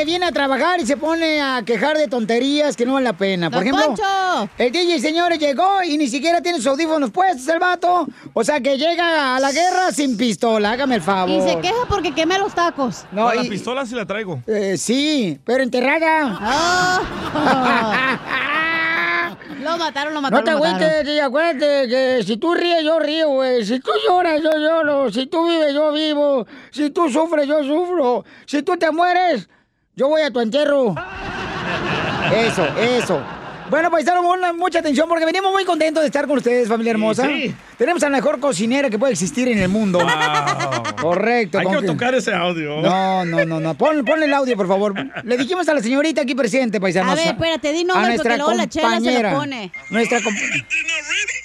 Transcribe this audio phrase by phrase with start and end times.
[0.00, 3.12] Que viene a trabajar y se pone a quejar de tonterías que no valen la
[3.12, 3.50] pena.
[3.50, 4.48] Por ejemplo, Poncho.
[4.56, 8.06] el DJ señores llegó y ni siquiera tiene sus audífonos puestos el vato.
[8.32, 11.28] O sea que llega a la guerra sin pistola, hágame el favor.
[11.30, 13.04] Y se queja porque quemé los tacos.
[13.12, 14.42] No, No, la y- pistola sí la traigo.
[14.46, 16.38] eh, sí, pero enterrada.
[16.40, 18.18] Ah.
[19.62, 20.44] Lo mataron, lo No mataron.
[20.46, 20.82] te lo mataron.
[20.90, 23.62] agüites, acuérdate que si tú ríes, yo río, güey.
[23.66, 25.12] Si tú lloras, yo lloro.
[25.12, 26.46] Si tú vives, yo vivo.
[26.70, 28.24] Si tú sufres, yo sufro.
[28.46, 29.50] Si tú te mueres,
[30.00, 30.94] yo voy a tu entierro.
[32.34, 33.22] Eso, eso.
[33.68, 37.26] Bueno, pues una, mucha atención porque venimos muy contentos de estar con ustedes, familia hermosa.
[37.26, 37.54] sí.
[37.76, 39.98] Tenemos a la mejor cocinera que puede existir en el mundo.
[40.00, 40.96] Wow.
[41.02, 41.58] Correcto.
[41.58, 42.80] Hay que tocar ese audio.
[42.80, 43.74] No, no, no, no.
[43.74, 44.94] Pon, ponle el audio, por favor.
[45.22, 47.12] Le dijimos a la señorita aquí presente, paisanos.
[47.12, 49.70] A ver, espérate, di nombre, porque luego la chela se lo pone.
[49.90, 50.64] Nuestra comp-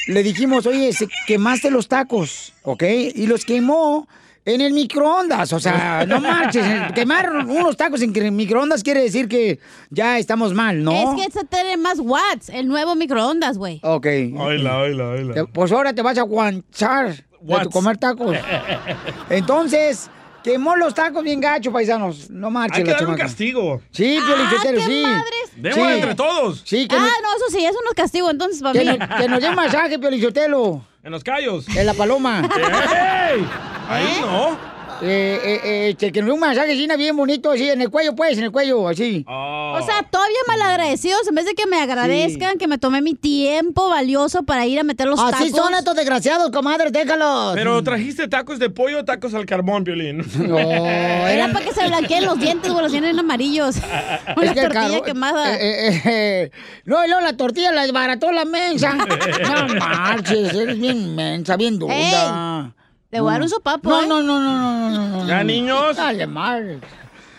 [0.08, 2.84] Le dijimos, oye, se- quemaste los tacos, ¿ok?
[3.16, 4.08] Y los quemó
[4.46, 5.52] en el microondas.
[5.54, 6.66] O sea, no marches.
[6.94, 10.92] Quemar unos tacos en el microondas quiere decir que ya estamos mal, ¿no?
[10.92, 13.80] Es que este tiene más watts, el nuevo microondas, güey.
[13.84, 14.06] Ok.
[14.38, 15.34] Oíla, oíla.
[15.34, 18.36] Te- Pues ahora te vas a guanchar de tu comer tacos.
[19.30, 20.10] Entonces,
[20.44, 22.30] quemó los tacos bien gacho, paisanos.
[22.30, 23.82] No marches Hay que darle un castigo.
[23.92, 25.04] Sí, Piolín Ah, sí.
[25.04, 25.74] madres.
[25.76, 25.80] Sí.
[25.82, 26.62] entre todos.
[26.66, 28.98] Sí, que, Ah, nos, no, eso sí, eso no es castigo, entonces para que mí.
[28.98, 31.68] nos- que nos dé un masaje, Piolín Sotelo, En los callos.
[31.76, 32.42] en la paloma.
[33.34, 33.46] ¡Ey!
[33.90, 34.76] Ahí no.
[35.02, 38.16] Eh, eh, eh, este, que nos un masaje así, bien bonito, así, en el cuello,
[38.16, 39.26] pues, en el cuello, así.
[39.28, 39.78] Oh.
[39.78, 43.90] O sea, todavía malagradecidos, en vez de que me agradezcan, que me tomé mi tiempo
[43.90, 45.66] valioso para ir a meter los Así tacos.
[45.66, 47.56] son estos desgraciados, comadres, déjalos.
[47.56, 50.24] Pero trajiste tacos de pollo o tacos al carbón, Violín.
[50.48, 53.76] No, Era para que se blanqueen los dientes, güey, los tienen amarillos.
[54.38, 55.56] Una Es que el tortilla quemada.
[55.56, 56.52] eh, eh, eh,
[56.86, 58.96] no, y luego la tortilla la desbarató la mensa.
[59.46, 62.74] No marches, eres bien mensa, bien dura.
[63.16, 64.08] Te voy a dar un sopapo, No, ¿eh?
[64.08, 65.28] no, no, no, no, no, no, no.
[65.28, 65.96] Ya, niños.
[65.96, 66.82] Dale, mal.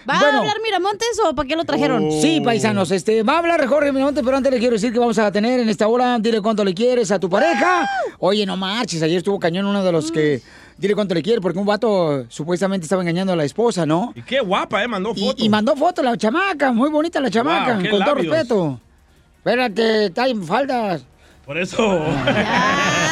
[0.09, 0.39] ¿Va Bueno.
[0.39, 2.09] a hablar Miramontes o para qué lo trajeron?
[2.09, 2.21] Oh.
[2.23, 5.19] Sí, paisanos, este, va a hablar Jorge Miramonte, pero antes le quiero decir que vamos
[5.19, 7.87] a tener en esta hora, dile cuánto le quieres a tu pareja.
[8.21, 10.41] Oye, no marches, ayer estuvo cañón uno de los que,
[10.79, 14.13] dile cuánto le quiere, porque un vato supuestamente estaba engañando a la esposa, ¿no?
[14.15, 14.89] Y qué guapa, ¿eh?
[14.89, 15.45] Mandó Y, foto.
[15.45, 18.81] y mandó foto la chamaca, muy bonita la chamaca, Wow, con todo respeto.
[19.39, 21.05] Espérate, está en faldas.
[21.45, 21.77] Por eso.
[22.25, 23.06] Ya,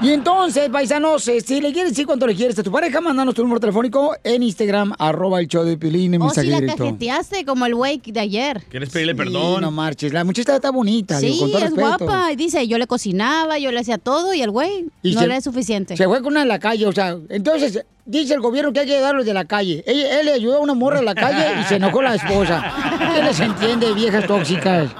[0.00, 3.34] Y entonces, paisanos, eh, si le quieres decir cuánto le quieres a tu pareja, mándanos
[3.34, 6.60] tu número telefónico en Instagram, arroba el show de Pilín en O mensaje si la
[6.60, 6.84] directo.
[6.84, 8.62] cajeteaste como el güey de ayer.
[8.70, 9.62] ¿Quieres pedirle Sí, perdón?
[9.62, 12.04] no marches, la muchacha está bonita, digo, Sí, con todo es respeto.
[12.06, 12.32] guapa.
[12.32, 15.26] Y dice, yo le cocinaba, yo le hacía todo y el güey Y no se-
[15.26, 15.96] le es suficiente.
[15.96, 18.86] Se fue con una de la calle, o sea, entonces dice el gobierno que hay
[18.86, 19.82] que ayudarlos de la calle.
[19.86, 22.72] Él, él le ayudó a una morra a la calle y se enojó la esposa.
[23.16, 24.90] ¿Qué les entiende, viejas tóxicas?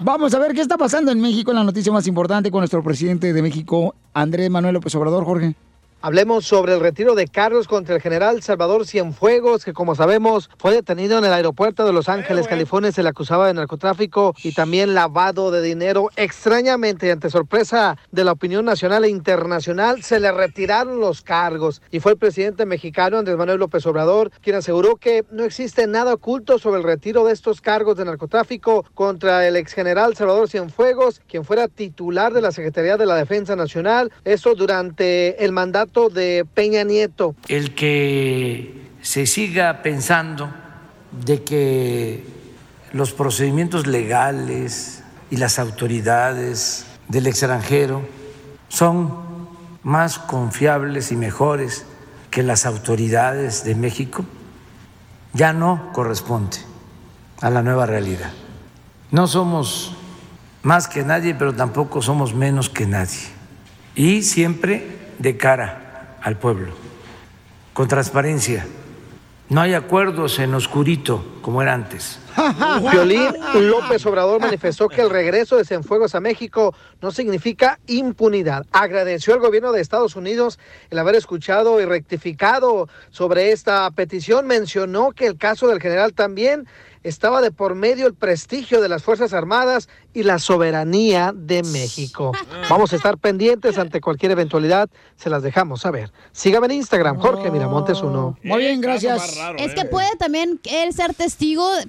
[0.00, 2.82] Vamos a ver qué está pasando en México, en la noticia más importante con nuestro
[2.82, 5.54] presidente de México, Andrés Manuel López Obrador, Jorge.
[6.04, 10.74] Hablemos sobre el retiro de cargos contra el general Salvador Cienfuegos, que como sabemos fue
[10.74, 12.92] detenido en el aeropuerto de Los Ángeles, California.
[12.92, 16.10] Se le acusaba de narcotráfico y también lavado de dinero.
[16.16, 21.80] Extrañamente, y ante sorpresa de la opinión nacional e internacional, se le retiraron los cargos.
[21.90, 26.12] Y fue el presidente mexicano, Andrés Manuel López Obrador, quien aseguró que no existe nada
[26.12, 31.22] oculto sobre el retiro de estos cargos de narcotráfico contra el ex general Salvador Cienfuegos,
[31.26, 34.12] quien fuera titular de la Secretaría de la Defensa Nacional.
[34.26, 37.36] Esto durante el mandato de Peña Nieto.
[37.48, 40.52] el que se siga pensando
[41.24, 42.26] de que
[42.92, 48.02] los procedimientos legales y las autoridades del extranjero
[48.68, 49.12] son
[49.84, 51.86] más confiables y mejores
[52.30, 54.24] que las autoridades de México,
[55.32, 56.58] ya no corresponde.
[57.40, 58.32] a la nueva realidad.
[59.10, 59.94] No somos
[60.62, 63.18] más que nadie, pero tampoco somos menos que nadie.
[63.94, 65.83] Y siempre de cara
[66.24, 66.72] al pueblo,
[67.72, 68.66] con transparencia.
[69.50, 72.18] No hay acuerdos en oscurito como era antes.
[72.90, 78.64] Violín López Obrador manifestó que el regreso de Cienfuegos a México no significa impunidad.
[78.72, 80.58] Agradeció al gobierno de Estados Unidos
[80.88, 84.46] el haber escuchado y rectificado sobre esta petición.
[84.46, 86.66] Mencionó que el caso del general también
[87.02, 92.32] estaba de por medio el prestigio de las Fuerzas Armadas y la soberanía de México.
[92.70, 96.10] Vamos a estar pendientes ante cualquier eventualidad, se las dejamos saber.
[96.32, 98.38] Sígame en Instagram, Jorge Miramontes 1.
[98.42, 99.38] Muy bien, gracias.
[99.58, 101.33] Es que puede también él ser testigo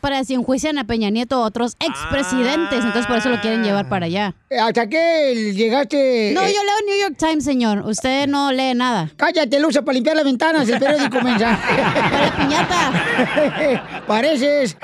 [0.01, 2.79] para si enjuician a Peña Nieto o otros expresidentes.
[2.79, 4.33] Entonces por eso lo quieren llevar para allá.
[4.59, 6.31] ¿Hasta qué llegaste?
[6.33, 7.83] No, yo leo New York Times, señor.
[7.85, 9.09] Usted no lee nada.
[9.17, 11.81] Cállate, Lucha, para limpiar las ventanas, el periódico mensaje.
[11.81, 14.03] Para la piñata.
[14.07, 14.77] Pareces.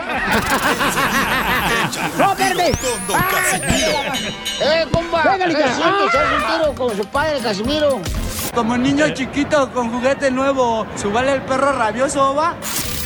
[2.17, 2.35] ¡No,
[3.07, 3.91] Don Casimiro.
[4.61, 5.37] ¡Eh, compa!
[5.37, 8.01] Que se hace un tiro con su padre, Casimiro.
[8.53, 12.55] Como niño chiquito con juguete nuevo, ¿subale el perro rabioso, va?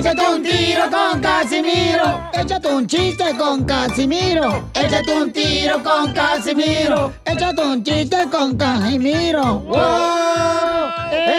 [0.00, 2.30] Échate un tiro con Casimiro.
[2.32, 4.70] Échate un chiste con Casimiro.
[4.72, 7.12] Échate un tiro con Casimiro.
[7.22, 9.58] Échate un chiste con Casimiro.
[9.60, 10.88] ¡Wow!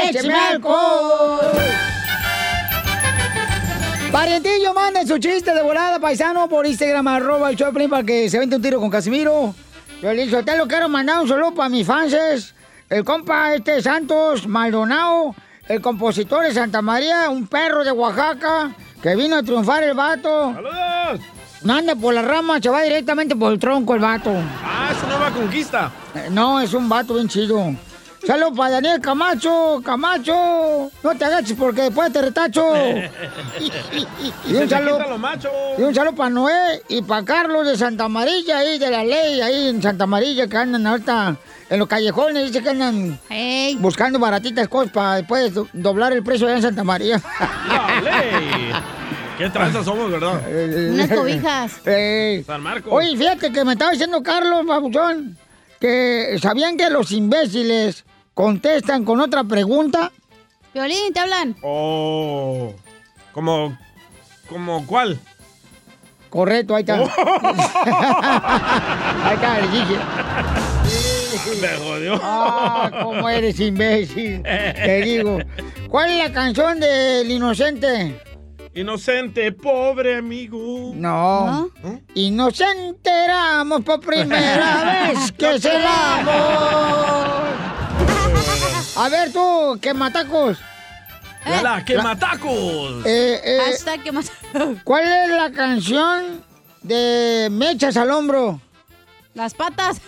[0.03, 1.39] ¡Échame alcohol!
[4.11, 8.37] Parientillo, manden su chiste de volada, paisano, por Instagram, arroba el Choplin, para que se
[8.37, 9.55] vente un tiro con Casimiro.
[10.03, 12.53] Yo le te lo quiero mandar un saludo para mis fans.
[12.91, 15.33] El compa este Santos Maldonado,
[15.71, 20.53] el compositor de Santa María, un perro de Oaxaca, que vino a triunfar el vato.
[20.53, 21.21] ¡Saludos!
[21.63, 24.31] No anda por la rama, se va directamente por el tronco el vato.
[24.63, 25.91] Ah, es una nueva conquista.
[26.13, 27.73] Eh, No, es un vato bien chido.
[28.27, 30.91] Saludos para Daniel Camacho, Camacho.
[31.03, 32.75] No te agaches porque después te retacho.
[34.47, 34.99] y un saludo.
[35.77, 39.39] Y un saludo para Noé y para Carlos de Santa Amarilla, ahí de la ley,
[39.41, 41.37] ahí en Santa Amarilla, que andan ahorita
[41.71, 43.17] en los callejones, dice que andan
[43.79, 47.21] buscando baratitas cosas para después do- doblar el precio allá en Santa María.
[49.37, 50.41] ¡Qué tranzas somos, verdad!
[50.91, 51.87] Unas cobijas.
[51.87, 52.43] Ey.
[52.43, 52.91] San Marcos.
[52.93, 55.37] Oye, fíjate que me estaba diciendo Carlos, babuchón,
[55.79, 58.03] que sabían que los imbéciles
[58.33, 60.11] contestan con otra pregunta.
[60.73, 61.55] Violín, te hablan.
[61.63, 62.73] Oh.
[63.31, 63.77] ¿Como.
[64.49, 65.17] ¿Como cuál?
[66.29, 66.95] Correcto, ahí está.
[69.25, 69.95] ahí está, le dije.
[71.61, 72.19] Me jodió.
[72.21, 74.43] Ah, cómo eres imbécil.
[74.43, 75.39] Te digo.
[75.89, 78.19] ¿Cuál es la canción del inocente?
[78.73, 80.93] Inocente, pobre amigo.
[80.95, 81.69] No.
[82.13, 87.51] Y nos enteramos por primera vez que es el amor.
[88.95, 90.57] A ver tú, que matacos.
[91.63, 93.03] ¡La quematacos!
[93.05, 94.31] Eh, eh, Hashtag que más.
[94.83, 96.43] ¿Cuál es la canción
[96.83, 98.61] de Mechas al hombro?
[99.33, 99.99] Las patas.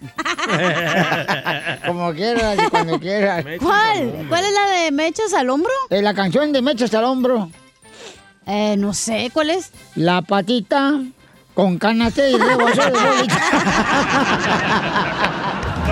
[1.86, 3.44] Como quieras y cuando quieras.
[3.60, 4.26] ¿Cuál?
[4.28, 5.72] ¿Cuál es la de mechas al hombro?
[5.90, 7.50] Eh, la canción de Mechas al hombro.
[8.46, 9.72] Eh, no sé, ¿cuál es?
[9.94, 11.00] La patita
[11.54, 12.36] con canate y.
[12.38, 12.44] No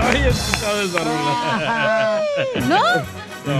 [0.02, 2.22] había escuchado esa rola.
[2.68, 2.82] ¿No?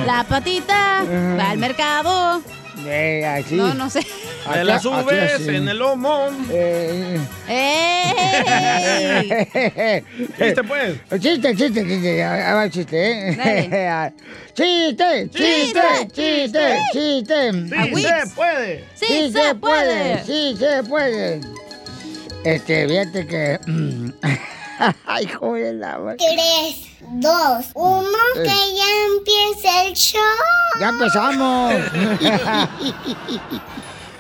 [0.06, 1.04] La patita
[1.38, 2.42] va al mercado.
[2.86, 3.54] Eh, así.
[3.54, 4.00] No, no sé.
[4.50, 5.48] Me la subes así.
[5.48, 6.28] en el lomo.
[6.50, 8.14] Eh, ¡Ey!
[10.38, 10.96] ¿Viste, pues?
[11.20, 12.22] Chiste, chiste, chiste.
[12.24, 14.12] A ver, chiste, ¿eh?
[14.54, 17.52] Chiste, chiste, chiste, chiste.
[17.52, 18.84] Sí, se puede.
[18.94, 20.24] ¡Sí, se puede!
[20.24, 21.40] Sí, se puede.
[22.44, 23.58] Este, fíjate que.
[25.06, 25.98] Ay, joder, la.
[26.16, 26.86] 3,
[27.20, 28.42] 2, 1, Eh.
[28.42, 28.84] que ya
[29.16, 30.20] empiece el show.
[30.80, 31.74] Ya empezamos.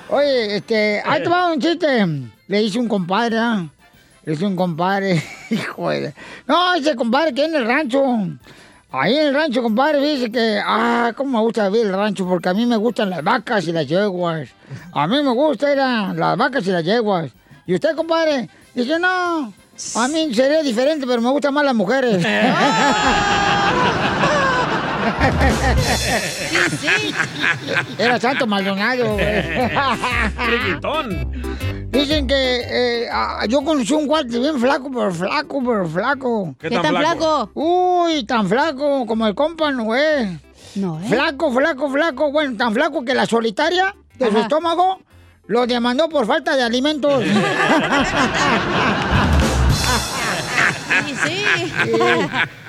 [0.08, 2.06] Oye, este, ahí te va un chiste.
[2.48, 3.66] Le hice un compadre, ¿ah?
[4.24, 5.22] Le hice un compadre.
[5.50, 6.14] Hijo de...
[6.46, 8.02] No, ese compadre que en el rancho.
[8.92, 12.48] Ahí en el rancho, compadre, dice que, ah, cómo me gusta vivir el rancho, porque
[12.48, 14.48] a mí me gustan las vacas y las yeguas.
[14.92, 17.30] A mí me gusta era las vacas y las yeguas.
[17.66, 18.48] ¿Y usted, compadre?
[18.74, 19.52] Dice, no,
[19.94, 22.22] a mí sería diferente, pero me gustan más las mujeres.
[27.98, 29.16] Era Santo Maldonado.
[31.90, 36.54] Dicen que eh, ah, yo conocí un cuate bien flaco, pero flaco, pero flaco.
[36.58, 37.18] ¿Qué ¿Qué tan tan flaco?
[37.18, 37.50] flaco?
[37.54, 40.38] Uy, tan flaco como el compa Noé.
[40.74, 41.04] No, ¿eh?
[41.08, 42.30] Flaco, flaco, flaco.
[42.32, 45.00] Bueno, tan flaco que la solitaria de su estómago
[45.46, 47.22] lo demandó por falta de alimentos.
[51.04, 51.14] Sí,
[51.84, 51.92] sí.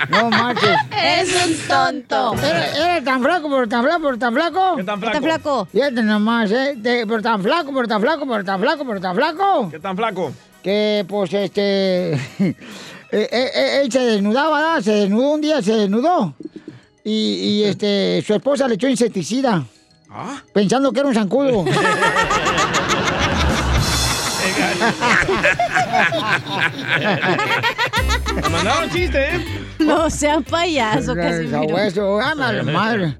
[0.09, 0.75] no marches.
[0.91, 2.35] Eres un tonto.
[2.43, 4.75] Era, era tan flaco, pero tan flaco, pero tan flaco.
[4.77, 5.13] ¿Qué tan ¿Qué flaco?
[5.13, 5.67] tan flaco?
[5.71, 6.73] Fíjate nomás, ¿eh?
[6.75, 9.69] De- pero tan flaco, pero tan flaco, pero tan flaco, pero tan flaco.
[9.71, 10.33] ¿Qué tan flaco?
[10.63, 12.13] Que, pues, este...
[12.39, 12.55] eh,
[13.11, 14.81] eh, eh, él se desnudaba, ¿verdad?
[14.81, 16.33] Se desnudó un día, se desnudó.
[17.03, 19.63] Y, y, este, su esposa le echó insecticida.
[20.09, 20.41] ¿Ah?
[20.53, 21.63] Pensando que era un zancudo.
[28.41, 29.45] Me mandaron chiste, ¿eh?
[29.79, 32.19] No sean payaso, Casimiro.
[32.19, 33.17] Ándale, madre.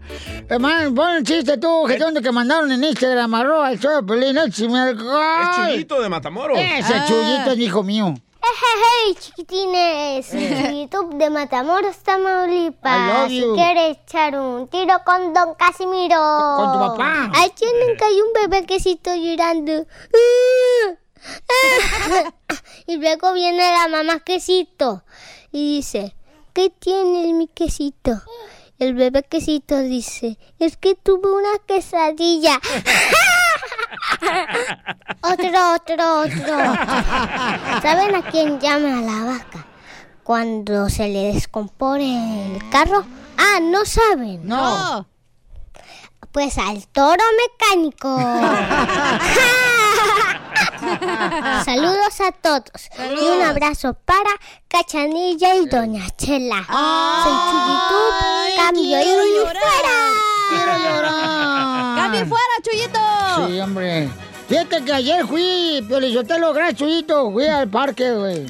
[0.49, 4.03] Hermano, pon el chiste tú, que donde que mandaron en Instagram, arroba el show de
[4.03, 4.37] Pelín.
[4.37, 6.57] Es Chuyito de Matamoros.
[6.57, 7.05] Ese Ah.
[7.07, 8.13] chullito es hijo mío.
[8.41, 13.27] Hey, chiquitines, soy YouTube de Matamoros, I Tamaulipas.
[13.27, 13.53] Si you.
[13.55, 16.17] quiere echar un tiro con Don Casimiro.
[16.57, 17.31] Con tu papá.
[17.35, 19.85] Ahí tienen que hay un bebé quesito llorando.
[22.87, 25.03] y luego viene la mamá quesito
[25.51, 26.15] y dice,
[26.53, 28.21] ¿qué tienes mi quesito?
[28.79, 32.59] El bebé quesito dice, es que tuve una quesadilla.
[35.21, 36.57] otro, otro, otro.
[37.81, 39.65] ¿Saben a quién llama a la vaca?
[40.23, 43.05] Cuando se le descompone el carro.
[43.37, 44.47] Ah, no saben.
[44.47, 45.07] No.
[46.31, 47.23] Pues al toro
[47.59, 48.17] mecánico.
[51.65, 52.89] Saludos a todos.
[53.19, 54.29] Y un abrazo para
[54.67, 56.65] Cachanilla y Doña Chela.
[57.23, 58.55] Soy Chuyitub.
[58.55, 59.55] Cambio y llorar.
[60.49, 60.95] Quiero fuera.
[60.95, 61.97] llorar.
[61.97, 63.47] ¡Cambie fuera, Chuyito!
[63.47, 64.09] Sí, hombre.
[64.47, 68.45] Fíjate que ayer fui, Piolizotelo, gracias, Chuyito, fui al parque, güey.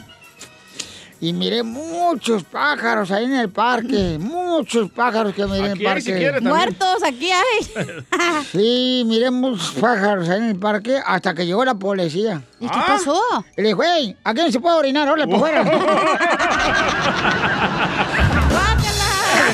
[1.19, 4.17] Y miré muchos pájaros ahí en el parque.
[4.21, 6.01] Muchos pájaros que miré en el parque.
[6.01, 6.53] si quiere, también.
[6.55, 8.03] Muertos, aquí hay.
[8.51, 12.41] Sí, miré muchos pájaros ahí en el parque hasta que llegó la policía.
[12.59, 12.86] ¿Y qué Ah.
[12.88, 13.19] pasó?
[13.57, 15.63] Y le dijo, hey, aquí no se puede orinar, órale, por fuera.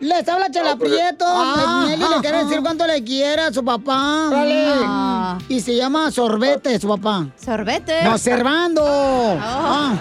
[0.00, 1.24] Les habla Chela Prieto.
[1.26, 1.84] Ah.
[1.88, 4.30] Nelly le quiere decir cuánto le quiere a su papá.
[4.32, 5.38] Ah.
[5.48, 7.26] Y se llama Sorbete, su papá.
[7.36, 8.04] Sorbete.
[8.04, 8.84] No, Servando.
[8.86, 9.96] Ah.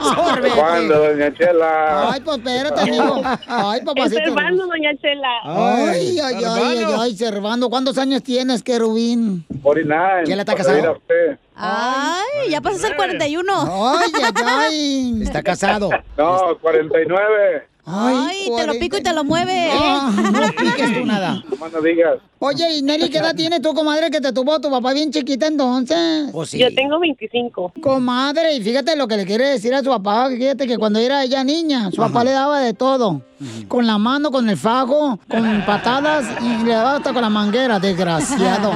[0.02, 0.56] Sorbete.
[0.56, 2.10] ¿Cuándo, doña Chela?
[2.12, 3.22] Ay, pues espérate, amigo.
[3.46, 4.20] Ay, papacito.
[4.24, 5.28] Servando, doña Chela.
[5.44, 7.70] Ay, ay, ay, ay, ay, Servando.
[7.70, 9.44] ¿Cuántos años tienes, querubín?
[9.62, 10.22] 49.
[10.24, 10.92] ¿Quién la está a casado?
[10.92, 11.38] usted.
[11.54, 13.52] Ay, ya pasas el 41.
[13.96, 15.18] Ay, ay, ay.
[15.22, 15.90] Está casado.
[16.16, 17.68] No, 49.
[17.90, 19.70] Ay, te lo pico y te lo mueve.
[19.72, 21.42] Ah, no piques tú nada.
[21.72, 22.18] No digas.
[22.40, 25.46] Oye, y Nelly, ¿qué edad tienes tú, comadre, que te tuvo tu papá bien chiquita
[25.46, 26.30] entonces?
[26.32, 26.58] Pues sí.
[26.58, 27.72] Yo tengo 25.
[27.80, 31.24] Comadre, y fíjate lo que le quiere decir a su papá, fíjate que cuando era
[31.24, 33.22] ella niña, su papá le daba de todo.
[33.68, 37.78] Con la mano, con el fajo, con patadas y le daba hasta con la manguera,
[37.78, 38.72] desgraciado.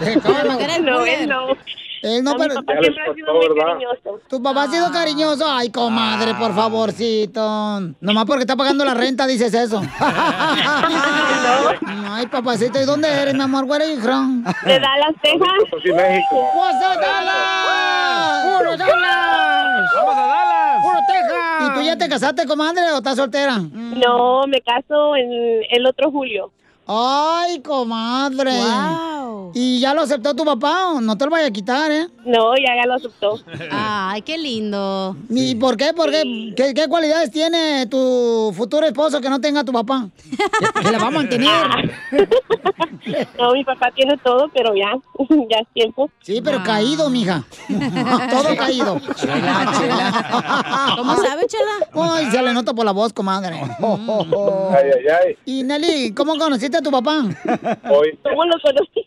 [0.00, 1.46] La manguera del No, él no.
[2.04, 2.54] Él no, pero...
[2.54, 3.72] papá Ya siempre les ha sido costó, muy ¿verdad?
[3.72, 4.20] cariñoso.
[4.28, 5.44] ¿Tu papá ha sido cariñoso?
[5.48, 7.80] Ay, comadre, por favorcito.
[8.00, 9.80] Nomás porque está pagando la renta dices eso.
[12.10, 13.64] Ay, papacito, ¿y dónde eres, mi amor?
[13.64, 14.44] Where are you from?
[14.44, 15.48] De Dallas, Texas.
[15.84, 16.50] México.
[16.54, 18.44] What's up, Dallas?
[18.58, 19.90] ¡Puro Dallas!
[19.96, 20.82] ¡Vamos a Dallas!
[20.82, 21.60] ¡Puro Texas!
[21.60, 23.58] ¿Y tú ya te casaste, comadre, o estás soltera?
[23.58, 26.52] No, me caso en el otro julio.
[26.86, 28.52] Ay, comadre.
[28.52, 29.52] Wow.
[29.54, 32.08] ¿Y ya lo aceptó tu papá o no te lo vaya a quitar, eh?
[32.26, 33.38] No, ya, ya lo aceptó.
[33.70, 35.16] Ay, qué lindo.
[35.30, 35.94] ¿Y por qué?
[35.94, 36.52] ¿Por qué?
[36.56, 40.08] ¿Qué, qué cualidades tiene tu futuro esposo que no tenga tu papá?
[40.82, 41.94] Que, la va a mantener.
[43.38, 44.90] No, mi papá tiene todo, pero ya,
[45.50, 46.10] ya es tiempo.
[46.22, 47.44] Sí, pero caído, mija.
[48.30, 48.98] Todo caído.
[50.96, 52.14] ¿Cómo sabe, Chela?
[52.14, 53.60] Ay, se le nota por la voz, comadre.
[53.60, 55.38] Ay, ay, ay.
[55.44, 57.22] Y Nelly, ¿cómo conociste a tu papá?
[57.90, 58.18] Hoy.
[58.22, 59.06] ¿Cómo lo conocí?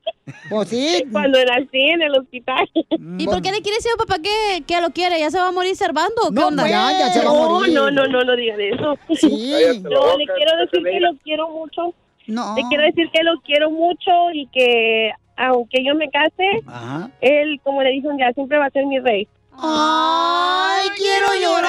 [0.50, 1.04] Pues sí.
[1.12, 2.70] Cuando nací en el hospital.
[3.18, 5.20] ¿Y por qué le quiere decir a papá que, que lo quiere?
[5.20, 6.64] ¿Ya se va a morir Servando qué No, onda?
[6.64, 7.74] pues, ya, ya se va a No, morir.
[7.74, 8.98] no, no, no, no digan eso.
[9.16, 9.54] Sí.
[9.84, 11.94] No, le quiero decir que lo quiero mucho.
[12.28, 12.56] No.
[12.56, 17.10] Le quiero decir que lo quiero mucho y que aunque yo me case, Ajá.
[17.22, 19.28] él, como le dije un día, siempre va a ser mi rey.
[19.60, 21.68] ¡Ay, quiero llorar!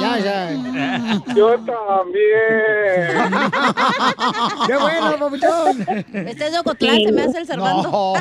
[0.00, 0.50] Ya, ya,
[1.34, 3.32] Yo también.
[4.66, 5.80] ¡Qué bueno, papuchón!
[6.12, 7.90] Este es de Ocotlán, se me hace el Servando.
[7.90, 8.14] No.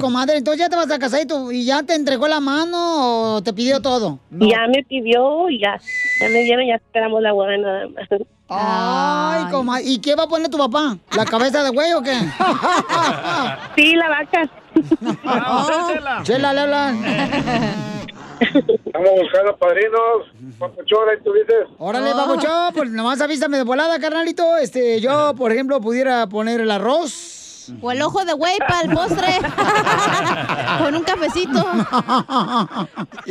[0.00, 3.36] Comadre, entonces ya te vas a casar y, tú, y ya te entregó la mano
[3.36, 4.18] o te pidió todo.
[4.30, 5.78] Ya me pidió y ya,
[6.20, 8.08] ya me dieron, ya esperamos la boda nada más.
[8.48, 9.84] Ay, comadre.
[9.84, 10.96] ¿Y qué va a poner tu papá?
[11.14, 12.16] ¿La cabeza de güey o qué?
[13.76, 14.50] Sí, la vaca.
[16.22, 17.04] Chela, le hablan.
[18.40, 20.58] Estamos buscando padrinos.
[20.58, 21.68] Papuchón, ahí tú dices.
[21.78, 24.56] Órale, papuchón, pues nomás avísame de volada, carnalito.
[24.56, 27.40] Este, yo, por ejemplo, pudiera poner el arroz.
[27.80, 29.28] O el ojo de güey para el postre.
[30.82, 31.64] Con un cafecito.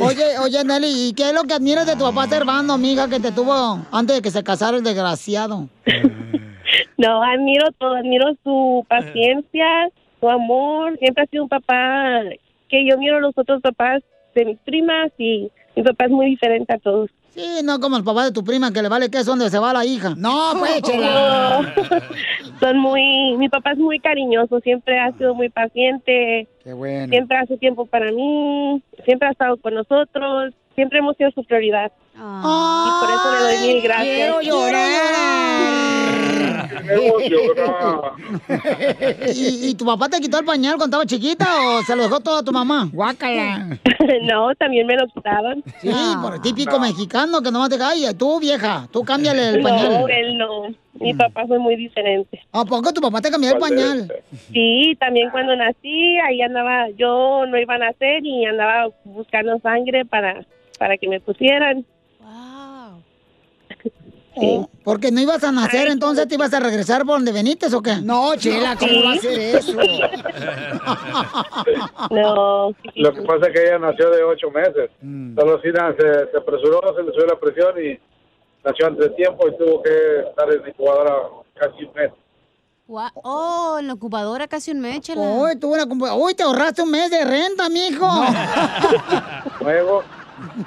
[0.00, 3.20] Oye, oye, Nelly, ¿y qué es lo que admiras de tu papá Servando, amiga, que
[3.20, 5.68] te tuvo antes de que se casara el desgraciado?
[6.96, 9.66] No, admiro todo, admiro su paciencia,
[10.22, 10.96] su amor.
[10.98, 12.20] Siempre ha sido un papá
[12.68, 14.02] que yo miro a los otros papás
[14.34, 17.10] de mis primas y mi papá es muy diferente a todos.
[17.34, 19.58] Sí, no como el papá de tu prima, que le vale que es donde se
[19.58, 20.14] va la hija.
[20.18, 21.74] No, pues, chela.
[22.60, 27.08] Son muy, mi papá es muy cariñoso, siempre ha sido muy paciente, Qué bueno.
[27.10, 31.90] siempre hace tiempo para mí, siempre ha estado con nosotros, siempre hemos sido su prioridad.
[32.14, 34.14] y por eso le doy mil gracias.
[34.14, 34.42] quiero
[39.34, 42.20] ¿Y, y tu papá te quitó el pañal cuando estaba chiquita o se lo dejó
[42.20, 42.88] todo a tu mamá?
[42.92, 43.78] Guácala.
[44.22, 45.62] no, también me lo quitaban.
[45.80, 45.90] Sí,
[46.22, 48.14] por el típico mexicano que nomás te cae.
[48.14, 50.10] Tú, vieja, tú cámbiale el No, pañal.
[50.10, 50.68] él no.
[50.94, 52.40] Mi papá fue muy diferente.
[52.52, 54.12] ¿A poco tu papá te cambió el pañal?
[54.52, 60.04] Sí, también cuando nací, ahí andaba, yo no iba a nacer y andaba buscando sangre
[60.04, 60.44] para,
[60.78, 61.84] para que me pusieran.
[64.34, 67.82] Oh, Porque no ibas a nacer, entonces te ibas a regresar por donde veniste o
[67.82, 67.96] qué?
[68.02, 69.02] No, Chela, ¿cómo Sí.
[69.04, 69.76] va a ser eso?
[72.10, 72.72] No.
[72.94, 74.90] Lo que pasa es que ella nació de ocho meses.
[75.00, 75.34] Mm.
[75.38, 77.98] Solo si se, se apresuró, se le subió la presión y
[78.64, 81.14] nació antes de tiempo y tuvo que estar en la incubadora
[81.54, 82.10] casi un mes.
[83.22, 85.22] Oh, en la ocupadora casi un mes, chela.
[85.22, 85.84] Uy, tú una
[86.14, 88.06] Uy, te ahorraste un mes de renta, mijo.
[89.60, 90.02] Luego,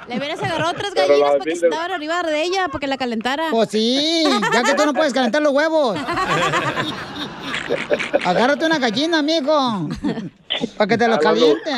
[0.08, 2.86] Le hubieras agarrado tres Pero gallinas para que se estaban arriba de ella, para que
[2.86, 3.48] la calentara.
[3.50, 5.98] Pues sí, ya que tú no puedes calentar los huevos.
[8.24, 9.88] Agárrate una gallina, mijo.
[10.76, 11.70] Para que te los caliente.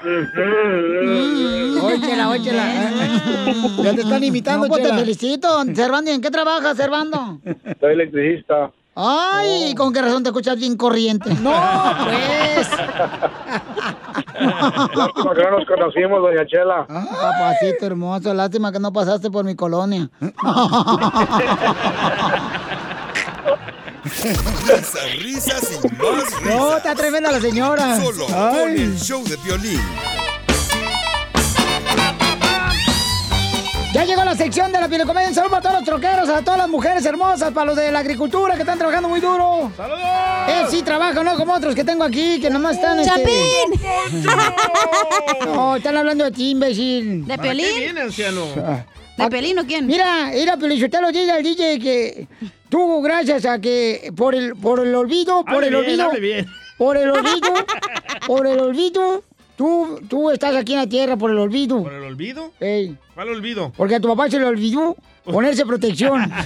[1.82, 2.64] Óchela, óchela.
[3.82, 5.64] Ya te están imitando, No, pues, Te felicito.
[5.74, 7.38] Servando, ¿y en qué trabajas, Servando?
[7.80, 8.70] soy electricista.
[9.00, 11.32] Ay, ¿con qué razón te escuchas bien corriente?
[11.34, 11.52] No,
[12.04, 12.68] pues.
[14.40, 16.84] Lástima que no nos conocimos, doña Chela.
[16.88, 20.10] Papacito hermoso, lástima que no pasaste por mi colonia.
[24.04, 26.42] Risas, risas y más risas.
[26.56, 28.00] No, está tremenda la señora.
[28.00, 28.80] Solo con Ay.
[28.80, 29.80] el show de violín.
[33.94, 36.68] Ya llegó la sección de la piel Saludos para todos los troqueros, a todas las
[36.68, 39.72] mujeres hermosas, para los de la agricultura que están trabajando muy duro.
[39.76, 40.00] ¡Saludos!
[40.48, 42.98] Eh, sí trabajan, no como otros que tengo aquí, que nomás están.
[43.00, 43.80] este- ¡Chapín!
[45.46, 47.22] No, están hablando de ti, imbécil.
[47.26, 47.76] ¿De ¿Para qué Pelín?
[47.76, 48.44] viene, anciano?
[49.16, 49.86] ¿De Pelín o quién?
[49.86, 52.26] Mira, mira, Pelichotelo, dice al DJ que
[52.68, 56.44] tú, gracias a que por el, por el olvido, por Hable el bien, olvido,
[56.76, 57.54] por el olvido,
[58.26, 59.24] por el olvido,
[59.58, 61.82] tú, tú estás aquí en la tierra por el olvido.
[61.82, 62.52] ¿Por el olvido?
[62.60, 63.72] Ey, ¿Cuál olvido?
[63.76, 66.32] porque a tu papá se le olvidó ponerse protección.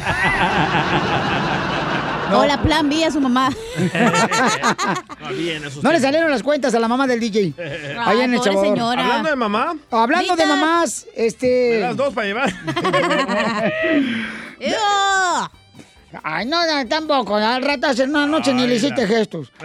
[2.34, 3.50] O la plan B a su mamá.
[5.20, 5.94] No, bien, eso No sí.
[5.96, 7.52] le salieron las cuentas a la mamá del DJ.
[7.98, 9.02] Allá en el señora.
[9.02, 11.78] Hablando de mamá, Hablando de mamás, ¿me este.
[11.80, 12.50] das dos para llevar?
[16.24, 17.34] Ay, no, no, tampoco.
[17.36, 19.50] Al rato hace una noche ni le hiciste gestos.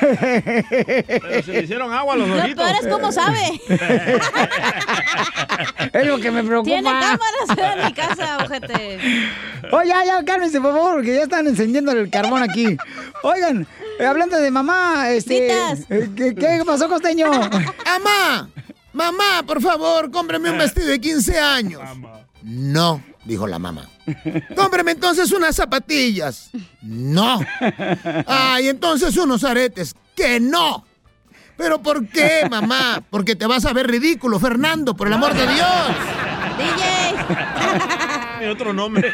[0.00, 2.64] Pero se le hicieron agua a los Lo ojitos.
[2.64, 3.60] peor es cómo sabe.
[5.92, 6.70] Es lo que me preocupa.
[6.70, 8.98] Tiene cámaras en mi casa, ojete.
[9.72, 12.76] Oye, ya, ya, cálmense, por favor, porque ya están encendiendo el carbón aquí.
[13.22, 13.66] Oigan,
[13.98, 15.48] eh, hablando de mamá, este.
[15.50, 17.30] Eh, ¿qué, qué pasó, costeño?
[17.32, 18.50] ¡Mamá!
[18.92, 21.82] ¡Mamá, por favor, cómprame un vestido de 15 años!
[22.42, 23.88] No, dijo la mamá.
[24.56, 26.50] Cómprame entonces unas zapatillas.
[26.82, 27.40] No.
[28.26, 29.94] Ay, entonces unos aretes.
[30.14, 30.84] Que no.
[31.56, 33.02] ¿Pero por qué, mamá?
[33.10, 35.66] Porque te vas a ver ridículo, Fernando, por el amor de Dios.
[38.40, 39.12] Mi otro nombre.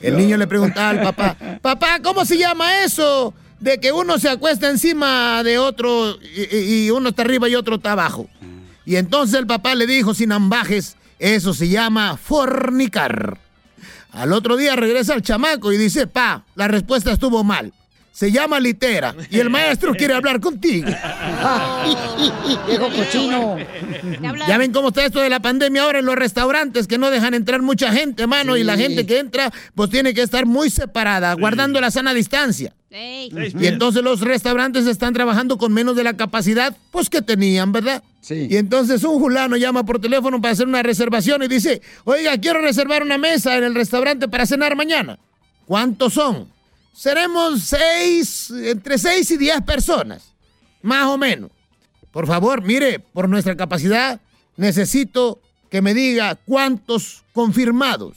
[0.00, 3.32] El niño le preguntaba al papá, papá, ¿cómo se llama eso?
[3.60, 7.54] De que uno se acuesta encima de otro y, y- y uno está arriba y
[7.54, 8.28] otro está abajo.
[8.86, 13.38] Y entonces el papá le dijo sin ambajes, eso se llama fornicar.
[14.12, 17.72] Al otro día regresa el chamaco y dice, pa, la respuesta estuvo mal.
[18.12, 20.88] Se llama litera y el maestro quiere hablar contigo.
[22.66, 23.56] Viejo cochino.
[24.48, 27.34] Ya ven cómo está esto de la pandemia ahora en los restaurantes, que no dejan
[27.34, 28.82] entrar mucha gente, mano, y la Sí.
[28.82, 32.74] gente que entra, pues tiene que estar muy separada, guardando la sana distancia.
[32.90, 38.02] Y entonces los restaurantes están trabajando con menos de la capacidad, pues que tenían, ¿verdad?
[38.20, 38.48] Sí.
[38.50, 42.60] Y entonces un fulano llama por teléfono para hacer una reservación y dice, oiga, quiero
[42.60, 45.18] reservar una mesa en el restaurante para cenar mañana.
[45.66, 46.48] ¿Cuántos son?
[46.92, 50.34] Seremos seis, entre seis y diez personas,
[50.82, 51.50] más o menos.
[52.10, 54.20] Por favor, mire, por nuestra capacidad,
[54.56, 58.16] necesito que me diga cuántos confirmados.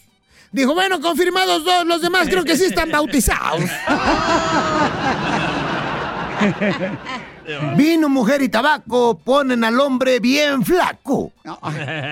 [0.51, 3.61] Dijo, bueno, confirmados dos, los demás creo que sí están bautizados.
[7.75, 11.31] Vino, mujer y tabaco ponen al hombre bien flaco.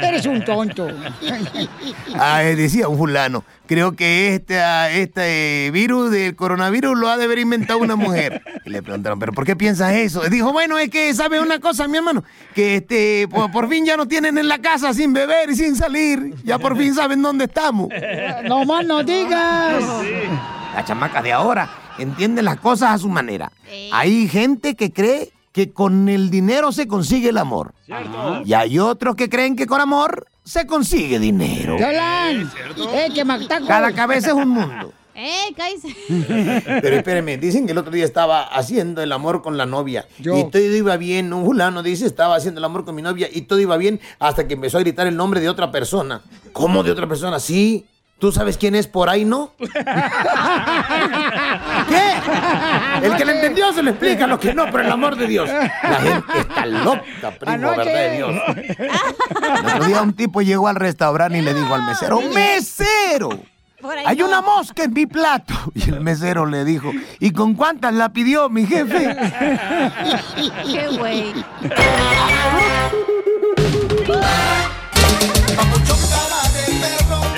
[0.02, 0.88] Eres un tonto.
[2.15, 4.60] Ah, decía un fulano, creo que este,
[5.02, 8.41] este virus del coronavirus lo ha de haber inventado una mujer.
[8.65, 10.22] Y le preguntaron, ¿pero por qué piensas eso?
[10.30, 13.98] Dijo, bueno, es que sabe una cosa, mi hermano, que este, por, por fin ya
[13.98, 16.36] no tienen en la casa sin beber y sin salir.
[16.44, 17.89] Ya por fin saben dónde estamos.
[18.44, 19.84] No más no digas.
[20.74, 23.52] La chamaca de ahora entiende las cosas a su manera.
[23.92, 27.74] Hay gente que cree que con el dinero se consigue el amor.
[28.46, 31.78] Y hay otros que creen que con amor se consigue dinero.
[31.78, 32.50] ¡Chalán!
[32.94, 33.26] ¡Eh, que!
[33.68, 34.94] Cada cabeza es un mundo.
[35.16, 35.96] ¡Eh, cállese!
[36.82, 40.08] Pero espérenme, dicen que el otro día estaba haciendo el amor con la novia.
[40.20, 40.38] Yo.
[40.38, 41.34] Y todo iba bien.
[41.34, 44.48] Un fulano dice, estaba haciendo el amor con mi novia y todo iba bien hasta
[44.48, 46.22] que empezó a gritar el nombre de otra persona.
[46.54, 47.40] ¿Cómo de otra persona?
[47.40, 47.86] Sí.
[48.22, 49.54] ¿Tú sabes quién es por ahí, no?
[49.58, 49.68] ¿Qué?
[53.02, 55.50] El que le entendió se lo explica, los que no, por el amor de Dios.
[55.50, 57.78] La gente está loca, primo, Anoche.
[57.78, 58.30] verdad de Dios.
[59.42, 63.40] El otro día un tipo llegó al restaurante y le dijo al mesero, ¡Mesero!
[64.06, 64.28] Hay no.
[64.28, 65.56] una mosca en mi plato.
[65.74, 69.18] Y el mesero le dijo, ¿y con cuántas la pidió mi jefe?
[70.72, 71.34] ¡Qué güey!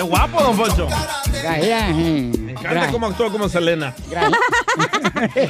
[0.03, 0.87] ¡Qué guapo, don Poncho!
[2.53, 3.93] Me encanta cómo actúa como Selena.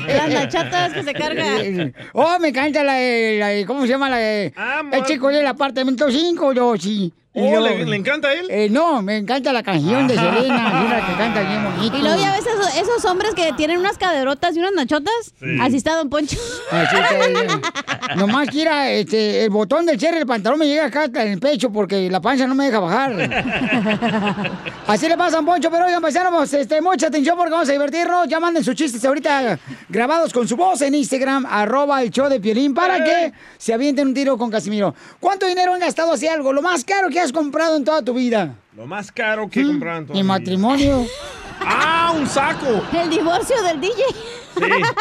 [0.07, 1.45] Las nachatas que se carga.
[2.13, 4.53] Oh, me encanta la, de- la de- ¿cómo se llama la de,
[4.91, 7.13] El chico del apartamento 5, yo sí.
[7.35, 8.45] Oh, ¿le, le encanta a él?
[8.47, 10.13] Eh, no, me encanta la canción de.
[10.13, 11.97] Selena, es una que canta bien bonito.
[11.97, 15.33] Y luego ya ves esos, esos hombres que tienen unas caderotas y unas nachotas.
[15.39, 15.57] Sí.
[15.59, 16.37] Así está Don Poncho.
[16.69, 21.23] Así que, nomás quiera, este, el botón del cierre del pantalón me llega acá hasta
[21.25, 23.13] en el pecho porque la panza no me deja bajar.
[24.85, 28.27] Así le pasa a Poncho, pero oigan, paisanos, este, mucha atención porque vamos a divertirnos.
[28.27, 29.57] Ya manden sus chistes ahorita
[29.89, 34.09] grabados con su voz en Instagram, arroba el show de Piolín, para que se avienten
[34.09, 34.93] un tiro con Casimiro.
[35.19, 36.53] ¿Cuánto dinero han gastado así algo?
[36.53, 38.55] Lo más caro que has comprado en toda tu vida.
[38.77, 41.07] Lo más caro que he comprado en toda Mi matrimonio.
[41.61, 42.83] ¡Ah, un saco!
[42.93, 44.03] El divorcio del DJ.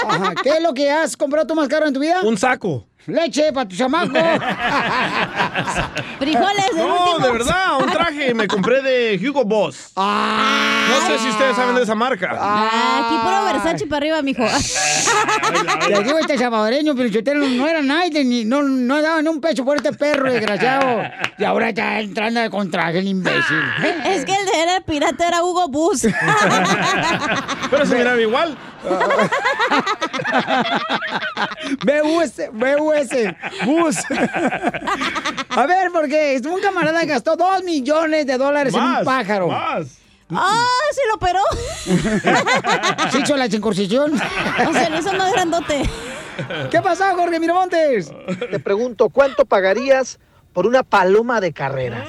[0.09, 2.23] Ajá, ¿Qué es lo que has comprado tú más caro en tu vida?
[2.23, 2.87] Un saco.
[3.07, 4.13] Leche para tu chamaco.
[6.19, 7.27] Frijoles, el No, último.
[7.27, 9.91] de verdad, un traje me compré de Hugo Boss.
[9.97, 12.31] No sé si ustedes saben de esa marca.
[12.39, 14.45] Ah, aquí puro Versace para arriba, mijo.
[15.89, 19.41] Te digo, este salvadoreño, pero yo no era nadie, ni, no, no daba ni un
[19.41, 21.03] pecho por este perro desgraciado.
[21.39, 23.63] Y ahora está entrando con traje el imbécil.
[24.07, 26.03] Es que el de era pirata era Hugo Bus.
[27.71, 28.57] Pero se miraba igual.
[31.85, 33.09] BUS, BUS,
[33.65, 33.97] bus.
[35.51, 39.49] A ver, porque un camarada gastó dos millones de dólares en un pájaro.
[39.49, 39.99] más.
[40.35, 40.65] ¡Ah!
[40.93, 41.41] ¿Se lo operó?
[43.11, 44.15] ¿Se hizo la circuncisión?
[44.15, 45.83] O sea, lo hizo más grandote.
[46.71, 48.11] ¿Qué pasó, Jorge Miramontes?
[48.51, 50.19] Te pregunto, ¿cuánto pagarías
[50.55, 52.09] por una paloma de carreras?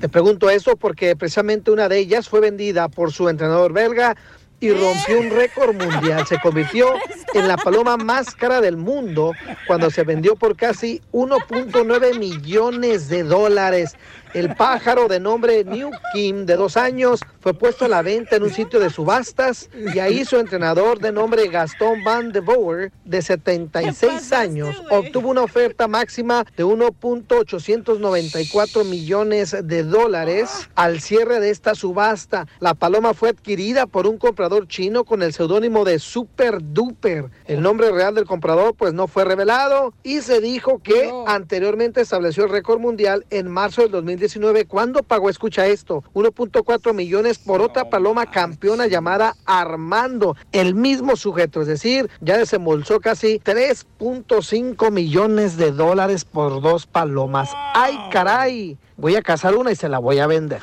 [0.00, 4.16] Te pregunto eso porque precisamente una de ellas fue vendida por su entrenador belga
[4.64, 6.26] y rompió un récord mundial.
[6.26, 6.94] Se convirtió
[7.34, 9.32] en la paloma más cara del mundo
[9.66, 13.94] cuando se vendió por casi 1.9 millones de dólares.
[14.34, 18.42] El pájaro de nombre New Kim, de dos años, fue puesto a la venta en
[18.42, 23.22] un sitio de subastas y ahí su entrenador de nombre Gastón Van de Boer, de
[23.22, 31.76] 76 años, obtuvo una oferta máxima de 1.894 millones de dólares al cierre de esta
[31.76, 32.48] subasta.
[32.58, 37.26] La paloma fue adquirida por un comprador chino con el seudónimo de Super Duper.
[37.46, 42.46] El nombre real del comprador pues no fue revelado y se dijo que anteriormente estableció
[42.46, 44.23] el récord mundial en marzo del 2019
[44.68, 51.60] cuando pagó, escucha esto, 1.4 millones por otra paloma campeona llamada Armando, el mismo sujeto,
[51.60, 57.50] es decir, ya desembolsó casi 3.5 millones de dólares por dos palomas.
[57.74, 58.78] ¡Ay, caray!
[58.96, 60.60] Voy a cazar una y se la voy a vender.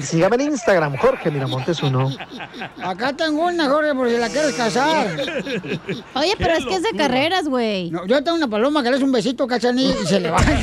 [0.00, 2.10] Sígame en Instagram, Jorge Miramontes uno.
[2.82, 5.08] Acá tengo una, Jorge, por si la quieres casar.
[6.14, 7.90] Oye, pero es que es de carreras, güey.
[7.90, 10.52] No, yo tengo una paloma que le das un besito, cachanilla, y se levanta.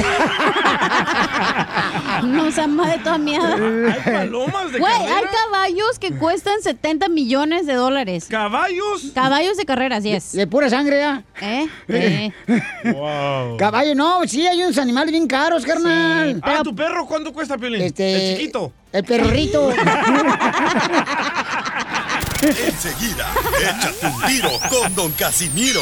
[2.23, 3.53] No se ama de toda mierda.
[3.55, 8.27] Hay palomas de Güey, hay caballos que cuestan 70 millones de dólares.
[8.29, 9.11] ¿Caballos?
[9.13, 10.33] Caballos de carreras, yes.
[10.33, 11.23] De pura sangre, ¿ya?
[11.41, 11.67] ¿Eh?
[11.87, 12.31] Eh.
[12.83, 13.57] Wow.
[13.57, 16.41] Caballo, no, sí, hay unos animales bien caros, carnal.
[16.43, 17.81] Ah, ¿tu perro cuánto cuesta, Piolín?
[17.81, 18.71] Este- El chiquito.
[18.93, 19.71] El perrito.
[22.41, 23.27] Enseguida,
[23.59, 25.81] échate un tiro con Don Casimiro.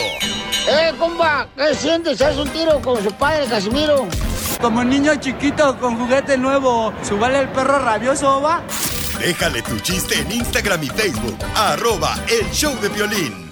[0.68, 1.48] ¡Eh, compa!
[1.56, 2.20] ¿Qué sientes?
[2.22, 4.08] ¿Haz un tiro con su padre, Casimiro?
[4.60, 8.64] Como niño chiquito con juguete nuevo, ¿subale el perro rabioso, va?
[9.20, 11.38] Déjale tu chiste en Instagram y Facebook.
[11.56, 13.52] Arroba El Show de Violín.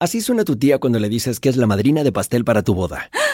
[0.00, 2.74] Así suena tu tía cuando le dices que es la madrina de pastel para tu
[2.74, 3.10] boda.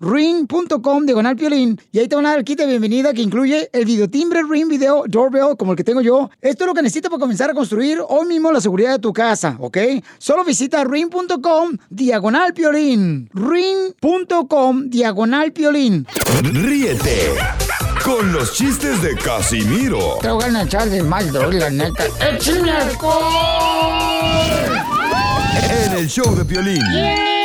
[0.00, 3.68] ring.com diagonal piolín y ahí te van a dar el kit de bienvenida que incluye
[3.72, 6.30] el videotimbre Ring Video Doorbell como el que tengo yo.
[6.40, 9.12] Esto es lo que necesitas para comenzar a construir hoy mismo la seguridad de tu
[9.12, 9.78] casa, ¿ok?
[10.18, 13.28] Solo visita ring.com diagonal piolín.
[13.32, 16.06] ring.com diagonal piolín.
[16.42, 17.34] Ríete
[18.04, 22.04] con los chistes de Casimiro Te voy a echar de mal, la neta.
[22.20, 23.96] ¡Échame alcohol!
[25.68, 27.35] en el show de Piolín.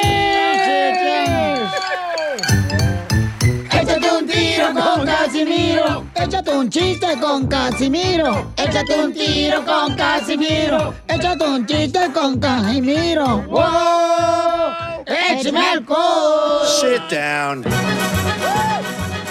[6.24, 8.54] Échate un chiste con Casimiro.
[8.56, 10.94] Échate un tiro con Casimiro.
[11.08, 13.42] Échate un chiste con Casimiro.
[13.50, 15.04] ¡Wow!
[15.08, 16.68] ¡Échame alcohol!
[16.80, 17.64] Sit down.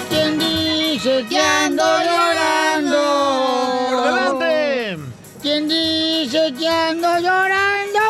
[0.09, 2.99] ¿Quién dice que ando llorando?
[3.91, 4.99] ¡Por delante!
[5.41, 8.01] ¿Quién dice que ando llorando?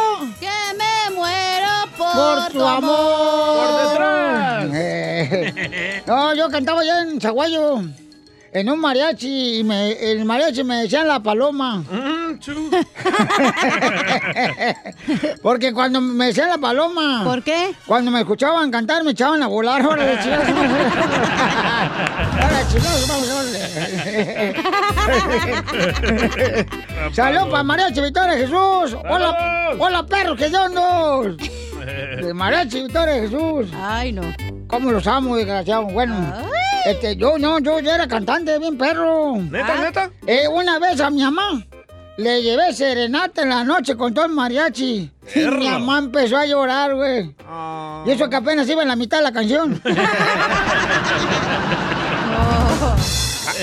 [0.40, 3.56] Que me muero por, Por tu amor.
[3.56, 4.40] ¡Por detrás!
[6.06, 7.82] No, yo cantaba allá en Zaguayo.
[8.52, 11.84] En un mariachi y me, el mariachi me decían la paloma.
[15.42, 17.22] Porque cuando me decían la paloma.
[17.22, 17.72] ¿Por qué?
[17.86, 19.82] Cuando me escuchaban cantar me echaban a volar.
[19.82, 20.42] Ahora de chinos.
[22.42, 23.28] Ahora chinos, vamos.
[27.12, 28.96] Salud para Mariachi Victoria Jesús.
[29.08, 31.36] Hola, hola perros que dos.
[32.20, 33.68] De Mariachi Victoria Jesús.
[33.80, 34.22] Ay, no.
[34.66, 35.84] ¿Cómo los amo, desgraciado?
[35.86, 36.14] Bueno,
[36.86, 39.36] este, yo no, yo ya era cantante, bien perro.
[39.36, 40.10] ¿Neta, neta?
[40.26, 41.64] Eh, una vez a mi mamá
[42.16, 45.10] le llevé serenata en la noche con todo el mariachi.
[45.34, 47.34] Y mi mamá empezó a llorar, güey.
[48.06, 49.80] Y eso que apenas iba en la mitad de la canción.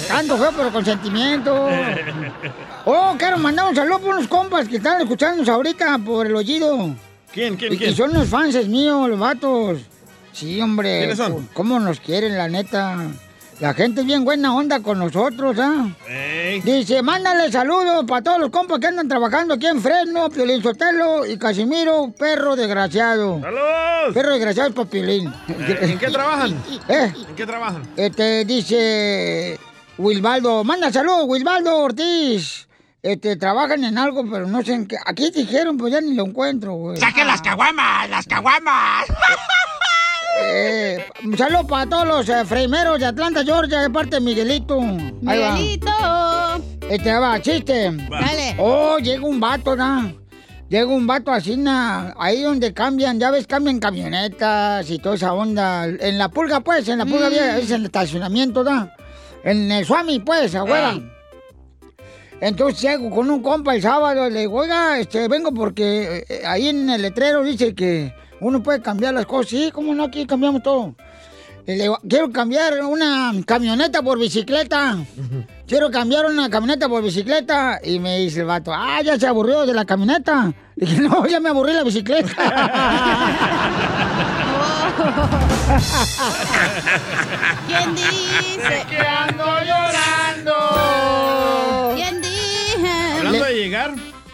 [0.08, 1.68] Canto feo, pero con sentimiento.
[2.86, 6.96] Oh, quiero mandar un saludo por unos compas que están escuchándonos ahorita por el oído.
[7.34, 7.92] ¿Quién, quién, Y, quién?
[7.92, 9.80] y son los fans míos, los vatos.
[10.38, 11.00] Sí, hombre.
[11.00, 11.50] ¿Quiénes son?
[11.54, 12.96] ¿Cómo nos quieren, la neta?
[13.60, 15.88] La gente es bien buena onda con nosotros, ¿ah?
[16.64, 21.26] Dice, mándale saludos para todos los compas que andan trabajando aquí en Fresno, Piolín Sotelo
[21.26, 23.42] y Casimiro, perro desgraciado.
[23.42, 24.14] ¡Saludos!
[24.14, 25.34] Perro desgraciado es para Piolín.
[25.50, 26.64] Eh, ¿En qué trabajan?
[26.88, 27.12] ¿Eh?
[27.30, 27.82] ¿En qué trabajan?
[27.98, 29.60] Este, dice
[29.98, 32.68] Wilbaldo, manda saludos, Wilbaldo Ortiz.
[33.02, 34.98] Este, trabajan en algo, pero no sé en qué.
[35.04, 36.98] Aquí dijeron, pues ya ni lo encuentro, güey.
[36.98, 38.08] ¡Saquen las caguamas!
[38.08, 39.08] ¡Las caguamas!
[40.40, 44.80] Eh, un saludo para todos los eh, freimeros de Atlanta, Georgia, de parte de Miguelito.
[45.26, 45.52] Ahí va.
[45.54, 45.92] Miguelito.
[46.90, 47.92] Este va, chiste.
[48.10, 48.56] Dale.
[48.60, 50.14] Oh, llega un vato, ¿no?
[50.70, 55.34] Llega un vato así, na, ahí donde cambian, ya ves, cambian camionetas y toda esa
[55.34, 55.86] onda.
[55.86, 57.32] En la pulga, pues, en la pulga, Mm.
[57.32, 58.90] vieja, es en el estacionamiento, ¿no?
[59.44, 60.92] En el Swami, pues, abuela.
[60.92, 61.12] Ey.
[62.42, 66.68] Entonces llego con un compa el sábado, le digo, oiga, este, vengo porque eh, ahí
[66.68, 69.50] en el letrero dice que uno puede cambiar las cosas.
[69.50, 70.96] Sí, cómo no, aquí cambiamos todo.
[71.66, 74.96] Y le digo, quiero cambiar una camioneta por bicicleta.
[75.68, 77.82] Quiero cambiar una camioneta por bicicleta.
[77.84, 80.54] Y me dice el vato, ah, ya se aburrió de la camioneta.
[80.78, 82.34] Le dije, no, ya me aburrí de la bicicleta.
[87.68, 88.86] ¿Quién dice?
[88.90, 90.54] que ando llorando.
[91.96, 92.92] ¿Quién dice?
[93.18, 93.94] Hablando de llegar,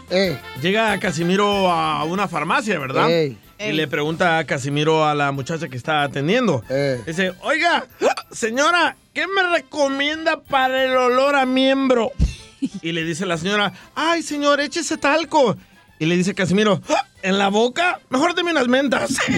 [0.10, 3.08] Eh, llega Casimiro a una farmacia, ¿verdad?
[3.64, 3.70] Ey.
[3.70, 6.64] Y le pregunta a Casimiro a la muchacha que está atendiendo.
[6.70, 7.02] Eh.
[7.06, 7.86] Dice, oiga,
[8.32, 12.12] señora, ¿qué me recomienda para el olor a miembro?
[12.82, 15.58] Y le dice la señora, ay, señor, échese talco.
[16.00, 18.00] Y le dice Casimiro, "Ah, ¿en la boca?
[18.10, 19.12] Mejor deme unas mentas.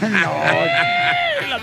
[0.00, 0.99] ¡Lo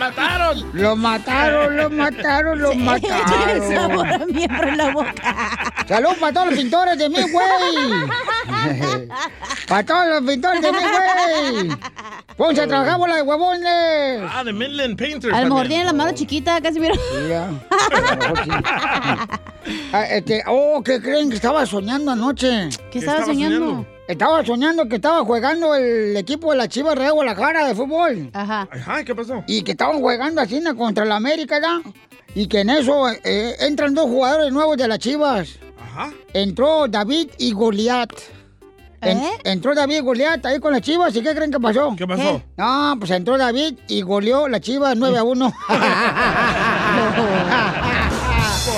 [0.07, 0.69] mataron!
[0.73, 3.73] Lo mataron, lo mataron, lo mataron.
[3.73, 5.85] sabor a miembro en la boca.
[5.87, 7.47] Saludos para todos los pintores de mí, güey.
[9.67, 11.77] para todos los pintores de mí, güey.
[12.37, 14.31] Ponce a trabajar bola de huevones.
[14.31, 15.33] Ah, de Midland Painters.
[15.33, 16.93] A lo mejor tiene la mano chiquita, casi mira.
[16.93, 17.45] Sí, ya.
[17.45, 18.51] A lo mejor sí.
[19.91, 22.69] Ah, este, oh, ¿qué creen que estaba soñando anoche?
[22.91, 23.59] ¿Qué estaba estaba soñando?
[23.59, 23.96] soñando?
[24.07, 28.29] Estaba soñando que estaba jugando el equipo de la Chivas Real Guadalajara de fútbol.
[28.33, 28.67] Ajá.
[28.71, 29.43] Ajá, ¿qué pasó?
[29.47, 31.81] Y que estaban jugando así contra la América, ¿ya?
[32.33, 35.49] Y que en eso eh, entran dos jugadores nuevos de las Chivas.
[35.81, 36.11] Ajá.
[36.33, 38.11] Entró David y Goliat.
[39.01, 39.31] En- ¿Eh?
[39.43, 41.13] Entró David y Goliat ahí con las Chivas.
[41.15, 41.93] ¿Y qué creen que pasó?
[41.97, 42.41] ¿Qué pasó?
[42.55, 45.53] No, pues entró David y goleó la Chivas 9 a 1.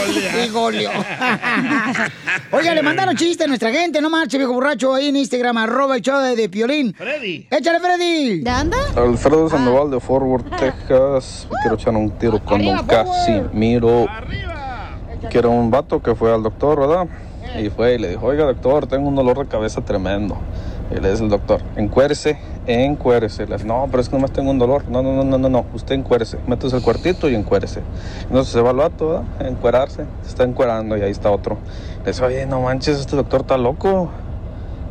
[0.46, 0.90] y goleó.
[2.52, 4.02] Oye, le mandaron chiste a nuestra gente.
[4.02, 6.94] No marche, viejo borracho, ahí en Instagram, arroba el show de, de Piolín.
[6.94, 7.48] Freddy.
[7.50, 8.42] Échale, Freddy.
[8.42, 8.78] ¿De anda?
[8.96, 11.48] Alfredo Sandoval de Fort Worth, Texas.
[11.52, 12.88] Me quiero echar un tiro con Arriba, Don.
[12.88, 14.08] Casimiro.
[15.30, 17.08] Que era un vato que fue al doctor, ¿verdad?
[17.58, 20.38] Y fue y le dijo, oiga doctor, tengo un dolor de cabeza tremendo.
[20.92, 23.46] Y le dice el doctor, encuérese, encuérese.
[23.46, 24.86] Le dice, no, pero es que nomás tengo un dolor.
[24.90, 25.66] No, no, no, no, no, no.
[25.74, 26.40] usted encuérese.
[26.48, 27.82] Métese el cuartito y encuérese.
[28.24, 29.24] Entonces se va vato, ¿verdad?
[29.48, 30.06] Encuerarse.
[30.24, 31.58] Se está encuerando y ahí está otro.
[32.04, 34.10] Le dice, oye, no manches, este doctor está loco.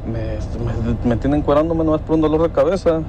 [0.07, 3.01] Me, me, me tiene encuerándome nomás por un dolor de cabeza.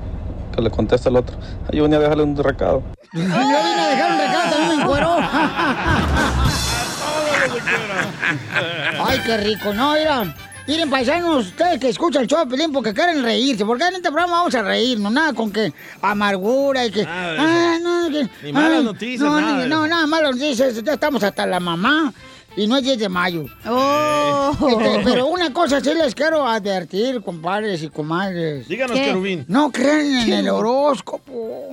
[0.56, 1.38] Que le contesta el otro.
[1.71, 2.82] "Ay, yo venía a dejarle un recado.
[3.13, 5.15] Yo vine a dejar un recado, también me encueró.
[9.06, 9.73] Ay, qué rico.
[9.73, 10.34] No, miren.
[10.69, 13.65] Miren, paisanos, ustedes que escuchan el show porque quieren reírse.
[13.65, 15.12] Porque en este programa vamos a reírnos.
[15.12, 17.03] Nada con que amargura y que...
[17.08, 20.84] Ah, no, que- Ni malas ay, noticias, No, nada ni- no, nada, malas noticias.
[20.84, 22.13] Ya estamos hasta la mamá.
[22.55, 23.45] Y no es 10 de mayo.
[23.67, 24.51] Oh.
[24.69, 28.67] Este, pero una cosa sí les quiero advertir, compadres y comadres.
[28.67, 29.45] Díganos, querubín.
[29.47, 31.69] No crean en el horóscopo.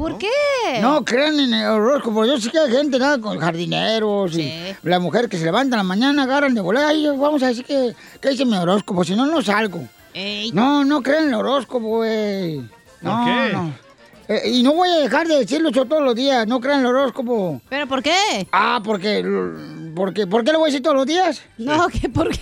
[0.00, 0.80] ¿Por qué?
[0.80, 2.24] No crean en el horóscopo.
[2.24, 4.52] Yo sé que hay gente nada con jardineros y Sí.
[4.82, 6.86] la mujer que se levanta en la mañana, agarran de volar.
[6.86, 9.86] Ay, vamos a decir que, que dice mi horóscopo, si no, no salgo.
[10.14, 10.52] Ey.
[10.52, 12.60] No, no crean en el horóscopo, güey.
[13.02, 13.52] No, qué?
[13.52, 13.74] no.
[14.28, 16.46] Eh, y no voy a dejar de decirlo yo todos los días.
[16.46, 17.60] No crean en el horóscopo.
[17.68, 18.48] ¿Pero por qué?
[18.52, 19.22] Ah, porque,
[19.94, 20.26] porque.
[20.26, 21.42] ¿Por qué lo voy a decir todos los días?
[21.58, 22.08] No, ¿qué?
[22.08, 22.40] ¿Por qué?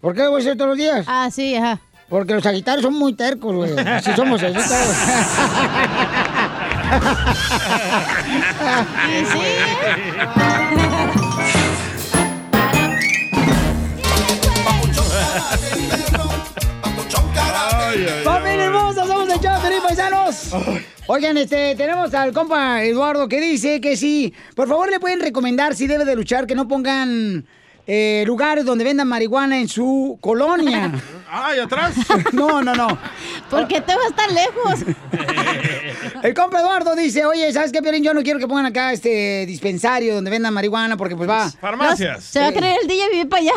[0.00, 1.04] ¿Por qué lo voy a decir todos los días?
[1.08, 1.80] Ah, sí, ajá.
[2.08, 3.78] Porque los sagitarios son muy tercos, güey.
[3.80, 4.68] Así somos así todos.
[18.24, 19.06] ¡Familia hermosa!
[19.06, 19.52] ¡Somos el show
[19.86, 20.50] paisanos!
[21.06, 24.34] Oigan, este, tenemos al compa Eduardo que dice que sí.
[24.54, 27.46] Por favor, le pueden recomendar si debe de luchar que no pongan
[27.90, 30.92] eh, lugares donde vendan marihuana en su colonia.
[31.30, 31.94] ¡Ay, atrás!
[32.32, 32.98] No, no, no.
[33.50, 34.84] ¿Por qué te vas tan lejos?
[36.22, 38.02] El compa Eduardo dice, oye, ¿sabes qué, Piolín?
[38.02, 41.50] Yo no quiero que pongan acá este dispensario donde vendan marihuana porque pues va...
[41.50, 42.24] Farmacias.
[42.24, 43.52] Se va a creer el DJ vivir para allá.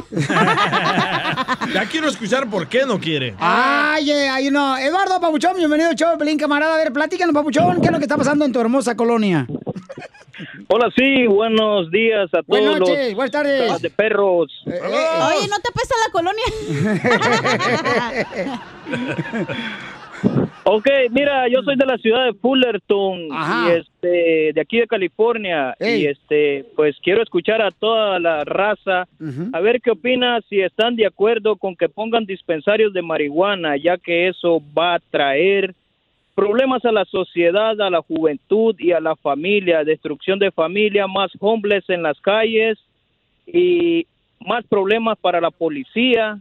[1.73, 3.35] Ya quiero escuchar por qué no quiere.
[3.39, 4.77] Ay, eh, ay, no.
[4.77, 6.75] Eduardo Papuchón, bienvenido show, Pelín, camarada.
[6.75, 9.45] A ver, platícanos, Papuchón, ¿qué es lo que está pasando en tu hermosa colonia?
[10.73, 13.81] Hola, sí, buenos días a todos Buenas los noches, buenas tardes.
[13.81, 14.63] de perros.
[14.65, 16.45] Oye, ¿no te apesta la colonia?
[20.63, 23.67] Ok, mira, yo soy de la ciudad de Fullerton Ajá.
[23.67, 29.07] y este de aquí de California y este pues quiero escuchar a toda la raza
[29.53, 33.97] a ver qué opina si están de acuerdo con que pongan dispensarios de marihuana, ya
[33.97, 35.73] que eso va a traer
[36.35, 41.31] problemas a la sociedad, a la juventud y a la familia, destrucción de familia, más
[41.39, 42.77] homeless en las calles
[43.45, 44.07] y
[44.39, 46.39] más problemas para la policía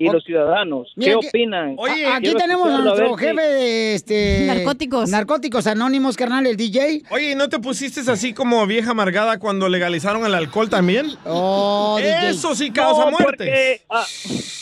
[0.00, 0.92] y los ciudadanos.
[0.94, 1.76] Mira ¿Qué que- opinan?
[1.78, 5.10] A- Aquí tenemos a nuestro jefe de este Narcóticos.
[5.10, 7.02] Narcóticos Anónimos, carnal, el DJ.
[7.10, 11.06] Oye, ¿y no te pusiste así como vieja amargada cuando legalizaron el alcohol también?
[11.26, 14.04] Oh, Eso sí causa No, porque, ah,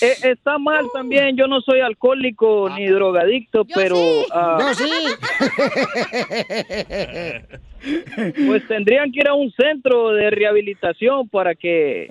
[0.01, 1.37] eh, está mal también.
[1.37, 3.97] Yo no soy alcohólico ni drogadicto, pero
[4.32, 4.91] ah, Yo sí.
[8.47, 12.09] pues tendrían que ir a un centro de rehabilitación para que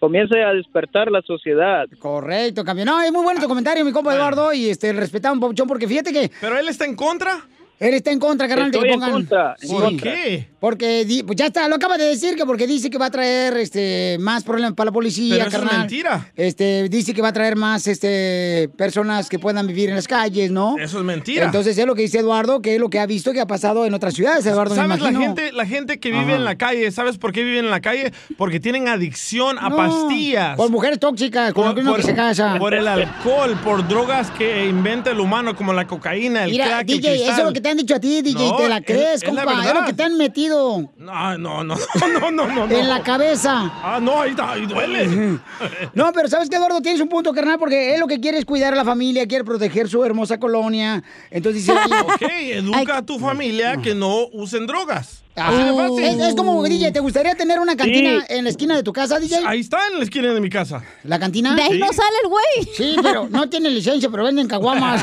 [0.00, 1.86] comience a despertar la sociedad.
[2.00, 2.86] Correcto, campeón.
[2.86, 6.12] No, es muy bueno tu comentario, mi compa Eduardo, y este, respetamos, Papuchón, porque fíjate
[6.12, 6.30] que...
[6.40, 7.38] ¿Pero él está en contra?
[7.78, 9.12] Él está en contra, carnal, de Estoy que en pongan...
[9.12, 10.12] contra, en ¿Por contra.
[10.12, 10.49] qué?
[10.60, 13.56] Porque, pues ya está, lo acaba de decir, que porque dice que va a traer
[13.56, 15.78] este, más problemas para la policía, Pero eso es carnal.
[15.80, 16.30] mentira.
[16.36, 20.50] Este, dice que va a traer más este, personas que puedan vivir en las calles,
[20.50, 20.76] ¿no?
[20.78, 21.46] Eso es mentira.
[21.46, 23.86] Entonces es lo que dice Eduardo, que es lo que ha visto que ha pasado
[23.86, 26.36] en otras ciudades, Eduardo, me ¿Sabes la gente, la gente que vive Ajá.
[26.36, 26.90] en la calle?
[26.92, 28.12] ¿Sabes por qué viven en la calle?
[28.36, 30.56] Porque tienen adicción a No, pastillas.
[30.58, 32.56] Por mujeres tóxicas, con primero que se casa.
[32.58, 36.80] por el alcohol, por drogas que inventa el humano, como la cocaína, el Mira, crack,
[36.90, 38.76] el DJ, eso es lo que te han dicho a ti, DJ, No, te la
[38.78, 39.66] es- crees, es la compa.
[39.66, 41.76] Es lo que te han metido No, no, no, no,
[42.20, 42.74] no, no, no.
[42.74, 43.70] en la cabeza.
[43.82, 45.38] Ah, no, ahí, ahí duele.
[45.94, 46.80] No, pero ¿sabes qué, Eduardo?
[46.80, 49.44] Tienes un punto, carnal, porque él lo que quiere es cuidar a la familia, quiere
[49.44, 51.02] proteger su hermosa colonia.
[51.30, 55.22] Entonces dice, Ok, educa a tu familia que no usen drogas.
[55.36, 56.04] Ah, fácil.
[56.04, 58.26] es, es como, DJ, ¿te gustaría tener una cantina Sí.
[58.34, 59.42] en la esquina de tu casa, DJ?
[59.46, 60.82] Ahí está en la esquina de mi casa.
[61.04, 61.54] ¿La cantina?
[61.54, 62.74] De ahí no sale el güey.
[62.76, 65.02] Sí, pero no tiene licencia, pero venden caguamas.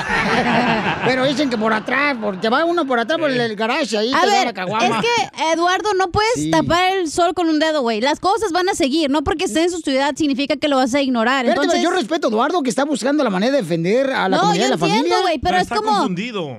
[1.05, 3.97] pero dicen que por atrás, por, te va uno por atrás por el, el garage,
[3.97, 4.86] ahí A te da ver, la caguama.
[4.99, 6.51] es que, Eduardo, no puedes Sí.
[6.51, 8.01] tapar el sol con un dedo, güey.
[8.01, 9.09] Las cosas van a seguir.
[9.09, 11.45] No porque esté en su ciudad significa que lo vas a ignorar.
[11.47, 14.41] Entonces, yo respeto a Eduardo que está buscando la manera de defender a la no,
[14.43, 15.21] comunidad yo de la entiendo, familia.
[15.21, 16.07] güey, pero, es como...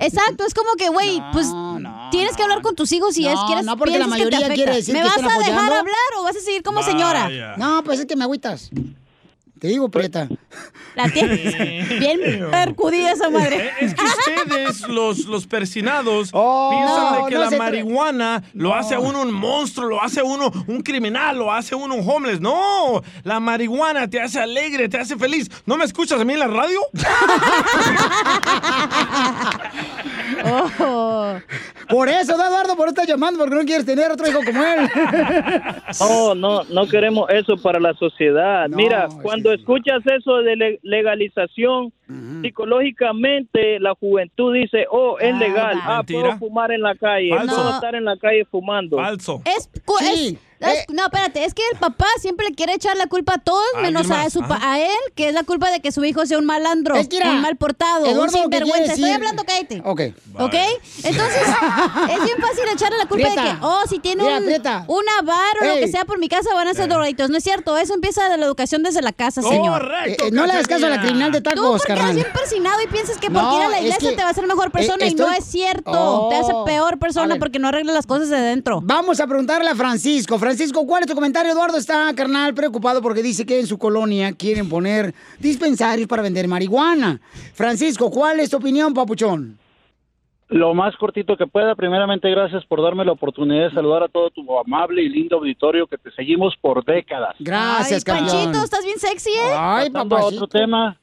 [0.01, 1.47] Exacto, es como que, güey, pues
[2.11, 4.49] tienes que hablar con tus hijos si No, es quieres no, porque la que mayoría
[4.55, 7.57] quiere decir ¿Me que vas están a dejar hablar o vas a seguir como señora?
[7.57, 8.71] No, pues es que me agüitas.
[9.59, 10.29] Te digo, Prieta.
[10.95, 13.71] La tienes bien percudida esa madre.
[13.81, 18.95] Es que ustedes, los, los persinados, Oh, piensan de que no la marihuana lo hace
[18.95, 22.09] a uno un monstruo, lo hace a uno un criminal, lo hace a uno un
[22.09, 22.41] homeless.
[22.41, 25.49] No, la marihuana te hace alegre, te hace feliz.
[25.67, 26.81] ¿No me escuchas a mí en la radio?
[31.89, 34.91] Por eso, Eduardo, por eso estás llamando, porque no quieres tener otro hijo como él.
[36.01, 38.69] No, no, no queremos eso para la sociedad.
[38.69, 41.93] Mira, cuando escuchas eso de le- legalización,
[42.43, 47.55] psicológicamente la juventud dice, oh, es legal, ah, puedo fumar en la calle, Falso.
[47.55, 48.97] puedo estar en la calle fumando.
[48.97, 49.43] Falso.
[49.45, 53.07] Es, cu- es- es- no, espérate, es que el papá siempre le quiere echar la
[53.07, 54.73] culpa a todos, Alguien menos a, su pa- ajá.
[54.73, 57.19] a él, que es la culpa de que su hijo sea un malandro, Es que
[57.19, 58.93] mira, un mal portado, un Eduardo, sinvergüenza.
[58.95, 59.83] Estoy hablando, cállate.
[59.85, 60.01] Ok.
[60.39, 60.55] ¿Ok?
[61.05, 61.43] Entonces,
[62.11, 64.85] es bien fácil echarle la culpa de que, oh, si tiene Mira, un, Prieta.
[64.89, 67.31] una bar o lo que sea por mi casa, van a ser drogaditos.
[67.31, 69.91] No es cierto, eso empieza de la educación desde la casa, señor.
[70.07, 72.15] Eh, eh, no le hagas caso a la criminal de Tú tacos, porque eres carnal.
[72.17, 74.29] bien persinado y piensas que No, porque ir a la es iglesia que- te va
[74.29, 75.91] a hacer mejor persona eh, y no es cierto.
[75.93, 76.29] Oh.
[76.29, 78.81] Te hace peor A persona porque no arregla las cosas de dentro.
[78.83, 80.39] Vamos a preguntarle a Francisco.
[80.49, 81.53] Francisco, ¿cuál es tu comentario?
[81.53, 86.49] Eduardo está, carnal, preocupado porque dice que en su colonia quieren poner dispensarios para vender
[86.49, 87.21] marihuana.
[87.53, 89.59] Francisco, ¿cuál es tu opinión, papuchón?
[90.49, 91.75] Lo más cortito que pueda.
[91.75, 95.87] Primeramente, gracias por darme la oportunidad de saludar a todo tu amable y lindo auditorio
[95.87, 97.37] que te seguimos por décadas.
[97.41, 98.45] Gracias, Ay, campeón.
[98.45, 99.53] Panchito, estás bien sexy, ¿eh?
[99.55, 100.97] Ay, Pasando a otro tema.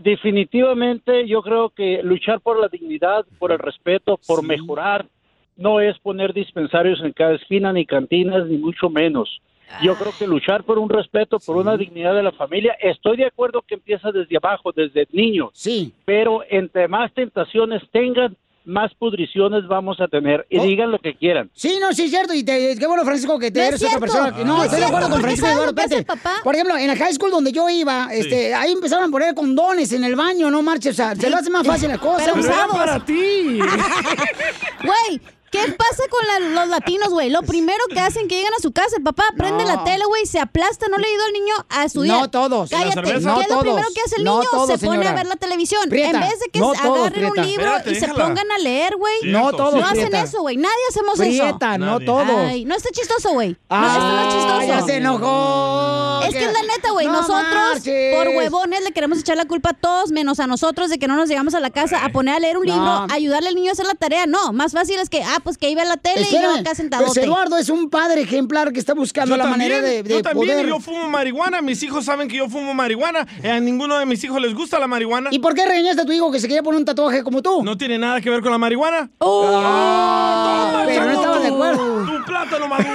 [0.00, 5.08] Definitivamente, yo creo que luchar por la dignidad, por el respeto, por mejorar,
[5.56, 9.40] no es poner dispensarios en cada esquina, ni cantinas, ni mucho menos.
[9.82, 13.26] Yo creo que luchar por un respeto, por una dignidad de la familia, estoy de
[13.26, 15.50] acuerdo que empieza desde abajo, desde niños.
[15.54, 15.92] Sí.
[16.04, 18.36] Pero entre más tentaciones tengan,
[18.66, 20.46] más pudriciones vamos a tener.
[20.48, 20.62] Y Oh.
[20.64, 21.50] digan lo que quieran.
[21.54, 22.32] Sí, no, sí es cierto.
[22.34, 24.34] Y te- qué bueno, Francisco, que te No es eres otra persona.
[24.36, 25.80] que- No, No es estoy de acuerdo con Francisco ¿sabes Eduardo.
[25.82, 26.42] espérate.
[26.44, 29.92] Por ejemplo, en la high school donde yo iba, este, ahí empezaron a poner condones
[29.92, 30.92] en el baño, no marches.
[30.92, 32.24] O sea, se lo hace más fácil la cosa.
[32.26, 33.04] Pero usados.
[33.04, 33.58] ti.
[34.84, 35.20] Güey,
[35.66, 37.30] ¿qué pasa con la- los latinos, güey?
[37.30, 40.26] Lo primero que hacen que llegan a su casa, el papá prende la tele, güey,
[40.26, 42.20] se aplasta, no le ayuda al niño a estudiar.
[42.20, 42.70] No todos.
[42.70, 43.02] ¿Y la Cállate.
[43.02, 43.60] ¿Qué No es lo todos.
[43.62, 44.48] primero que hace el No niño?
[44.50, 45.10] todos, se pone señora.
[45.10, 45.88] a ver la televisión.
[45.88, 48.58] Prieta, en vez de que no todos, agarren un libro Espérate, y se pongan a
[48.58, 49.14] leer, güey.
[49.24, 50.22] No todos, No hacen Prieta.
[50.22, 50.56] eso, güey.
[50.56, 51.78] Nadie hacemos Prieta, eso.
[51.84, 52.28] no todos.
[52.48, 53.50] Ay, no está chistoso, güey.
[53.50, 54.66] No, Ah, esto no es chistoso.
[54.66, 56.20] ya se enojó.
[56.24, 57.06] Es que es la neta, güey.
[57.06, 57.44] No nosotros,
[57.74, 58.16] marches.
[58.16, 61.16] por huevones, le queremos echar la culpa a todos, menos a nosotros, de que no
[61.16, 62.74] nos llegamos a la casa a poner a leer un No.
[62.74, 64.26] libro, ayudarle al niño a hacer la tarea.
[64.26, 66.74] No, más fácil es que, ah, pues que ahí ve la tele y yo acá
[66.74, 67.04] sentado.
[67.04, 70.10] Pues Eduardo es un padre ejemplar que está buscando Yo la también, manera de, de
[70.10, 70.66] yo también, poder.
[70.66, 74.24] yo fumo marihuana, mis hijos saben que yo fumo marihuana, Eh, a ninguno de mis
[74.24, 75.28] hijos les gusta la marihuana.
[75.32, 77.62] ¿Y por qué regañaste a tu hijo que se quería poner un tatuaje como tú?
[77.62, 79.10] No tiene nada que ver con la marihuana.
[79.20, 82.06] Ah, pero no estaba de acuerdo.
[82.06, 82.90] Tu plátano maduro.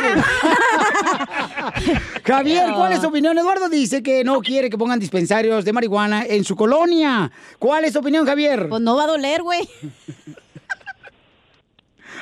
[2.26, 3.38] Javier, ¿cuál es tu opinión?
[3.38, 7.32] Eduardo dice que no quiere que pongan dispensarios de marihuana en su colonia.
[7.58, 8.68] ¿Cuál es tu opinión, Javier?
[8.70, 9.68] Pues no va a doler, güey.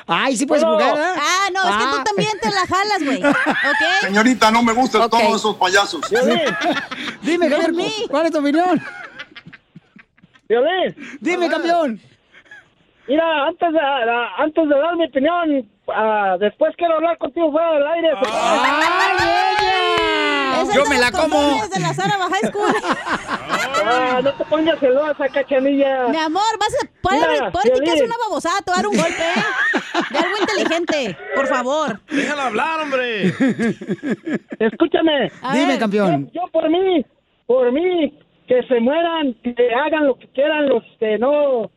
[0.08, 0.74] Ay, sí puedes No.
[0.74, 1.20] jugar, ¿eh?
[1.20, 3.24] Ah, no, es que tú también te la jalas, güey.
[3.24, 4.01] ¿Ok?
[4.01, 6.01] Señorita, no me gustan todos esos payasos.
[7.22, 7.91] Dime, Javier.
[8.10, 8.82] ¿cuál es tu opinión?
[10.47, 10.95] Violín.
[11.20, 11.99] Dime, campeón.
[13.08, 13.80] Mira, antes de,
[14.38, 18.09] antes de dar mi opinión, ah, después quiero hablar contigo fuera del aire.
[20.61, 21.38] Esa Yo es de me la como.
[21.67, 22.17] de la Sara
[22.49, 22.73] School.
[23.85, 26.07] Ah, no te pongas celosa, cachanilla.
[26.07, 26.88] Mi amor, vas a.
[27.01, 29.43] Ponle que es una babosada, te dar un golpe, ¿eh?
[30.11, 31.99] De algo inteligente, por favor.
[32.09, 33.27] Déjala hablar, hombre.
[34.59, 35.31] Escúchame.
[35.41, 35.79] A Dime, ver.
[35.79, 36.29] campeón.
[36.33, 37.05] Yo, yo por mí,
[37.45, 41.71] por mí, que se mueran, que hagan lo que quieran los que no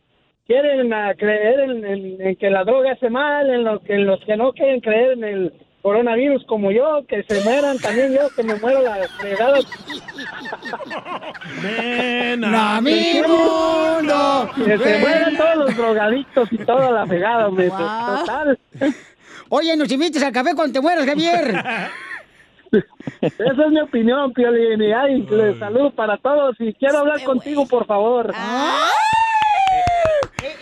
[0.51, 4.05] quieren ah, creer en, en- en que la droga hace mal, en, lo que, en
[4.05, 8.29] los que no quieren creer en el coronavirus como yo, que se mueran también yo,
[8.35, 9.59] que me muero la fregada.
[11.63, 14.51] Ven a mi mundo.
[14.57, 17.69] Que se mueran todos los drogadictos y toda la fregada, hombre.
[17.71, 18.59] Total.
[19.51, 21.55] Oye, nos invites al café cuando te mueras, Javier.
[23.21, 24.83] Esa es mi opinión, Piolín.
[24.83, 26.57] Y ay, les saludo para todos.
[26.59, 28.31] Y quiero hablar contigo, por favor.
[28.31, 28.35] E-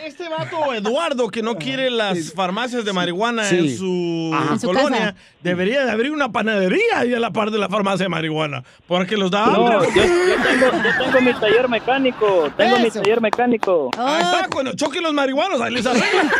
[0.05, 3.57] Este vato Eduardo que no quiere las farmacias de marihuana Sí.
[3.59, 4.53] en su Ajá.
[4.55, 5.15] En su colonia, casa.
[5.49, 9.17] Debería de abrir una panadería ahí a la par de la farmacia de marihuana, porque
[9.17, 12.51] los da No, yo, yo tengo, yo tengo mi taller mecánico.
[12.57, 13.91] Tengo mi taller mecánico.
[13.97, 16.31] Ahí está, cuando choquen los marihuanos, ahí les arreglan.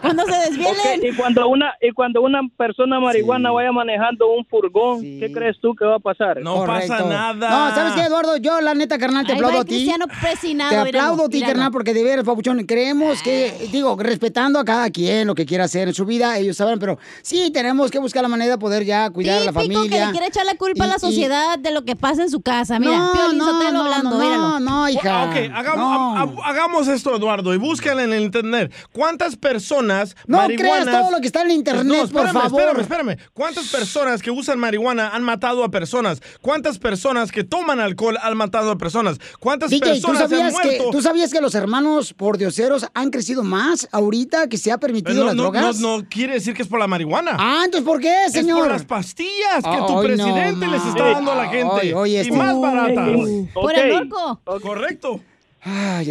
[0.00, 1.00] Cuando se desvielen.
[1.00, 5.56] Ok, y cuando una y cuando una persona marihuana vaya manejando un furgón, ¿qué crees
[5.60, 6.40] tú que va a pasar?
[6.40, 7.50] No pasa nada.
[7.50, 8.36] No, ¿sabes qué, Eduardo?
[8.36, 9.90] Yo, la neta, carnal, te Ahí aplaudo a ti.
[10.20, 14.64] Presinado, Te aplaudo a ti, carnal, porque de veras, papuchón, creemos que, digo, respetando a
[14.64, 17.98] cada quien lo que quiera hacer en su vida, ellos saben, pero sí tenemos que
[17.98, 20.06] buscar la manera de poder ya cuidar a la Típico que familia.
[20.06, 22.40] le quiere echar la culpa a la y- sociedad de lo que pasa en su
[22.40, 22.78] casa.
[22.78, 24.60] Mira, No, no, no, hablando, no, míralo.
[24.60, 25.24] no, hija.
[25.24, 28.72] Ok, hagamos, ha- ha- hagamos esto, Eduardo, y búsquenlo en el internet.
[28.92, 30.84] ¿Cuántas personas No marihuanas...
[30.84, 32.60] creas todo lo que está en el internet, por espérame, favor.
[32.60, 33.16] Espérame, espérame.
[33.32, 36.20] ¿Cuántas personas que usan marihuana han matado a personas?
[36.40, 39.18] ¿Cuántas personas que toman alcohol han matado a personas?
[39.40, 40.90] ¿Cuántas DJ, ¿tú personas han sabías, que, muerto?
[40.90, 45.14] ¿tú sabías que los hermanos por dioseros han crecido más ahorita que se ha permitido
[45.20, 45.80] no, las no, drogas?
[45.80, 47.36] no- no quiere decir que es por la marihuana.
[47.38, 48.58] Ah, entonces ¿por qué, señor?
[48.58, 51.94] Es por las pastillas que tu Ay, presidente no, les está dando a la gente.
[51.96, 53.10] Ay, y este- más baratas.
[53.54, 54.40] Por el orco.
[54.62, 55.20] Correcto.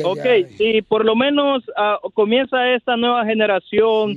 [0.03, 0.25] ok,
[0.57, 4.13] si por lo menos ah, comienza esta nueva generación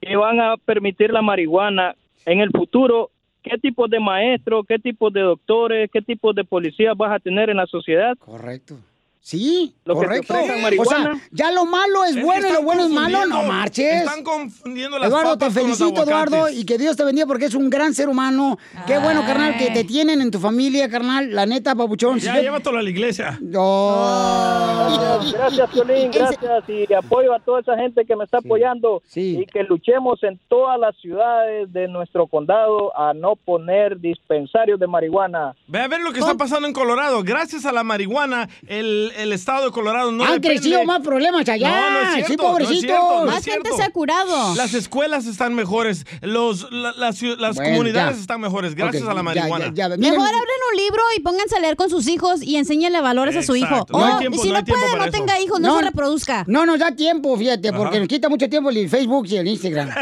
[0.00, 1.94] que van a permitir la marihuana
[2.26, 3.10] en el futuro,
[3.42, 7.50] ¿qué tipo de maestros, qué tipo de doctores, qué tipo de policías vas a tener
[7.50, 8.16] en la sociedad?
[8.18, 8.76] Correcto.
[9.22, 10.34] Sí, Lo que te correcto.
[10.80, 14.00] o sea, ya lo malo es, bueno y lo bueno es malo, no marches.
[14.00, 17.26] Están confundiendo las Eduardo, te papas con los felicito, Eduardo, y que Dios te bendiga
[17.26, 18.58] porque es un gran ser humano.
[18.86, 21.34] Qué bueno, carnal, que te tienen en tu familia, carnal.
[21.34, 22.18] La neta, papuchón.
[22.18, 23.38] Ya, si llévatelo a la iglesia.
[23.40, 29.44] Gracias, gracias, Piolín, gracias y apoyo a toda esa gente que me está apoyando y
[29.46, 35.54] que luchemos en todas las ciudades de nuestro condado a no poner dispensarios de marihuana.
[35.66, 37.22] Ve a ver lo que está pasando en Colorado.
[37.22, 41.48] Gracias a la marihuana, el, el estado de Colorado no Han depende- crecido más problemas
[41.48, 41.68] allá.
[41.70, 42.80] No, no es cierto, sí, no es pobrecitos.
[42.80, 44.54] cierto, no es Más gente se ha curado.
[44.54, 48.20] Las escuelas están mejores, los, la- las ciu- las Bueno, comunidades ya.
[48.22, 49.66] están mejores gracias a la marihuana.
[49.74, 49.96] ya, ya.
[49.96, 53.36] Miren, Mejor abren un libro y pónganse a leer con sus hijos y enséñenle valores
[53.36, 53.86] a su hijo.
[53.90, 55.12] Oh, tiempo, y si no no, hay tiempo puede, no eso.
[55.12, 55.78] tenga hijos, no, No.
[55.78, 56.44] se reproduzca.
[56.46, 57.98] No nos da tiempo, fíjate, porque Ajá.
[58.00, 59.90] nos quita mucho tiempo el Facebook y el Instagram.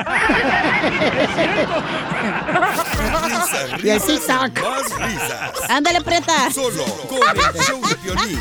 [2.18, 3.48] Risas,
[3.84, 4.64] Y el risas, TikTok.
[4.68, 5.70] más risas.
[5.70, 6.50] Ándale, preta.
[6.52, 8.40] Solo con el show de violín.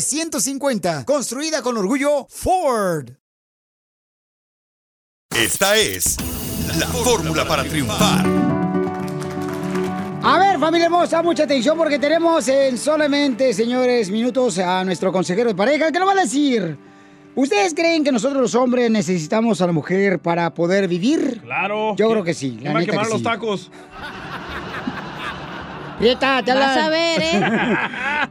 [0.00, 3.10] 150, construida con orgullo Ford.
[5.36, 6.16] Esta es
[6.78, 8.26] la fórmula para triunfar.
[10.22, 15.48] A ver, familia hermosa, mucha atención porque tenemos en solamente, señores, minutos a nuestro consejero
[15.48, 16.76] de pareja que lo va a decir.
[17.36, 21.40] ¿Ustedes creen que nosotros los hombres necesitamos a la mujer para poder vivir?
[21.42, 21.94] Claro.
[21.94, 22.58] Yo creo que sí.
[22.60, 23.24] La ¿Quién va a quemar que los sí.
[23.24, 23.70] tacos?
[25.98, 27.42] Prieta, te Vas a ver, ¿eh?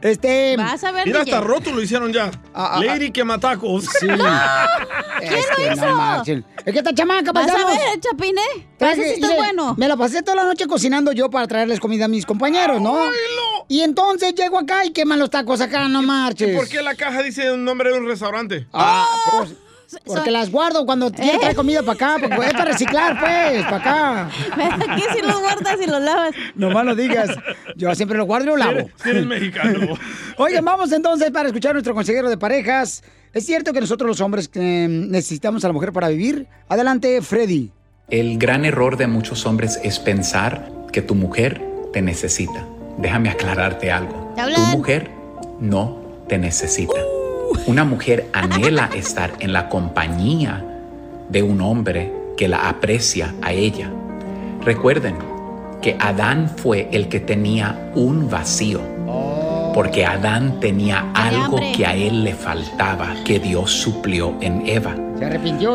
[0.00, 0.56] Este.
[0.56, 1.34] Vas a ver, Mira, DJ.
[1.34, 2.30] hasta roto lo hicieron ya.
[2.54, 3.84] ah, Lady quema tacos.
[4.00, 4.06] Sí.
[5.18, 5.96] ¿Quién Este, lo no hizo?
[5.96, 6.44] marchen.
[6.64, 8.40] Es que esta chamaca, Vas a ver, Chapine.
[8.78, 9.74] Traje- si está bueno.
[9.76, 12.98] Me la pasé toda la noche cocinando yo para traerles comida a mis compañeros, ¿no?
[13.68, 16.52] Y entonces llego acá y queman los tacos acá, no marches.
[16.52, 18.66] ¿Y por qué la caja dice un nombre de un restaurante?
[18.72, 19.50] Ah, pues,
[20.04, 21.38] porque las guardo cuando quiero Eh.
[21.40, 24.28] traer comida para acá, porque es para reciclar, pues, para acá.
[24.92, 26.30] Aquí si los guardas y los lavas.
[26.54, 27.30] Nomás lo digas.
[27.76, 28.88] Yo siempre lo guardo y lo lavo.
[29.02, 29.94] Si eres mexicano.
[30.36, 33.02] Oigan, vamos entonces para escuchar a nuestro consejero de parejas.
[33.32, 36.46] ¿Es cierto que nosotros los hombres eh, necesitamos a la mujer para vivir?
[36.68, 37.70] Adelante, Freddy.
[38.08, 41.62] El gran error de muchos hombres es pensar que tu mujer
[41.92, 42.66] te necesita.
[42.96, 44.32] Déjame aclararte algo.
[44.34, 45.10] ¿Te Tu mujer
[45.60, 46.94] no te necesita.
[47.66, 50.64] Una mujer anhela estar en la compañía
[51.28, 53.90] de un hombre que la aprecia a ella.
[54.64, 55.16] Recuerden
[55.82, 58.80] que Adán fue el que tenía un vacío.
[59.74, 64.94] Porque Adán tenía algo que a él le faltaba, que Dios suplió en Eva.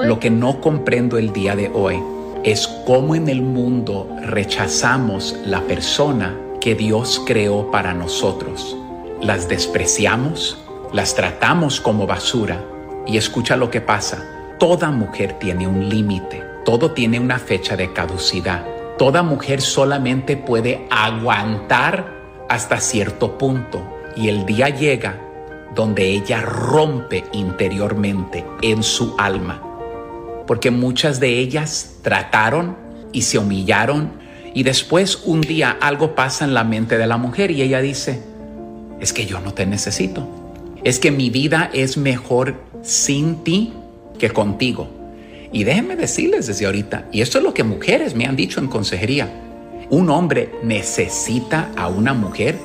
[0.03, 1.99] Lo que no comprendo el día de hoy
[2.43, 8.76] es cómo en el mundo rechazamos la persona que Dios creó para nosotros.
[9.21, 10.57] Las despreciamos,
[10.94, 12.64] las tratamos como basura
[13.08, 14.56] y escucha lo que pasa.
[14.60, 18.64] Toda mujer tiene un límite, todo tiene una fecha de caducidad.
[18.98, 22.14] Toda mujer solamente puede aguantar
[22.48, 23.82] hasta cierto punto
[24.16, 25.20] y el día llega
[25.74, 29.62] donde ella rompe interiormente en su alma.
[30.46, 32.78] Porque muchas de ellas trataron
[33.12, 34.12] y se humillaron
[34.54, 38.22] y después un día algo pasa en la mente de la mujer y ella dice,
[39.00, 40.43] es que yo no te necesito.
[40.84, 43.73] Es que mi vida es mejor sin ti
[44.19, 44.88] que contigo.
[45.51, 48.67] Y déjenme decirles desde ahorita, y esto es lo que mujeres me han dicho en
[48.67, 49.31] consejería,
[49.89, 52.57] un hombre necesita a una mujer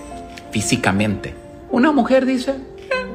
[0.51, 1.35] físicamente.
[1.71, 3.07] Una mujer dice, "Eh,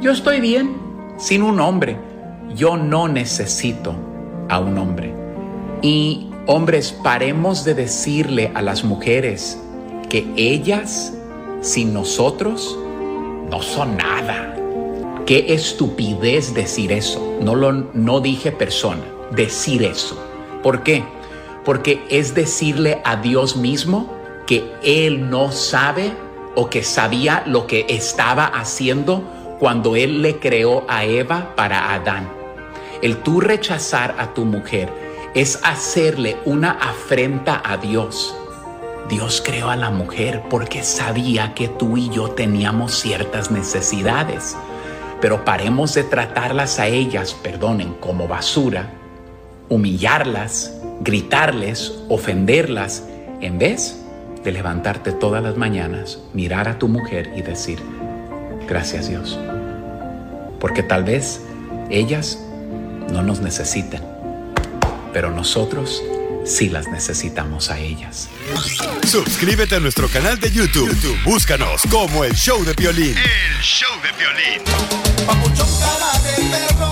[0.00, 0.74] yo estoy bien
[1.18, 1.96] sin un hombre.
[2.56, 3.94] Yo no necesito
[4.48, 5.12] a un hombre.
[5.82, 9.58] Y hombres, paremos de decirle a las mujeres
[10.08, 11.12] que ellas
[11.60, 12.78] sin nosotros
[13.50, 14.54] no son nada.
[15.26, 17.38] Qué estupidez decir eso.
[17.40, 20.22] No lo no dije persona, decir eso.
[20.62, 21.04] ¿Por qué?
[21.64, 24.12] Porque es decirle a Dios mismo
[24.46, 26.12] que él no sabe
[26.54, 29.24] o que sabía lo que estaba haciendo
[29.58, 32.30] cuando él le creó a Eva para Adán.
[33.02, 34.90] El tú rechazar a tu mujer
[35.34, 38.36] es hacerle una afrenta a Dios.
[39.08, 44.56] Dios creó a la mujer porque sabía que tú y yo teníamos ciertas necesidades.
[45.20, 48.90] Pero paremos de tratarlas a ellas, perdonen, como basura,
[49.68, 53.04] humillarlas, gritarles, ofenderlas,
[53.40, 54.00] en vez
[54.42, 57.78] de levantarte todas las mañanas, mirar a tu mujer y decir,
[58.68, 59.38] gracias Dios.
[60.60, 61.42] Porque tal vez
[61.90, 62.38] ellas
[63.12, 64.02] no nos necesiten,
[65.12, 66.02] pero nosotros
[66.44, 68.28] sí las necesitamos a ellas.
[69.06, 70.88] Suscríbete a nuestro canal de YouTube.
[70.94, 73.16] YouTube, Búscanos como el show de violín.
[73.16, 74.62] El show de violín.
[75.26, 76.90] Papuchón cara de perro,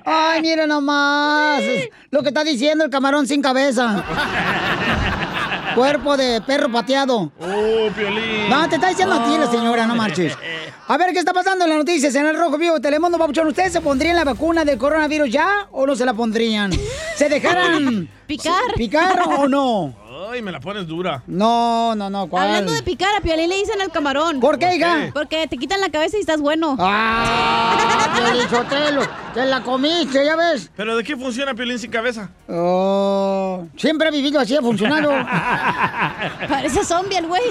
[0.05, 1.61] Ay, mira nomás.
[2.09, 4.03] Lo que está diciendo el camarón sin cabeza.
[5.75, 7.31] Cuerpo de perro pateado.
[7.39, 8.49] Oh, Piolín.
[8.49, 10.37] No, te está diciendo a ti la señora, no marches.
[10.87, 13.47] A ver, ¿qué está pasando en las noticias en el Rojo Vivo Telemundo, Papuchón?
[13.47, 16.71] ¿Ustedes se pondrían la vacuna del coronavirus ya o no se la pondrían?
[17.15, 18.73] ¿Se dejaran Picar.
[18.75, 19.95] picar o no?
[20.15, 21.23] Ay, me la pones dura.
[21.25, 22.47] No, no, no, ¿cuál?
[22.47, 24.39] Hablando de picar, a Piolín le dicen el camarón.
[24.39, 25.09] ¿Por qué, hija?
[25.11, 26.75] Porque te quitan la cabeza y estás bueno.
[26.79, 28.11] ¡Ah!
[28.15, 29.01] Piolín Sotelo,
[29.33, 30.69] te la comiste, ¿ya ves?
[30.75, 32.29] ¿Pero de qué funciona Piolín sin cabeza?
[32.47, 35.09] Oh, siempre he vivido así, ha funcionado.
[36.47, 37.41] Parece zombie el güey.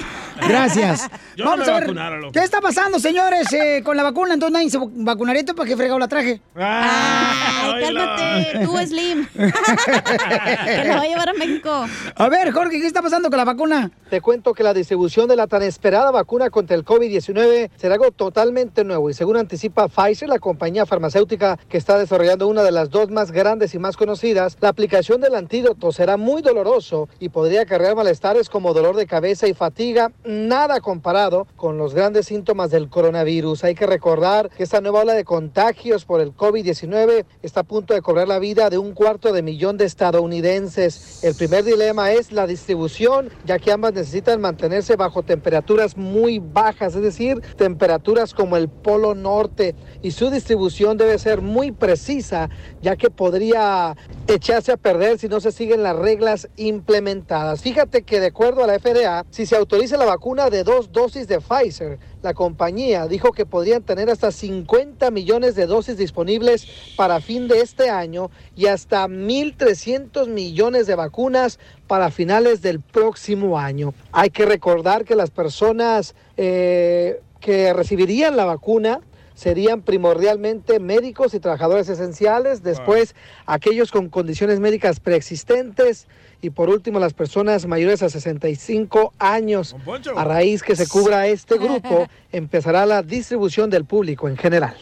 [0.47, 1.09] Gracias.
[1.35, 1.93] Yo Vamos me a ver.
[2.31, 4.35] ¿qué está pasando, señores, eh, con la vacuna?
[4.35, 6.41] Entonces nadie se vacunaría ¿tú para qué fregado la traje.
[6.55, 9.27] Ah, Ay, cálmate, tú Slim.
[9.33, 11.85] que lo va a llevar a México.
[12.15, 13.89] A ver, Jorge, ¿qué está pasando con la vacuna?
[14.11, 18.11] Te cuento que la distribución de la tan esperada vacuna contra el COVID-19 será algo
[18.11, 22.91] totalmente nuevo y según anticipa Pfizer, la compañía farmacéutica que está desarrollando una de las
[22.91, 27.63] dos más grandes y más conocidas, la aplicación del antídoto será muy doloroso y podría
[27.63, 32.87] acarrear malestares como dolor de cabeza y fatiga, nada comparado con los grandes síntomas del
[32.87, 33.63] coronavirus.
[33.63, 37.95] Hay que recordar que esta nueva ola de contagios por el COVID-19 está a punto
[37.95, 41.23] de cobrar la vida de un cuarto de millón de estadounidenses.
[41.23, 46.95] El primer dilema es la distribución, ya que ambas necesitan mantenerse bajo temperaturas muy bajas,
[46.95, 52.49] es decir, temperaturas como el Polo Norte, y su distribución debe ser muy precisa,
[52.81, 53.95] ya que podría
[54.27, 57.61] echarse a perder si no se siguen las reglas implementadas.
[57.61, 61.27] Fíjate que de acuerdo a la FDA, si se autoriza la vacuna de dos dosis
[61.27, 66.65] de Pfizer, la compañía dijo que podrían tener hasta 50 millones de dosis disponibles
[66.95, 73.59] para fin de este año y hasta 1.300 millones de vacunas para finales del próximo
[73.59, 73.93] año.
[74.13, 79.01] Hay que recordar que las personas eh, que recibirían la vacuna
[79.35, 83.15] serían primordialmente médicos y trabajadores esenciales, después
[83.45, 86.07] aquellos con condiciones médicas preexistentes
[86.43, 89.75] y por último las personas mayores a 65 años.
[90.15, 94.75] A raíz que se cubra este grupo, empezará la distribución del público en general.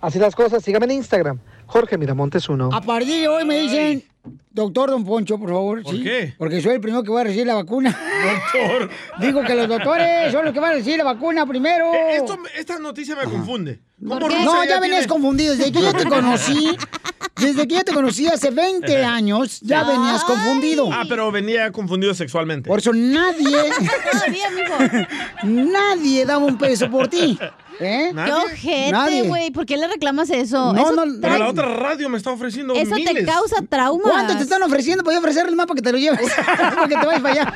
[0.00, 2.70] Así las cosas, síganme en Instagram, Jorge Miramontes 1.
[2.72, 4.04] A partir de hoy me dicen,
[4.52, 5.82] doctor Don Poncho, por favor.
[5.82, 6.02] ¿Por ¿sí?
[6.04, 6.32] qué?
[6.38, 7.90] Porque soy el primero que va a recibir la vacuna.
[7.90, 8.88] Doctor.
[9.20, 11.92] Digo que los doctores son los que van a recibir la vacuna primero.
[11.92, 13.80] Eh, esto- esta noticia me confunde.
[13.98, 15.56] ¿Cómo Rusia No, ya tiene- venías confundido.
[15.56, 16.70] Desde que yo te conocí,
[17.40, 20.88] desde que yo te conocí hace 20 años, ya venías confundido.
[20.92, 22.68] Ah, pero venía confundido sexualmente.
[22.68, 23.44] Por eso nadie,
[24.12, 25.08] Todavía, mijo.
[25.44, 27.38] nadie daba un peso por ti.
[27.82, 28.12] ¿Eh?
[28.14, 29.22] Qué ojete, Nadie.
[29.22, 29.50] güey.
[29.52, 30.74] ¿Por qué le reclamas eso?
[30.74, 33.24] No, eso no, Pero la otra radio me está ofreciendo Eso te miles.
[33.26, 34.02] causa trauma.
[34.02, 35.02] ¿Cuánto te están ofreciendo?
[35.02, 36.30] Voy a ofrecerles más para que te lo lleves.
[36.46, 37.54] para que te vayas para allá.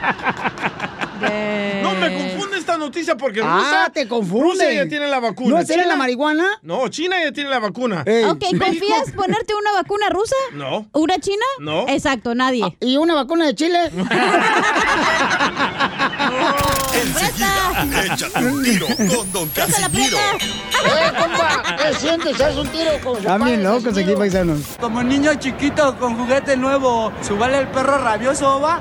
[1.82, 4.64] No, me confunde esta noticia porque Ah, Rusia, te confunde.
[4.64, 5.60] Rusia ya tiene la vacuna.
[5.60, 6.46] ¿No será la marihuana?
[6.62, 8.04] No, China ya tiene la vacuna.
[8.28, 10.36] Ok, ¿confías ponerte una vacuna rusa?
[10.52, 10.86] No.
[10.92, 11.44] ¿Una china?
[11.60, 11.86] No.
[11.88, 12.76] Exacto, nadie.
[12.80, 13.78] ¿Y una vacuna de Chile?
[16.94, 20.16] Enseguida, échate un tiro con Don Casimiro.
[20.18, 21.62] ¡Eh, compa!
[21.76, 22.40] ¿Qué sientes?
[22.40, 24.60] ¿Haz un tiro con su Están bien padre, locos aquí, paisanos.
[24.80, 28.80] Como niño chiquito con juguete nuevo, ¿subale el perro rabioso va?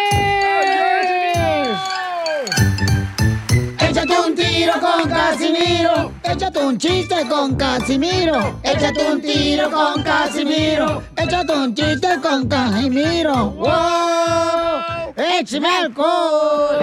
[4.61, 6.11] tiro con Casimiro.
[6.23, 8.59] Échate un chiste con Casimiro.
[8.63, 11.03] Échate un tiro con Casimiro.
[11.17, 13.51] Échate un chiste con Casimiro.
[13.51, 15.13] ¡Wow!
[15.15, 16.77] ¡Échame alcohol!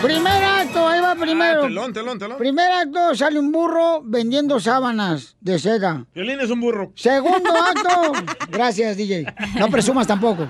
[0.00, 1.64] Primer acto, ahí va primero.
[1.64, 2.38] Ah, telón, telón, telón.
[2.38, 6.06] Primer acto, sale un burro vendiendo sábanas de seda.
[6.14, 6.92] Violín es un burro.
[6.94, 8.12] Segundo acto,
[8.48, 9.26] gracias DJ,
[9.58, 10.46] no presumas tampoco.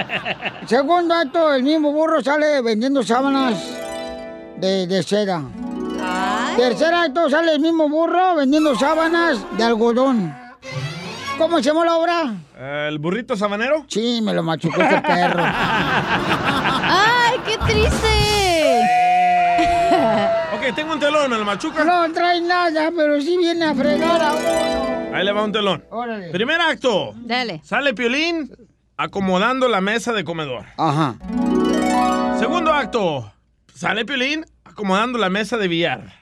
[0.66, 3.93] Segundo acto, el mismo burro sale vendiendo sábanas
[4.56, 5.42] de, de seda.
[6.56, 10.34] Tercer acto, sale el mismo burro vendiendo sábanas de algodón.
[11.38, 12.34] ¿Cómo se llama la obra?
[12.88, 13.84] ¿El burrito sabanero?
[13.88, 15.42] Sí, me lo machucó este perro.
[15.46, 18.06] ¡Ay, qué triste!
[20.54, 21.84] Ok, tengo un telón, ¿me lo machuca?
[21.84, 25.16] No trae nada, pero sí viene a fregar a uno.
[25.16, 25.84] Ahí le va un telón.
[25.90, 26.30] Órale.
[26.30, 27.12] Primer acto.
[27.16, 27.60] Dale.
[27.64, 28.50] Sale Piolín
[28.96, 30.64] acomodando la mesa de comedor.
[30.76, 31.16] Ajá.
[32.38, 33.32] Segundo acto.
[33.74, 36.12] Sale Piolín acomodando la mesa de billar.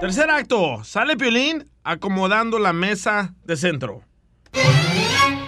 [0.00, 4.02] Tercer acto, sale Piolín acomodando la mesa de centro.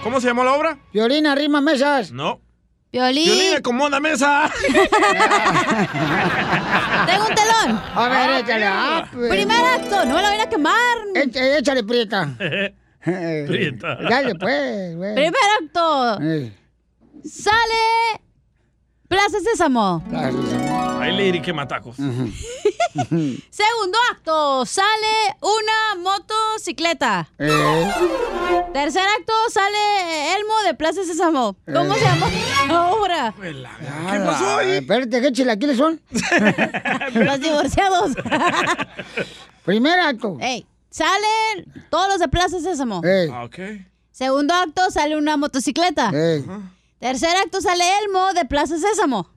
[0.01, 0.79] ¿Cómo se llamó la obra?
[0.91, 2.11] Violín arrima mesas.
[2.11, 2.41] No.
[2.91, 3.25] Violín.
[3.25, 4.51] Piolín acomoda mesa.
[7.05, 7.81] Tengo un telón.
[7.93, 8.65] A ver, échale.
[8.67, 9.29] ah, pues.
[9.29, 10.97] Primer acto, no me la voy a quemar.
[11.13, 12.35] Échale, échale prieta.
[13.05, 13.95] Prieta.
[14.09, 15.13] Dale, pues, güey.
[15.13, 16.17] Primer acto.
[16.23, 16.51] Eh,
[17.23, 18.24] Sale
[19.07, 20.03] Plaza Sésamo.
[20.99, 21.95] Ahí le que matacos.
[22.95, 27.27] Segundo acto, sale una motocicleta.
[27.37, 27.91] eh.
[28.73, 31.55] Tercer acto, sale Elmo de Plaza Sésamo.
[31.65, 31.99] ¿Cómo Eh.
[31.99, 32.27] se llama
[32.69, 33.33] ahora?
[33.39, 34.71] ¿Qué pasó ahí?
[34.77, 36.01] Espérate, ¿qué chilaquiles son?
[37.13, 38.11] Los divorciados.
[39.65, 40.37] Primer acto.
[40.41, 43.01] Ey, salen todos los de Plaza Sésamo.
[43.03, 43.29] Ey.
[43.31, 43.47] Ah.
[44.11, 46.11] Segundo acto, sale una motocicleta.
[46.13, 46.45] Ey.
[46.99, 49.29] Tercer acto, sale Elmo de Plaza Sésamo.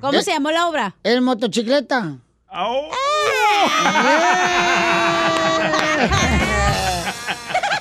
[0.00, 0.22] ¿Cómo Eh.
[0.22, 0.94] se llamó la obra?
[1.02, 2.16] El motocicleta.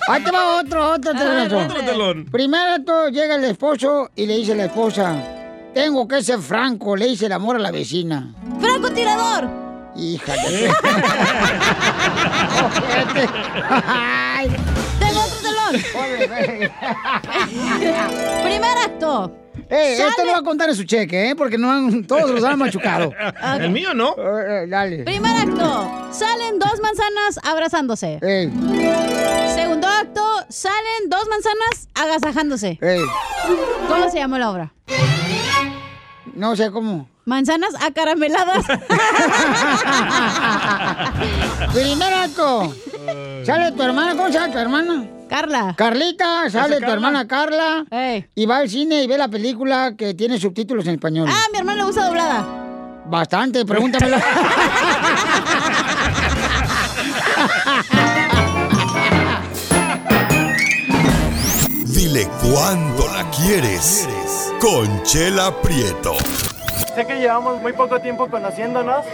[0.10, 1.53] Ahí te va otro, otro telón.
[1.66, 2.26] Otro telón.
[2.32, 5.16] Primero acto, llega el esposo y le dice a la esposa,
[5.74, 8.34] tengo que ser franco, le dice el amor a la vecina.
[8.60, 9.49] ¡Franco tirador!
[9.95, 10.34] Hija
[18.43, 19.32] Primer acto.
[19.70, 21.36] Eh, esto va a contar en su cheque, ¿eh?
[21.36, 23.11] Porque no han, todos los han machucado.
[23.59, 24.11] El mío no.
[24.18, 25.03] Eh, eh, dale.
[25.03, 28.20] Primer acto, salen dos manzanas abrazándose.
[28.22, 28.49] Ey,
[29.55, 32.78] Segundo acto, salen dos manzanas agasajándose.
[32.82, 33.01] ey.
[33.89, 34.74] ¿Cómo se llama la obra?
[36.34, 37.09] No sé cómo.
[37.28, 38.65] Manzanas acarameladas.
[41.73, 42.73] Primer acto.
[43.45, 45.05] Sale tu hermana, ¿cómo se llama tu hermana?
[45.30, 45.75] Carla.
[45.78, 46.93] Carlita, sale tu Carla?
[46.95, 47.84] hermana Carla.
[48.34, 51.28] Y va al cine y ve la película que tiene subtítulos en español.
[51.30, 52.47] Ah, mi hermana le gusta doblada.
[53.09, 54.23] Bastante, pregúntamela.
[61.86, 64.07] Dile cuándo la quieres.
[64.59, 66.15] Conchela Prieto.
[66.95, 69.05] Sé que llevamos muy poco tiempo conociéndonos.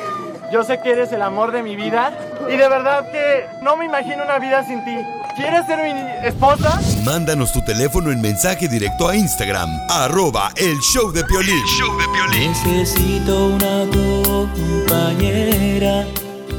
[0.52, 2.12] Yo sé que eres el amor de mi vida.
[2.48, 4.96] Y de verdad que no me imagino una vida sin ti.
[5.36, 6.80] ¿Quieres ser mi esposa?
[7.04, 11.64] Mándanos tu teléfono en mensaje directo a Instagram, arroba el show de Piolín.
[12.30, 13.86] Necesito una
[14.88, 16.06] compañera.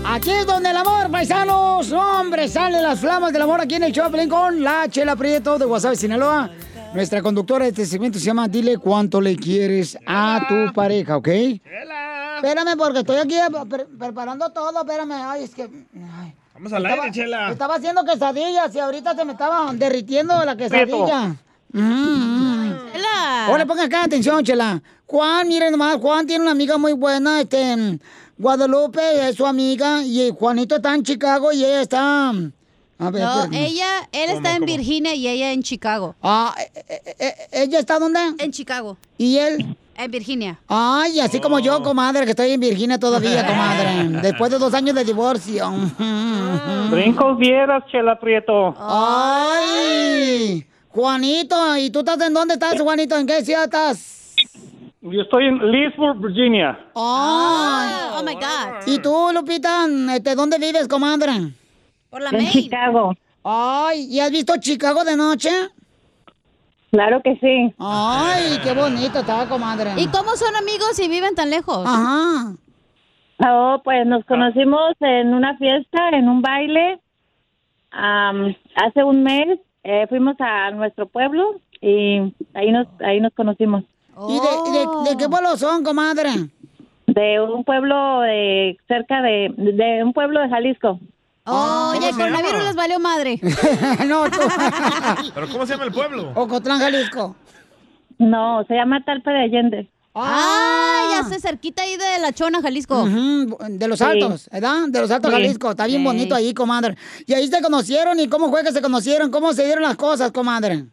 [0.04, 1.92] Aquí es donde el amor, paisanos.
[1.92, 5.64] Hombre, salen las flamas del amor aquí en el Choplin con la Chela Prieto de
[5.66, 6.50] Guasave, Sinaloa.
[6.94, 11.28] Nuestra conductora de este segmento se llama Dile cuánto le quieres a tu pareja, ¿ok?
[11.28, 13.34] Espérame, porque estoy aquí
[13.68, 14.80] pre- preparando todo.
[14.80, 15.62] Espérame, ay, es que.
[15.62, 16.34] ay.
[16.54, 17.50] Vamos al Estaba- aire, Chela.
[17.50, 21.34] Estaba haciendo quesadillas y ahorita se me estaba derritiendo la quesadilla.
[21.72, 22.74] Mm, mm.
[23.48, 24.80] Ahora pongan acá atención, Chela.
[25.06, 27.98] Juan, miren nomás, Juan tiene una amiga muy buena, este, mm,
[28.38, 32.32] Guadalupe es su amiga y Juanito está en Chicago y ella está...
[33.06, 33.66] A ver, No, espérame.
[33.66, 36.14] ella, él está en Virginia y ella en Chicago.
[36.22, 36.54] Ah,
[37.52, 38.20] ¿ella está dónde?
[38.38, 38.96] En Chicago.
[39.18, 39.76] ¿Y él?
[39.96, 40.58] En Virginia.
[40.66, 44.20] Ay, así como yo, comadre, que estoy en Virginia todavía, comadre.
[44.22, 45.70] Después de dos años de divorcio.
[46.90, 48.74] Brincos vieras, Chela Prieto.
[48.78, 53.16] Ay, Juanito, ¿y tú estás en dónde estás, Juanito?
[53.16, 54.34] ¿En qué ciudad estás?
[55.00, 56.78] Yo estoy en Leesburg, Virginia.
[56.94, 57.92] Ay.
[58.16, 58.86] Oh my God.
[58.86, 61.52] ¿Y tú, Lupita, este, dónde vives, comadre?
[62.14, 62.46] Por la En.
[62.46, 63.12] Chicago.
[63.42, 65.50] Ay, ¿y has visto Chicago de noche?
[66.92, 67.74] Claro que sí.
[67.76, 69.90] Ay, qué bonito está, comadre.
[69.96, 71.84] ¿Y cómo son amigos si viven tan lejos?
[71.84, 72.54] Ajá.
[73.44, 77.00] Oh, pues nos conocimos en una fiesta, en un baile.
[77.90, 83.82] Am, hace un mes eh, fuimos a nuestro pueblo y ahí nos ahí nos conocimos.
[84.28, 86.30] ¿Y de, de- de qué pueblo son, comadre?
[87.08, 91.00] De un pueblo de cerca de de un pueblo de Jalisco.
[91.46, 93.38] Oh, y el coronavirus les valió madre.
[94.06, 94.38] no, tú.
[95.34, 96.32] ¿Pero cómo se llama el pueblo?
[96.34, 97.36] Ocotlán, Jalisco.
[98.18, 99.90] No, se llama Talpa de Allende.
[100.14, 103.02] Ah, ya sé, cerquita ahí de La Chona, Jalisco.
[103.02, 104.04] Ujú, de los Sí.
[104.04, 104.84] Altos, ¿verdad?
[104.88, 105.36] De los Altos, Sí.
[105.36, 105.70] Jalisco.
[105.72, 106.04] Está bien Sí.
[106.06, 106.96] bonito ahí, comadre.
[107.26, 108.18] Y ahí se conocieron.
[108.20, 109.30] ¿Y cómo fue que se conocieron?
[109.32, 110.84] ¿Cómo se dieron las cosas, comadre?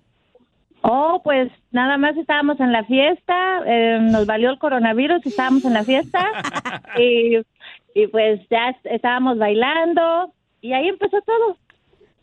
[0.81, 5.75] Oh, pues nada más estábamos en la fiesta, eh, nos valió el coronavirus, estábamos en
[5.75, 6.25] la fiesta
[6.97, 7.37] y,
[7.93, 11.57] y pues ya est- estábamos bailando y ahí empezó todo.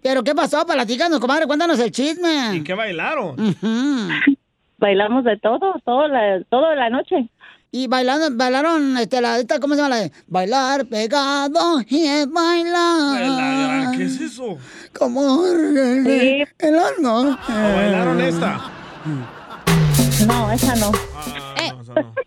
[0.03, 0.65] ¿Pero qué pasó?
[0.65, 1.47] Platícanos, comadre.
[1.47, 2.57] Cuéntanos el chisme.
[2.57, 3.37] ¿Y qué bailaron?
[4.79, 7.29] Bailamos de todo, todo la, toda la noche.
[7.71, 9.97] Y bailando, bailaron, este, la, esta, ¿cómo se llama?
[9.97, 13.95] La de bailar pegado y es bailar.
[13.97, 14.57] ¿Qué es eso?
[14.97, 16.45] Como el, Sí.
[16.61, 17.21] el horno.
[17.33, 18.71] ¿O bailaron esta?
[20.27, 20.93] No, esa no.
[21.61, 21.73] Eh,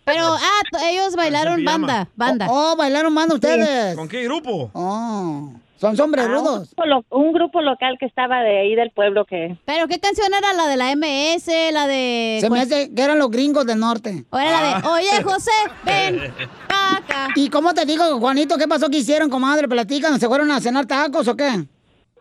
[0.04, 2.48] Pero, ah, ellos bailaron banda, banda.
[2.50, 3.96] Oh, bailaron banda ustedes.
[3.96, 4.70] ¿Con qué grupo?
[4.74, 6.60] Oh, son Ah, sombrerudos.
[6.60, 9.58] un, grupo lo- un grupo local que estaba de ahí del pueblo que...
[9.66, 12.38] ¿Pero qué canción era la de la MS, la de...
[12.40, 14.24] Se me hace que eran los gringos del norte.
[14.30, 15.52] O era la de, oye, José,
[15.84, 16.20] ven
[16.70, 17.30] acá.
[17.36, 19.68] ¿Y cómo te digo, Juanito, qué pasó que hicieron, comadre?
[19.68, 21.50] Platican, ¿se fueron a cenar tacos o qué?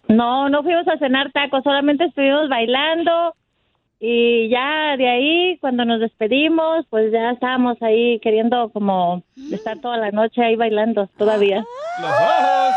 [0.09, 3.35] No, no fuimos a cenar tacos, solamente estuvimos bailando
[4.01, 9.99] y ya de ahí cuando nos despedimos, pues ya estábamos ahí queriendo como estar toda
[9.99, 11.63] la noche ahí bailando todavía.
[12.01, 12.75] Los ojos.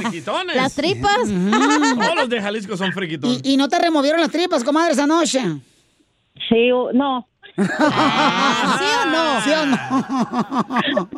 [0.00, 0.56] Friquitones.
[0.56, 1.18] Las tripas.
[1.20, 3.40] Todos los de Jalisco son friquitones.
[3.44, 5.40] ¿Y no te removieron las tripas, comadre, esa noche?
[6.48, 7.26] Sí, no.
[7.56, 9.40] ¿Sí o no?
[9.42, 11.08] ¿Sí o no?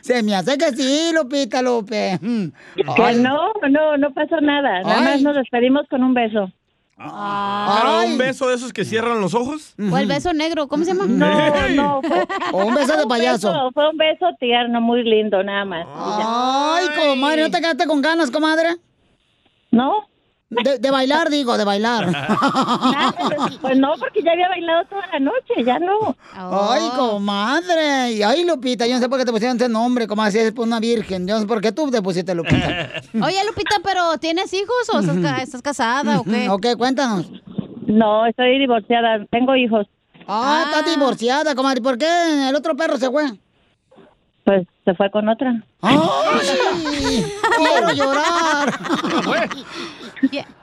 [0.00, 2.18] Se me hace que sí, Lupita Lupe.
[2.20, 2.46] Mm.
[2.74, 4.82] Que no, no, no pasó nada.
[4.82, 5.04] Nada Ay.
[5.04, 6.50] más nos despedimos con un beso.
[6.96, 9.74] ¿Pero un beso de esos que cierran los ojos?
[9.92, 11.04] O el beso negro, ¿cómo se llama?
[11.06, 12.00] No, no.
[12.08, 13.52] Fue, O un beso de payaso.
[13.52, 15.86] beso- fue un beso tierno, muy lindo, nada más.
[15.94, 18.76] Ay, comadre, ¿no te quedaste con ganas, comadre?
[19.70, 20.08] No.
[20.48, 22.06] De, de bailar, digo, de bailar.
[22.12, 26.16] Nada, pues, pues no, porque ya había bailado toda la noche, ya no.
[26.32, 28.12] Ay, comadre.
[28.12, 30.52] Y ay, Lupita, yo no sé por qué te pusieron ese nombre, como así es
[30.52, 31.26] por una virgen.
[31.26, 32.90] Yo no sé por qué tú te pusiste Lupita.
[33.24, 36.48] Oye, Lupita, ¿pero tienes hijos o estás, ca- estás casada o qué?
[36.48, 37.26] Ok, cuéntanos.
[37.86, 39.86] No, estoy divorciada, tengo hijos.
[40.28, 41.80] Ah, estás divorciada, comadre.
[41.82, 43.24] ¿Por qué el otro perro se fue?
[44.44, 45.60] Pues se fue con otra.
[45.82, 45.98] ¡Ay!
[47.56, 48.72] ¡Quiero llorar!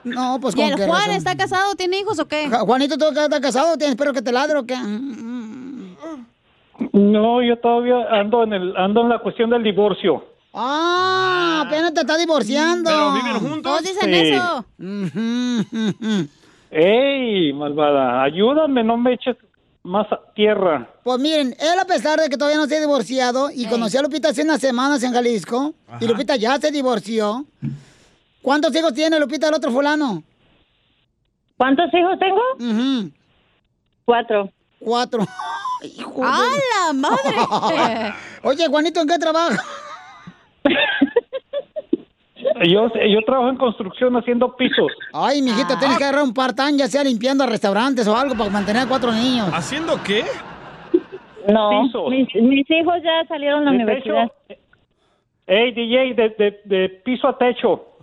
[0.04, 1.16] No, pues ¿Y con el qué Juan razón.
[1.16, 2.48] está casado, tiene hijos o qué?
[2.48, 3.76] Juanito, ¿tú estás casado?
[3.76, 4.76] ¿Tienes espero que te ladre o qué?
[6.92, 10.24] No, yo todavía ando en el ando en la cuestión del divorcio.
[10.52, 12.90] Ah, apenas te está divorciando.
[12.90, 13.62] ¿Pero viven juntos?
[13.62, 14.32] Todos dicen Sí.
[14.32, 14.64] eso.
[16.70, 18.22] ¡Ey, malvada!
[18.22, 19.36] Ayúdame, no me eches
[19.84, 20.88] más tierra.
[21.04, 24.02] Pues miren, él a pesar de que todavía no se ha divorciado y conocí a
[24.02, 27.44] Lupita hace unas semanas en Jalisco, y Lupita ya se divorció.
[28.44, 30.22] ¿Cuántos hijos tiene Lupita el otro fulano?
[31.56, 33.10] ¿Cuántos hijos tengo?
[34.04, 34.50] Cuatro.
[34.78, 35.24] Cuatro.
[35.82, 36.40] Hijo de- ¡A
[36.86, 38.14] la madre!
[38.42, 39.62] Oye, Juanito, ¿en qué trabaja?
[42.66, 44.92] Yo, yo trabajo en construcción haciendo pisos.
[45.14, 48.82] Ay, mijito, tienes que agarrar un part-time, ya sea limpiando restaurantes o algo para mantener
[48.82, 49.48] a cuatro niños.
[49.52, 50.22] ¿Haciendo qué?
[51.48, 54.30] No, mis, mis hijos ya salieron a la ¿De universidad.
[55.46, 57.93] ¡Ey, DJ, de, de, de piso a techo!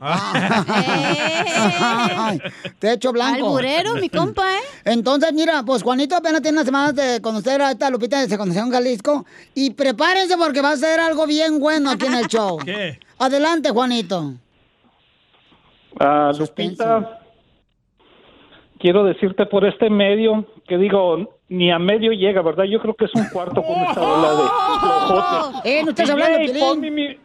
[1.14, 2.40] Ay,
[2.80, 3.48] techo blanco.
[3.48, 4.62] Alburero, mi compa, ¿eh?
[4.86, 8.64] Entonces, mira, pues Juanito apenas tiene unas semanas de conocer a esta Lupita, se conoció
[8.64, 9.26] en Jalisco.
[9.54, 12.58] Y prepárense porque va a ser algo bien bueno aquí en el show.
[12.66, 13.00] ¿Qué?
[13.20, 14.34] Adelante, Juanito.
[16.00, 17.20] Ah, Lupita,
[18.80, 22.64] quiero decirte por este medio que digo, ni a medio llega, ¿verdad?
[22.64, 24.42] Yo creo que es un cuarto con esta bola de.
[25.70, 26.60] Eh, no estás hablando, Piolín.
[26.60, 27.18] ponme, mi-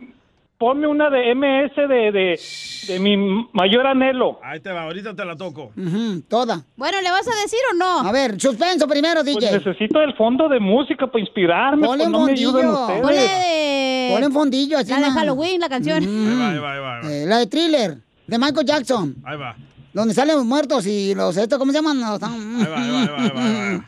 [0.59, 2.41] ponme una de MS de, de,
[2.89, 3.17] de mi
[3.53, 4.39] mayor anhelo.
[4.43, 5.71] Ahí te va, ahorita te la toco.
[5.77, 6.63] Ujú, toda.
[6.77, 8.01] Bueno, ¿le vas a decir o no?
[8.09, 9.53] A ver, suspenso primero, Pues DJ.
[9.59, 12.81] necesito el fondo de música para inspirarme, Ponle pues un no me ayudan fondillo.
[12.83, 13.03] ustedes.
[13.03, 14.09] Ponle de...
[14.13, 14.91] Ponle un fondillo así.
[14.93, 15.11] La de.
[15.11, 16.05] Halloween, la canción.
[16.05, 16.29] Mm.
[16.29, 17.13] Ahí va, ahí va, ahí va.
[17.13, 19.15] Eh, la de Thriller, de Michael Jackson.
[19.25, 19.55] Ahí va.
[19.93, 22.01] Donde salen los muertos y los, esto, ¿cómo se llaman?
[22.01, 23.85] Los- Ahí va, ahí va, ahí va, ahí va, ahí va.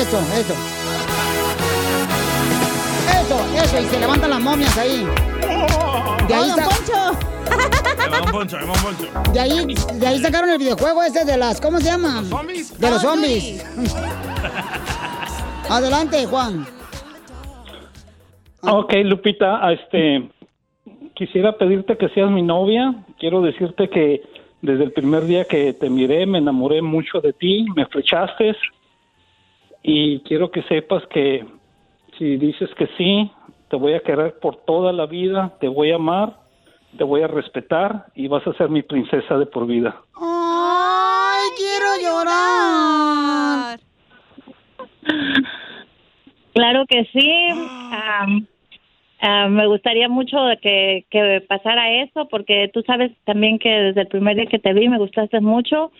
[0.00, 0.54] Eso, eso.
[3.22, 5.06] Eso, eso, y se levantan las momias ahí.
[6.28, 7.18] De ahí, ¡Oh, don Poncho!
[8.32, 9.32] Poncho, poncho.
[9.32, 12.22] de ahí, de ahí sacaron el videojuego ese de las, ¿cómo se llama?
[12.24, 12.78] ¿Zombies?
[12.78, 13.64] De los Oh, zombies.
[15.70, 16.66] Adelante, Juan.
[18.62, 20.28] Ok, Lupita, este,
[21.14, 22.94] quisiera pedirte que seas mi novia.
[23.18, 24.22] Quiero decirte que
[24.62, 28.56] desde el primer día que te miré me enamoré mucho de ti, me flechaste
[29.82, 31.46] y quiero que sepas que
[32.18, 33.30] si dices que sí,
[33.76, 36.32] te voy a querer por toda la vida, te voy a amar,
[36.96, 39.94] te voy a respetar y vas a ser mi princesa de por vida.
[40.18, 43.78] Ay, quiero llorar.
[46.54, 47.30] Claro que sí.
[49.20, 54.08] Am, me gustaría mucho que, que pasara eso porque tú sabes también que desde el
[54.08, 55.92] primer día que te vi me gustaste mucho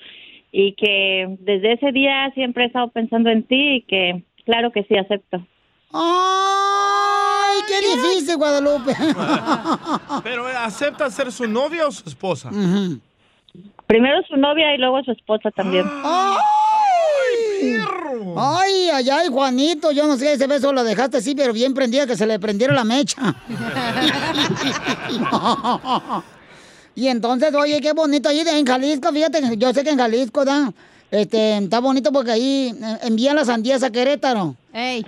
[0.50, 4.84] y que desde ese día siempre he estado pensando en ti y que claro que
[4.84, 5.46] sí acepto.
[7.46, 8.94] Ay, qué difícil, Guadalupe.
[10.22, 12.50] Pero eh, ¿acepta ser su novia o su esposa?
[13.86, 15.86] Primero su novia y luego su esposa también.
[16.04, 16.36] ¡Ay!
[18.36, 22.06] Ay, ay, ay, Juanito, yo no sé, ese beso lo dejaste así, pero bien prendida,
[22.06, 23.34] que se le prendiera la mecha.
[26.94, 30.44] y entonces, oye, qué bonito ahí en Jalisco, fíjate, que yo sé que en Jalisco,
[30.44, 30.72] ¿da?
[31.10, 34.56] Este, está bonito porque ahí eh, envían las sandías a Querétaro.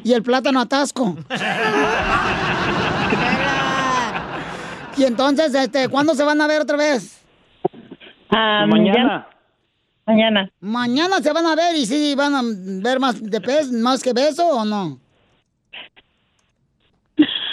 [0.03, 1.15] Y el plátano a Tasco.
[4.97, 7.21] y entonces, este, ¿cuándo se van a ver otra vez?
[8.31, 9.29] mañana.
[10.07, 10.51] Mañana.
[10.61, 14.15] Mañana se van a ver y sí van a ver más de pez, más que
[14.15, 14.99] beso o no.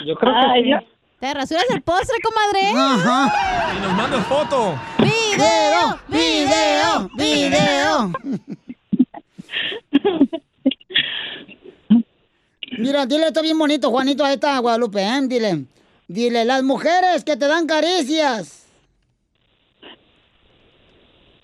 [0.05, 0.73] Yo creo Ay, que sí.
[0.73, 0.79] no.
[1.19, 2.71] ¿Te rasuras el postre, comadre?
[2.71, 2.75] Y
[3.81, 4.79] nos manda foto.
[4.99, 5.99] ¡Video!
[6.07, 7.09] ¡Video!
[7.17, 8.13] ¡Video!
[12.77, 15.19] Mira, dile esto bien bonito, Juanito, a esta Guadalupe, ¿eh?
[15.23, 15.65] Dile.
[16.07, 18.67] Dile, las mujeres que te dan caricias.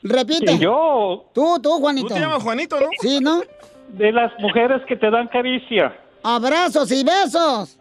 [0.04, 0.58] Repite.
[0.58, 1.26] Yo.
[1.34, 2.08] Tú, tú, Juanito.
[2.08, 2.88] Tú te llamas Juanito, ¿no?
[3.02, 3.42] Sí, ¿no?
[3.90, 5.96] De las mujeres que te dan caricia.
[6.24, 7.78] Abrazos y besos.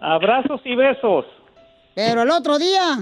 [0.00, 1.26] Abrazos y besos.
[1.94, 2.98] Pero el otro día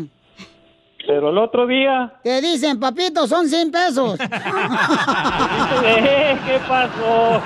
[1.07, 2.13] Pero el otro día.
[2.23, 4.19] te dicen, papito, son 100 pesos.
[5.85, 7.41] Eh, ¿Qué pasó?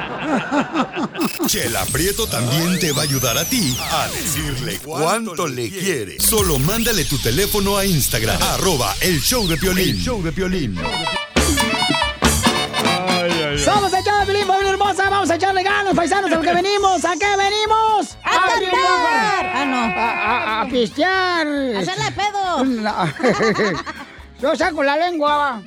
[1.46, 6.18] Chela Prieto también te va a ayudar a ti a decirle cuánto le quiere.
[6.18, 9.96] Solo mándale tu teléfono a Instagram, arroba el show de Piolín.
[9.96, 10.76] show de Piolín.
[13.58, 15.10] Somos el show de familia hermosa.
[15.10, 17.04] Vamos a echarle ganas, paisanos, a lo que venimos.
[17.04, 18.16] ¿A qué venimos?
[18.24, 18.56] ¡A cantar!
[18.58, 19.52] triunfar.
[19.54, 19.76] Ah, no.
[19.76, 21.46] A, a- a pistear.
[21.76, 22.64] Hacerle pedo.
[24.40, 25.62] Yo saco la lengua.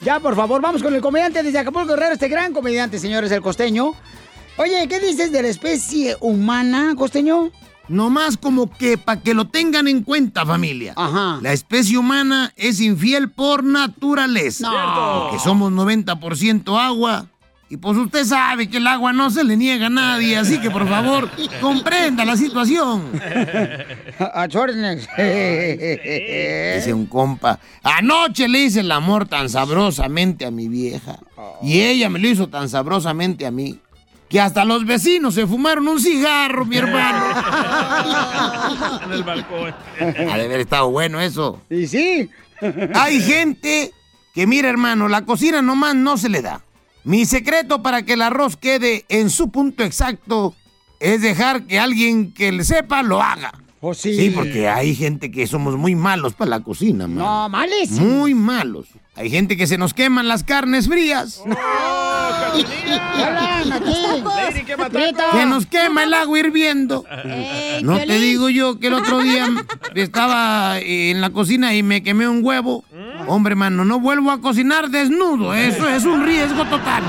[0.00, 3.42] Ya, por favor, vamos con el comediante desde Acapulco Guerrero, este gran comediante, señores, el
[3.42, 3.92] costeño.
[4.56, 7.50] Oye, ¿qué dices de la especie humana, costeño?
[7.88, 10.92] Nomás como que para que lo tengan en cuenta, familia.
[10.96, 11.38] Ajá.
[11.40, 14.70] La especie humana es infiel por naturaleza.
[14.70, 15.22] No.
[15.22, 17.26] Porque somos 90% agua.
[17.70, 20.70] Y pues usted sabe que el agua no se le niega a nadie, así que
[20.70, 21.28] por favor,
[21.60, 23.02] comprenda la situación.
[24.18, 24.46] A.
[24.56, 25.06] Dice
[26.94, 31.18] un compa, anoche le hice el amor tan sabrosamente a mi vieja.
[31.62, 33.78] Y ella me lo hizo tan sabrosamente a mí.
[34.28, 37.24] Que hasta los vecinos se fumaron un cigarro, mi hermano.
[39.04, 39.74] En el balcón.
[40.00, 41.60] Ha de haber estado bueno eso.
[41.70, 42.28] Y sí.
[42.94, 43.92] Hay gente
[44.34, 46.60] que, mira, hermano, la cocina nomás no se le da.
[47.04, 50.54] Mi secreto para que el arroz quede en su punto exacto
[51.00, 53.52] es dejar que alguien que le sepa lo haga.
[53.80, 54.14] Oh, sí.
[54.14, 57.18] Sí, porque hay gente que somos muy malos para la cocina, man.
[57.18, 58.06] No, malísimo.
[58.06, 58.88] Muy malos.
[59.14, 61.42] Hay gente que se nos queman las carnes frías.
[61.46, 61.56] Aquí.
[65.32, 67.04] Que nos quema el agua hirviendo.
[67.82, 69.48] No te digo yo que el otro día
[69.94, 72.84] estaba en la cocina y me quemé un huevo.
[73.26, 75.54] Hombre, mano, no vuelvo a cocinar desnudo.
[75.54, 77.02] Eso es un riesgo total.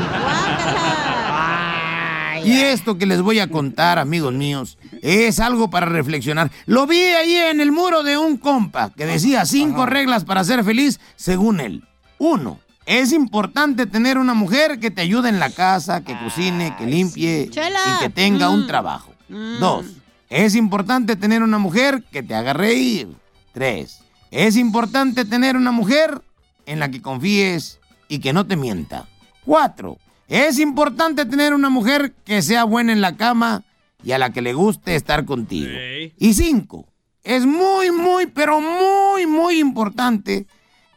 [2.44, 6.52] Y esto que les voy a contar, amigos míos, es algo para reflexionar.
[6.66, 10.64] Lo vi ahí en el muro de un compa que decía cinco reglas para ser
[10.64, 11.84] feliz según él.
[12.18, 12.60] Uno,
[12.90, 17.48] es importante tener una mujer que te ayude en la casa, que cocine, que limpie
[17.52, 17.80] Chela.
[17.86, 18.68] y que tenga un Mm.
[18.68, 19.14] trabajo.
[19.60, 19.86] Dos,
[20.28, 23.08] es importante tener una mujer que te haga reír.
[23.54, 24.00] Tres,
[24.32, 26.24] es importante tener una mujer
[26.66, 29.08] en la que confíes y que no te mienta.
[29.46, 33.64] Cuatro, es importante tener una mujer que sea buena en la cama
[34.04, 35.70] y a la que le guste estar contigo.
[36.18, 36.88] Y cinco,
[37.24, 40.48] es muy, muy, pero muy, muy importante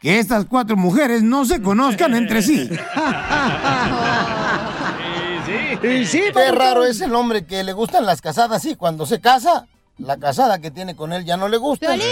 [0.03, 2.69] que estas cuatro mujeres no se conozcan entre sí.
[5.81, 9.21] Y sí, Qué raro es el hombre que le gustan las casadas y cuando se
[9.21, 9.65] casa,
[9.97, 11.95] la casada que tiene con él ya no le gusta.
[11.95, 12.03] Le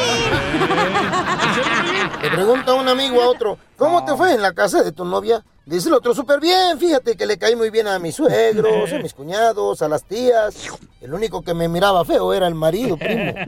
[2.32, 5.44] pregunta un amigo a otro, ¿cómo te fue en la casa de tu novia?
[5.64, 8.98] Dice el otro, súper bien, fíjate que le caí muy bien a mis suegros, a
[8.98, 10.56] mis cuñados, a las tías.
[11.02, 13.34] El único que me miraba feo era el marido, primo.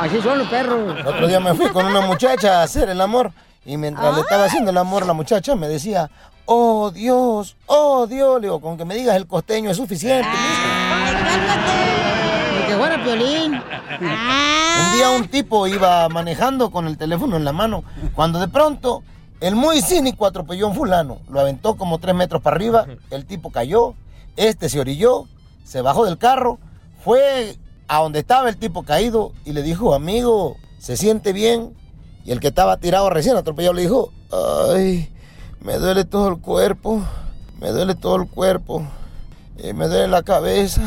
[0.00, 0.98] Así son los perros.
[0.98, 3.30] El otro día me fui con una muchacha a hacer el amor
[3.64, 6.10] y mientras le estaba haciendo el amor la muchacha me decía,
[6.46, 10.28] oh Dios, oh Dios, le digo, con que me digas el costeño es suficiente.
[12.54, 13.54] Ni que fuera piolín.
[13.54, 19.04] Un día un tipo iba manejando con el teléfono en la mano, cuando de pronto
[19.40, 23.26] el muy cínico atropelló a un fulano, lo aventó como tres metros para arriba, el
[23.26, 23.94] tipo cayó,
[24.36, 25.26] este se orilló,
[25.64, 26.58] se bajó del carro,
[27.04, 27.56] fue
[27.88, 31.74] a donde estaba el tipo caído y le dijo, amigo, ¿se siente bien?
[32.24, 34.12] Y el que estaba tirado recién atropellado le dijo,
[34.74, 35.10] ay,
[35.60, 37.02] me duele todo el cuerpo,
[37.60, 38.86] me duele todo el cuerpo,
[39.56, 40.82] y me duele la cabeza.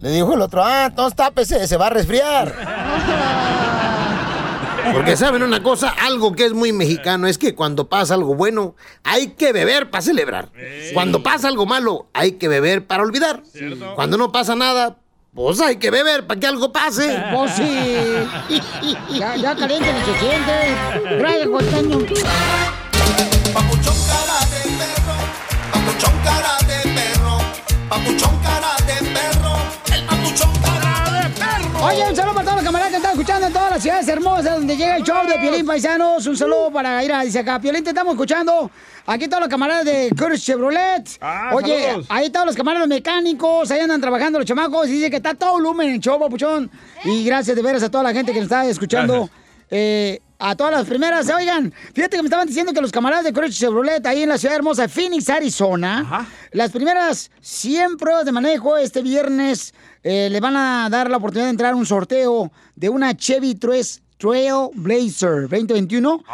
[0.00, 2.52] Le dijo el otro, ah, entonces tápese, se va a resfriar.
[4.92, 8.74] Porque saben una cosa, algo que es muy mexicano es que cuando pasa algo bueno,
[9.04, 10.50] hay que beber para celebrar.
[10.92, 13.42] Cuando pasa algo malo, hay que beber para olvidar.
[13.94, 14.98] Cuando no pasa nada,
[15.34, 17.22] pues hay que beber para que algo pase.
[17.34, 17.78] Pues sí.
[19.18, 21.16] Ya, ya caliente ni se siente.
[21.18, 21.98] Gracias, costeño.
[23.54, 24.42] Papuchón cara
[25.72, 27.38] papuchón cara de perro,
[27.88, 28.31] papuchón
[31.92, 34.56] Oye, un saludo para todos los camaradas que están escuchando en todas las ciudades hermosas
[34.56, 36.26] donde llega el show de Piolín Paisanos.
[36.26, 38.70] Un saludo para ir a, dice acá, Piolín, te estamos escuchando.
[39.04, 41.18] Aquí todos los camaradas de Curtis Chevrolet.
[41.52, 42.06] Oye, saludos.
[42.08, 45.52] ahí todos los camaradas mecánicos, ahí andan trabajando los chamacos y dice que está todo
[45.52, 46.70] volumen en el show, papuchón.
[47.04, 49.28] Y gracias de veras a toda la gente que nos está escuchando.
[49.70, 53.32] Eh, a todas las primeras, oigan, fíjate que me estaban diciendo que los camaradas de
[53.32, 56.04] Courage Chevrolet ahí en la ciudad hermosa de Phoenix, Arizona,
[56.52, 61.46] las primeras 100 pruebas de manejo este viernes eh, le van a dar la oportunidad
[61.46, 66.24] de entrar a un sorteo de una Chevy Trace Trailblazer 2021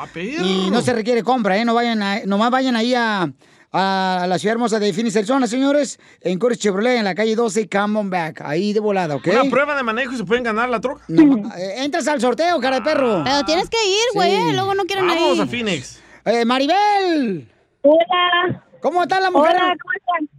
[0.42, 1.64] y no se requiere compra, ¿eh?
[1.64, 3.30] No vayan a- nomás vayan ahí a,
[3.72, 7.68] a la ciudad hermosa de Phoenix, Arizona, señores, en Courage Chevrolet, en la calle 12,
[7.68, 9.28] Come on Back, ahí de volada, ¿ok?
[9.30, 11.02] Una prueba de manejo y se pueden ganar la troca.
[11.08, 13.22] No, eh, entras al sorteo, cara de perro.
[13.24, 14.52] Pero tienes que ir, güey, Sí.
[14.54, 15.42] luego no quieren Vamos ir.
[15.42, 16.00] a Phoenix.
[16.24, 17.48] Eh, Maribel.
[17.82, 18.64] Hola.
[18.80, 19.56] ¿Cómo está la mujer?
[19.56, 19.74] Hola,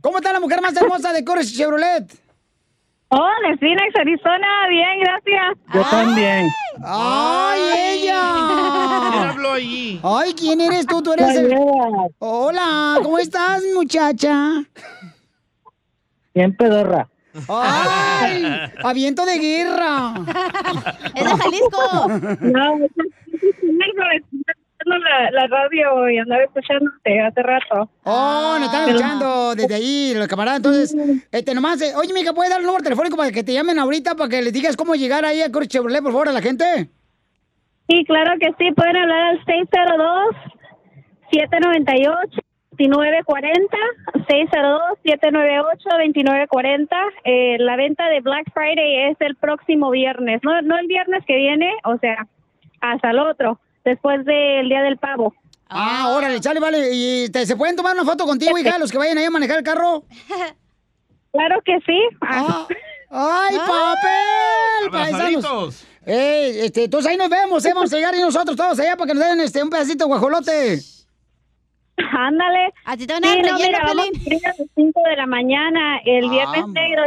[0.02, 2.06] ¿cómo está la mujer más hermosa de Courage Chevrolet?
[3.12, 4.48] Oh, de Phoenix, Arizona.
[4.70, 5.58] Bien, gracias.
[5.74, 6.48] Yo también.
[6.84, 7.62] ¡Ay,
[8.04, 8.22] ella!
[9.12, 10.00] ¿Quién habló allí?
[10.04, 11.02] Ay, ¿quién eres tú?
[11.02, 11.56] Tú eres el...
[12.20, 14.64] Hola, ¿cómo estás, muchacha?
[16.36, 17.10] Bien pedorra.
[17.48, 18.44] ¡Ay!
[18.84, 20.14] ¡Aviento de guerra!
[21.16, 22.08] ¡Es de Jalisco!
[22.42, 22.78] No,
[24.80, 27.90] escuchando la, la radio y andaba escuchándote hace rato.
[28.04, 30.58] Oh, nos están escuchando desde ahí, los camaradas.
[30.58, 30.94] Entonces,
[31.32, 34.16] este, nomás, eh, oye, mija, ¿puedes dar el número telefónico para que te llamen ahorita
[34.16, 36.90] para que les digas cómo llegar ahí a Courage Chevrolet, por favor, a la gente?
[37.88, 38.72] Sí, claro que sí.
[38.72, 42.40] Pueden hablar al 602-798-2940.
[45.04, 46.88] 602-798-2940.
[47.24, 50.42] Eh, la venta de Black Friday es el próximo viernes.
[50.44, 52.28] No, no el viernes que viene, o sea,
[52.82, 53.60] hasta el otro,
[53.90, 55.34] después del Día del Pavo.
[55.68, 56.94] Ah, órale, chale, vale.
[56.96, 59.58] ¿Y este, se pueden tomar una foto contigo, hija, los que vayan ahí a manejar
[59.58, 60.04] el carro?
[61.32, 62.00] Claro que sí.
[62.22, 62.66] Ah,
[63.12, 64.92] ¡Ay, papel!
[64.92, 65.86] Paisanos.
[66.08, 67.72] Eh, este, entonces ahí nos vemos, ¿eh?
[67.76, 70.08] Vamos a llegar y nosotros todos allá para que nos den este, un pedacito de
[70.08, 70.80] guajolote.
[71.98, 72.74] Ándale.
[72.86, 74.46] A ti te van Sí, a dar no, relleno, mira, vamos Piolín.
[74.46, 75.98] a las 5 de la mañana.
[76.06, 76.74] El viernes Vamos.
[76.74, 77.04] negro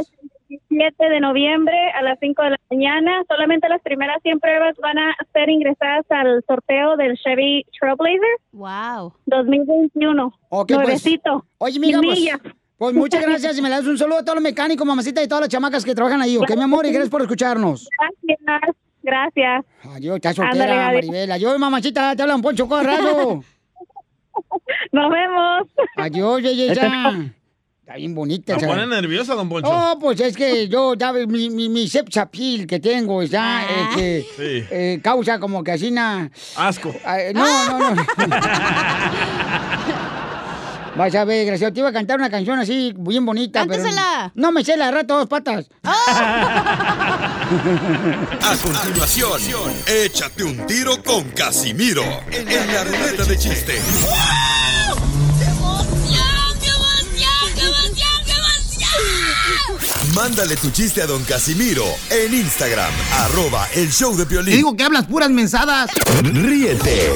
[0.68, 3.22] 17 de noviembre a las 5 de la mañana.
[3.28, 8.20] Solamente las primeras 100 pruebas van a ser ingresadas al sorteo del Chevy Trailblazer
[8.52, 9.14] Wow.
[9.26, 10.26] 2021.
[10.50, 10.78] Ok, pues.
[10.78, 11.46] Nuevecito.
[11.58, 14.42] Oye, mija, Sin pues, pues muchas gracias y me das un saludo a todos los
[14.42, 16.84] mecánicos, mamacita y todas las chamacas que trabajan ahí, ¿ok, mi amor?
[16.84, 17.88] Y gracias por escucharnos.
[17.98, 18.76] Gracias.
[19.02, 19.64] Gracias.
[19.96, 21.06] Adiós, Ándale, soltera, adiós.
[21.06, 21.32] Maribel.
[21.32, 23.42] Adiós, mamachita, te habla un poncho corrado.
[24.92, 25.62] Nos vemos.
[25.96, 27.32] Adiós, ella.
[27.92, 28.58] Está bien bonita.
[28.58, 29.68] Se pone nerviosa, don Poncho.
[29.70, 31.86] Oh, pues es que yo, ya ves, mi, mi, mi
[32.16, 34.64] appeal que tengo, ya, este, Sí.
[34.70, 36.30] eh, causa como que así na...
[36.56, 36.94] Asco.
[37.04, 37.44] Ay, no,
[37.78, 38.06] no, no.
[40.96, 43.82] Vas a ver, desgraciado, te iba a cantar una canción así, bien bonita, pero...
[43.82, 44.32] Cántasela.
[44.36, 45.68] No me sé la de rato dos patas.
[45.82, 45.92] A
[48.62, 53.74] continuación, échate un tiro con Casimiro en la ruleta de chiste.
[60.14, 64.50] Mándale tu chiste a don Casimiro en Instagram, arroba el show de Piolín.
[64.50, 65.90] Te digo que hablas puras mensadas.
[66.22, 67.14] Ríete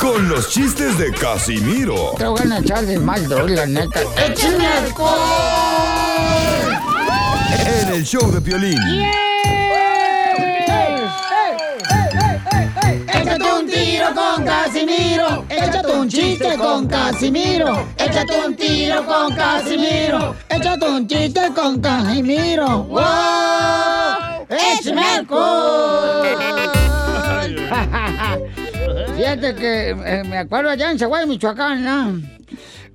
[0.00, 4.00] con los chistes de Casimiro Te voy a echar de mal, doy, la neta.
[4.26, 5.18] ¡Échame alcohol!
[7.66, 8.78] en el show de Piolín.
[8.78, 9.27] Échate
[14.48, 15.44] Casimiro.
[15.50, 17.86] Échate un chiste con Casimiro.
[17.98, 20.34] Échate un tiro con Casimiro.
[20.48, 22.84] Échate un chiste con Casimiro.
[22.84, 24.46] ¡Wow!
[24.48, 25.26] ¡Échame!
[29.16, 32.22] Fíjate que eh, me acuerdo allá en Zaguay, Michoacán, ¿no?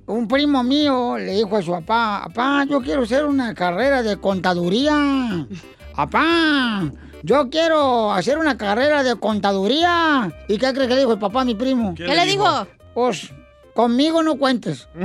[0.06, 4.16] Un primo mío le dijo a su papá, papá, yo quiero hacer una carrera de
[4.16, 5.46] contaduría.
[5.94, 6.90] Papá,
[7.24, 10.30] yo quiero hacer una carrera de contaduría.
[10.46, 11.94] ¿Y qué cree que dijo el papá a mi primo?
[11.94, 12.66] ¿Qué le dijo?
[12.92, 13.30] Pues,
[13.72, 14.86] conmigo no cuentes.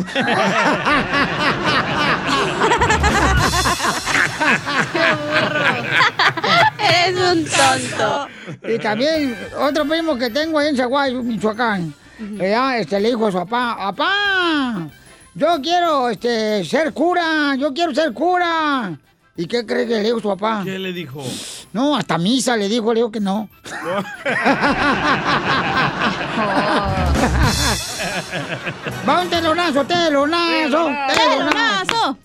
[6.78, 8.28] Eres un tonto.
[8.68, 12.80] Y también otro primo que tengo ahí en Zaguay, Michoacán, ¿verdad?
[12.80, 14.90] este, le dijo a su papá, papá,
[15.36, 19.00] yo quiero este, ser cura, yo quiero ser cura.
[19.40, 20.62] ¿Y qué cree que le dijo su papá?
[20.66, 21.24] ¿Qué le dijo?
[21.72, 23.48] No, hasta misa le dijo, le dijo que no.
[29.08, 32.18] Va un telonazo, telonazo, telonazo.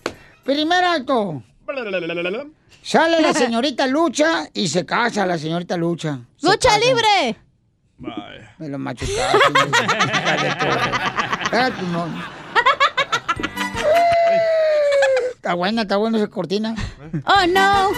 [0.43, 1.41] Primer acto.
[2.83, 6.19] Sale la señorita Lucha y se casa la señorita Lucha.
[6.35, 7.37] Se ¡Lucha libre!
[8.57, 9.37] Me lo machucaste.
[15.45, 16.73] Está buena, está buena esa cortina.
[17.27, 17.91] Oh, no.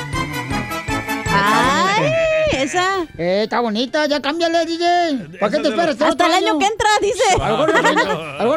[1.32, 2.12] Ay,
[2.52, 3.04] esa.
[3.18, 5.38] Eh, está bonita, ya cámbiale, DJ.
[5.40, 6.02] ¿Para qué te esperas?
[6.02, 7.42] Hasta el año que entra, dice.
[7.42, 7.70] A lo mejor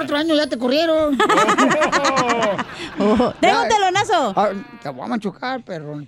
[0.02, 1.16] otro año, otro ya te corrieron.
[3.02, 4.34] Oh, Tengo un telonazo.
[4.36, 4.50] Ah,
[4.82, 5.98] te voy a machucar, perro.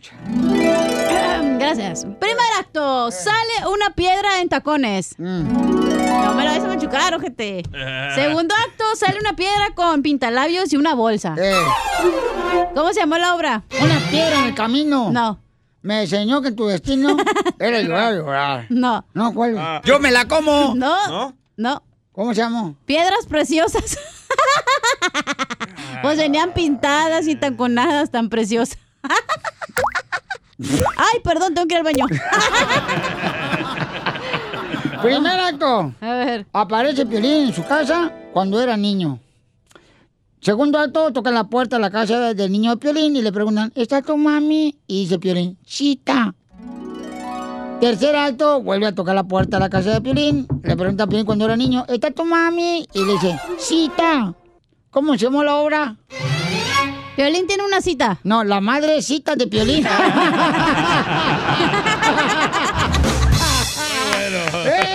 [1.62, 2.04] Gracias.
[2.18, 3.10] Primer acto.
[3.10, 5.14] Sale una piedra en tacones.
[5.18, 7.62] No me la vas a machucar, ojete.
[8.14, 8.84] Segundo acto.
[8.96, 11.36] Sale una piedra con pintalabios y una bolsa.
[12.74, 13.62] ¿Cómo se llamó la obra?
[13.80, 15.10] Una piedra en el camino.
[15.10, 15.38] No.
[15.82, 17.16] Me enseñó que tu destino
[17.58, 18.66] era llorar, llorar.
[18.68, 19.04] No.
[19.14, 19.82] No, ¿cuál?
[19.84, 20.74] Yo me la como.
[20.74, 21.34] No.
[21.56, 21.82] No.
[22.12, 22.74] ¿Cómo se llama?
[22.84, 23.98] Piedras preciosas.
[26.02, 28.78] pues venían pintadas y taconadas tan preciosas.
[30.58, 32.06] Ay, perdón, tengo que ir al baño.
[35.02, 35.94] Primer acto.
[36.00, 36.46] A ver.
[36.52, 39.18] Aparece Piolín en su casa cuando era niño.
[40.40, 43.72] Segundo acto, toca la puerta de la casa del niño de Piolín y le preguntan,
[43.74, 44.76] ¿está tu mami?
[44.86, 46.34] Y dice Piolín, está.
[47.80, 50.46] Tercer acto, vuelve a tocar la puerta de la casa de Piolín.
[50.62, 52.86] Le pregunta a Piolín cuando era niño, ¿está tu mami?
[52.92, 54.34] Y le dice, está.
[54.90, 55.96] ¿Cómo se llama la obra?
[57.16, 58.18] Piolín tiene una cita.
[58.24, 59.86] No, la madre cita de Piolín.
[64.64, 64.92] ¡Eh!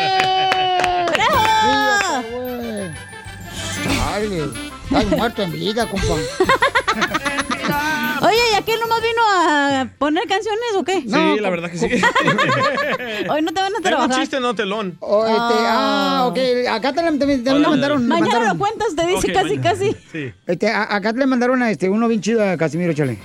[4.89, 6.15] Estás muerto en vida, compa.
[8.21, 11.01] Oye, ¿y aquel nomás vino a poner canciones o qué?
[11.01, 11.85] Sí, la verdad que sí.
[13.29, 14.19] Hoy no te van a Tengo un trabajar.
[14.19, 14.97] chiste, no telón.
[14.99, 16.37] Oh, este, ah, ok.
[16.69, 18.07] Acá te, le- te- te le mandaron.
[18.07, 18.47] Mañana mandaron.
[18.49, 19.61] lo cuentas, te dice casi, mañana.
[19.71, 19.95] casi.
[20.11, 20.33] Sí.
[20.47, 23.17] Este, a- acá te le mandaron a este, uno bien chido a Casimiro, chale.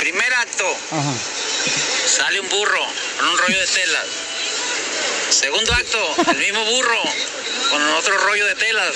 [0.00, 1.12] Primer acto, Ajá.
[2.06, 2.80] sale un burro
[3.18, 4.06] con un rollo de telas.
[5.30, 7.00] Segundo acto, el mismo burro
[7.70, 8.94] con otro rollo de telas.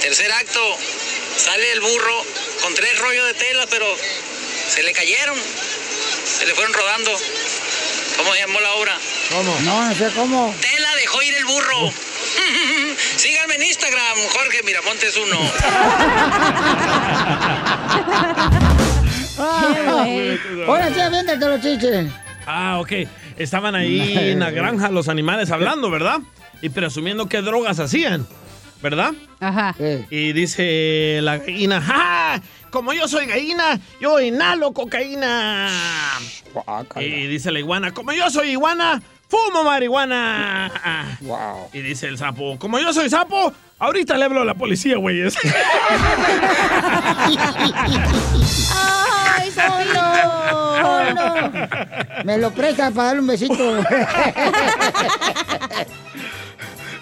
[0.00, 0.60] Tercer acto,
[1.36, 2.24] sale el burro
[2.62, 3.86] con tres rollos de telas, pero
[4.68, 5.36] se le cayeron,
[6.38, 7.10] se le fueron rodando.
[8.16, 8.98] ¿Cómo se llamó la obra?
[9.30, 9.60] ¿Cómo?
[9.60, 10.54] No, no sé cómo.
[10.60, 11.90] Tela dejó ir el burro.
[13.16, 15.36] Síganme en Instagram, Jorge Miramontes uno.
[20.66, 22.06] Ahora sí, aviéntate los chiches.
[22.46, 22.92] Ah, ok.
[23.38, 26.18] Estaban ahí en la granja los animales hablando, ¿verdad?
[26.60, 28.26] Y presumiendo qué drogas hacían,
[28.82, 29.12] ¿verdad?
[29.40, 29.74] Ajá.
[30.10, 32.42] Y dice la gallina, ¡ja!
[32.70, 35.68] Como yo soy gallina, yo inhalo cocaína.
[36.96, 41.18] Y dice la iguana, como yo soy iguana, fumo marihuana.
[41.72, 45.34] Y dice el sapo, como yo soy sapo, ahorita le hablo a la policía, güeyes.
[48.74, 49.50] ¡Ay!
[50.84, 51.52] Oh, no.
[52.24, 53.54] Me lo presta para darle un besito.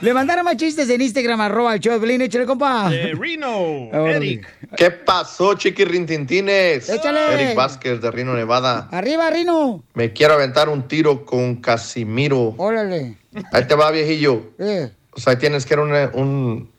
[0.01, 2.89] Le mandaron más chistes en Instagram, arroba el show de échale, compa.
[2.89, 4.17] Rino, Órale.
[4.17, 4.49] Eric.
[4.75, 6.89] ¿Qué pasó, chiquirrintintines?
[6.89, 7.35] Échale.
[7.35, 8.89] Eric Vázquez de Rino, Nevada.
[8.93, 9.85] Arriba, Rino.
[9.93, 12.55] Me quiero aventar un tiro con Casimiro.
[12.57, 13.19] Órale.
[13.53, 14.53] Ahí te va, viejillo.
[14.59, 14.91] Eh.
[15.13, 16.71] O sea, ahí tienes que era un, un,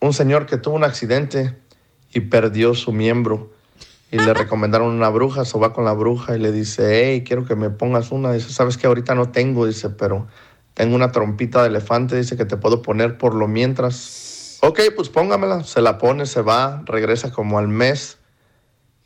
[0.00, 1.54] un señor que tuvo un accidente
[2.12, 3.52] y perdió su miembro.
[4.12, 7.46] Y le recomendaron una bruja, se va con la bruja y le dice, hey, quiero
[7.46, 8.32] que me pongas una.
[8.32, 10.26] Dice, sabes que ahorita no tengo, dice, pero
[10.76, 14.58] tengo una trompita de elefante, dice que te puedo poner por lo mientras.
[14.60, 15.64] Ok, pues póngamela.
[15.64, 18.18] Se la pone, se va, regresa como al mes.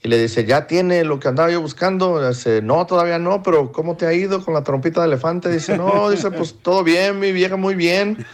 [0.03, 2.29] Y le dice, ¿ya tiene lo que andaba yo buscando?
[2.29, 5.49] Dice, no, todavía no, pero ¿cómo te ha ido con la trompita de elefante?
[5.49, 8.27] Dice, no, dice, pues todo bien, mi vieja, muy bien.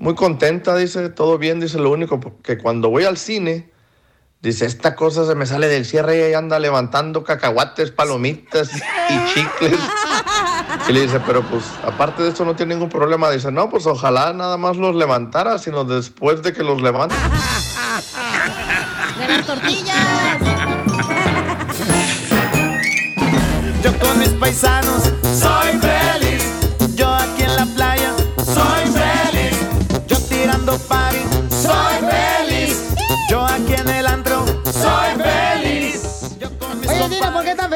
[0.00, 1.60] Muy contenta, dice, todo bien.
[1.60, 3.70] Dice, lo único que cuando voy al cine,
[4.42, 9.32] dice, esta cosa se me sale del cierre y ahí anda levantando cacahuates, palomitas y
[9.32, 9.80] chicles.
[10.88, 13.30] Y le dice, pero pues aparte de eso no tiene ningún problema.
[13.30, 17.14] Dice, no, pues ojalá nada más los levantara, sino después de que los levante.
[19.18, 19.96] ¡De las tortillas!
[23.82, 25.93] Yo con mis paisanos soy feliz.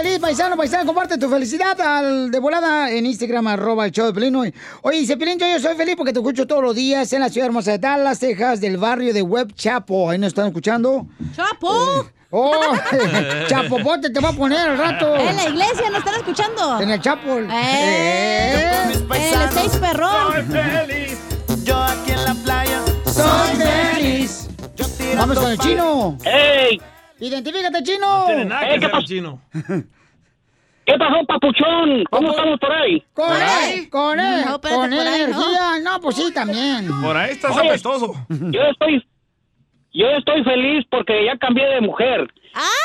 [0.02, 0.56] Feliz, paisano?
[0.56, 4.36] Paisano, comparte tu felicidad al de volada en Instagram, arroba el show de Pelín.
[4.82, 7.28] Oye, dice Pelín, yo, yo soy feliz porque te escucho todos los días en la
[7.28, 10.10] ciudad hermosa de Dallas, Texas, del barrio de Web Chapo.
[10.10, 11.06] Ahí nos están escuchando.
[11.34, 12.06] ¡Chapo!
[12.30, 12.74] ¡Oh!
[13.48, 15.16] Chapopote te va a poner al rato.
[15.16, 16.80] En la iglesia nos están escuchando.
[16.80, 17.38] En el Chapo.
[17.50, 18.92] ¡Eh!
[18.92, 20.32] El seis perrón.
[20.32, 21.18] Soy feliz.
[21.64, 24.48] Yo aquí en la playa Soy feliz.
[25.16, 26.16] Vamos con el chino.
[26.24, 26.80] ¡Ey!
[27.20, 28.18] Identifícate, chino.
[28.20, 29.40] No tiene nada que Eh, chino.
[30.86, 32.04] ¿Qué pasó, papuchón?
[32.10, 33.04] ¿Cómo estamos por ahí?
[33.12, 35.78] Con él, con él, No, espérate, con por ahí, energía.
[35.82, 36.88] No, pues sí, también.
[37.02, 38.14] Por ahí estás Oye, apestoso.
[38.30, 39.06] Yo estoy,
[39.92, 42.32] Yo estoy feliz porque ya cambié de mujer.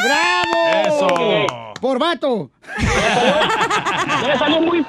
[0.03, 0.68] ¡Bravo!
[0.85, 1.73] Eso.
[1.80, 2.51] Por vato.
[4.27, 4.80] Me salió muy...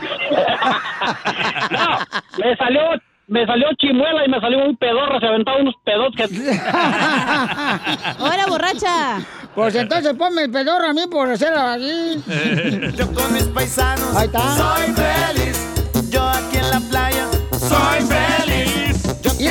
[1.70, 1.98] no,
[2.38, 2.80] me salió...
[3.26, 6.24] Me salió chimuela y me salió muy pedorra, se aventaba unos pedos que...
[8.18, 9.18] ¡Hola, borracha!
[9.54, 12.22] Pues entonces ponme el pedorro a mí por hacer así.
[12.96, 14.56] Yo con mis paisanos Ahí está.
[14.56, 16.10] soy feliz.
[16.10, 18.73] Yo aquí en la playa soy feliz.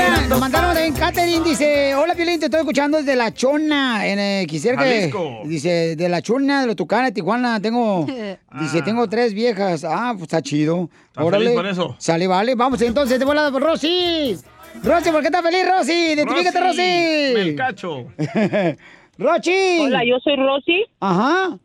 [0.03, 4.19] Mira, nos mandaron en Catherine, dice, hola Piolín, te estoy escuchando desde La Chona, en,
[4.19, 5.11] eh, quisiera que,
[5.45, 8.05] dice, de La Chona, de los Tucanes, Tijuana, tengo,
[8.59, 11.95] dice, tengo tres viejas, ah, pues está chido, feliz por eso.
[11.99, 14.37] Sale, vale, vamos entonces, de volada por Rosy,
[14.83, 15.93] Rosy, ¿por qué estás feliz, Rosy?
[15.93, 17.33] Identifícate, Rosy.
[17.33, 18.07] Melcacho.
[19.17, 19.79] Rochi.
[19.81, 20.85] Hola, yo soy Rosy.
[20.99, 21.57] Ajá.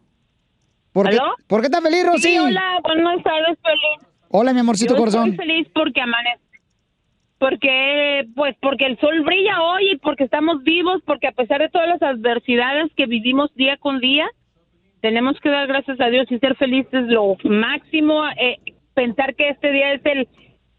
[0.93, 1.19] ¿Por qué.
[1.47, 2.23] ¿Por qué estás feliz, Rosy?
[2.23, 4.09] Sí, hola, buenas tardes, feliz.
[4.29, 5.31] Hola, mi amorcito Yo corazón.
[5.31, 6.48] Estoy feliz porque amanece.
[7.39, 11.69] Porque, pues, porque el sol brilla hoy y porque estamos vivos, porque a pesar de
[11.69, 14.29] todas las adversidades que vivimos día con día,
[15.01, 18.59] tenemos que dar gracias a Dios y ser felices lo máximo, eh,
[18.95, 20.29] pensar que este día es el,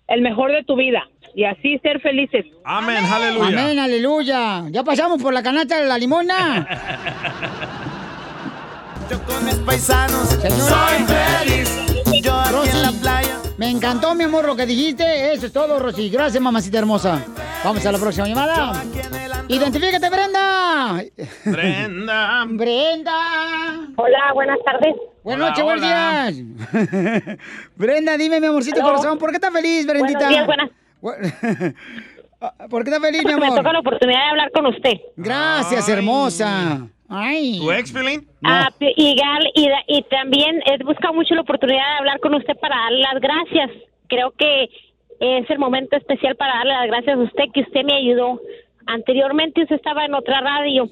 [0.08, 2.46] el mejor de tu vida y así ser felices.
[2.66, 3.64] Amén, aleluya.
[3.64, 4.64] Amén, aleluya.
[4.70, 6.68] Ya pasamos por la canasta de la limona.
[9.10, 10.60] Yo con mis paisanos Señora.
[10.60, 12.22] soy feliz.
[12.22, 13.29] Yo aquí Rosy, en la playa.
[13.60, 15.34] Me encantó, mi amor, lo que dijiste.
[15.34, 16.10] Eso es todo, Rosy.
[16.10, 17.22] Gracias, mamacita hermosa.
[17.64, 18.82] Vamos a la próxima llamada.
[19.50, 21.04] Identifícate, Brenda.
[21.44, 22.46] Brenda.
[22.50, 23.18] Brenda.
[23.98, 24.96] Hola, buenas tardes.
[25.26, 26.36] Buenas noches, buenos días.
[27.76, 28.92] Brenda, dime, mi amorcito Aló.
[28.92, 30.20] corazón, ¿por qué estás feliz, Brendita?
[30.20, 30.70] Buenos días, buenas.
[31.02, 31.76] Bu-
[32.70, 33.58] ¿Por qué estás feliz, mi Porque me amor?
[33.60, 34.94] toca la oportunidad de hablar con usted.
[35.18, 36.88] Gracias, hermosa.
[37.10, 37.58] Ay.
[37.60, 37.94] ¿Tu ex?
[38.44, 42.36] Ah, y, Gal- y, da- y también he buscado mucho la oportunidad de hablar con
[42.36, 43.72] usted para darle las gracias.
[44.08, 44.70] Creo que
[45.20, 48.40] es el momento especial para darle las gracias a usted, que usted me ayudó.
[48.86, 50.88] Anteriormente usted estaba en otra radio.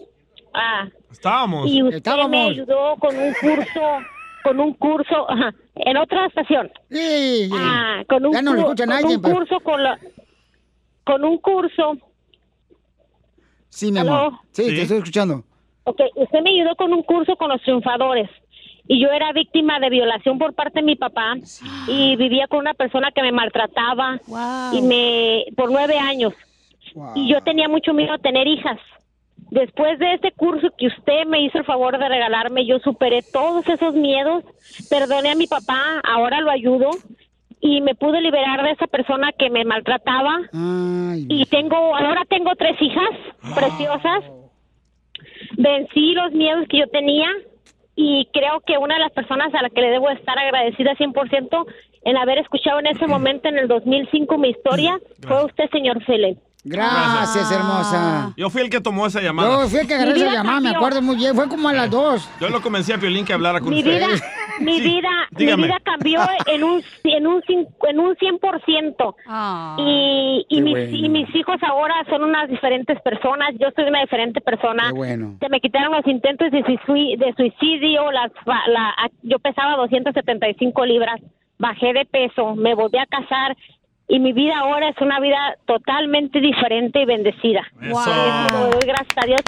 [0.53, 1.68] Ah, Estábamos.
[1.69, 3.81] y usted me ayudó con un curso,
[4.44, 6.72] con un curso, ajá, en otra estación.
[7.53, 9.99] Ah, con un, Ya no lo con nadie, un pero- curso con la-
[11.03, 11.98] con un curso.
[13.69, 14.14] Sí, mi ¿Aló?
[14.15, 14.34] amor.
[14.52, 15.44] Sí, te estoy escuchando.
[15.88, 18.30] Ok, usted me ayudó con un curso con los triunfadores.
[18.89, 21.35] Y yo era víctima de violación por parte de mi papá
[21.88, 24.19] y vivía con una persona que me maltrataba
[24.73, 26.34] y me por nueve años.
[27.15, 28.77] Y yo tenía mucho miedo a tener hijas.
[29.49, 33.65] Después de ese curso que usted me hizo el favor de regalarme, yo superé todos
[33.69, 34.43] esos miedos,
[34.89, 36.89] perdoné a mi papá, ahora lo ayudo
[37.61, 40.41] y me pude liberar de esa persona que me maltrataba.
[41.30, 43.09] Y tengo, ahora tengo tres hijas
[43.55, 44.23] preciosas.
[45.57, 47.27] Vencí los miedos que yo tenía
[47.95, 51.65] y creo que una de las personas a la que le debo estar agradecida 100%
[52.03, 56.37] en haber escuchado en ese momento, en el 2005, mi historia, fue usted, señor Fele.
[56.63, 58.33] Gracias, hermosa.
[58.35, 59.63] Yo fui el que tomó esa llamada.
[59.63, 61.33] Yo fui el que agarré esa llamada, me acuerdo muy bien.
[61.35, 62.29] Fue como a las dos.
[62.41, 63.95] Yo lo convencí a Piolín que hablara con Mi usted.
[63.95, 64.07] vida,
[64.59, 69.15] mi vida, mi vida cambió en un en un cin- en un 100%.
[69.79, 70.97] Y, y, Qué mis, bueno.
[70.97, 73.51] y mis hijos ahora son unas diferentes personas.
[73.59, 74.88] Yo soy una diferente persona.
[74.88, 75.35] Qué bueno.
[75.39, 78.11] Se me quitaron los intentos de, suicui- de suicidio.
[78.11, 78.93] Las, la,
[79.23, 81.19] yo pesaba 275 libras.
[81.59, 82.55] Bajé de peso.
[82.55, 83.55] Me volví a casar.
[84.09, 87.61] Y mi vida ahora es una vida totalmente diferente y bendecida.
[87.81, 87.89] Eso.
[87.89, 89.41] Y eso gracias a Dios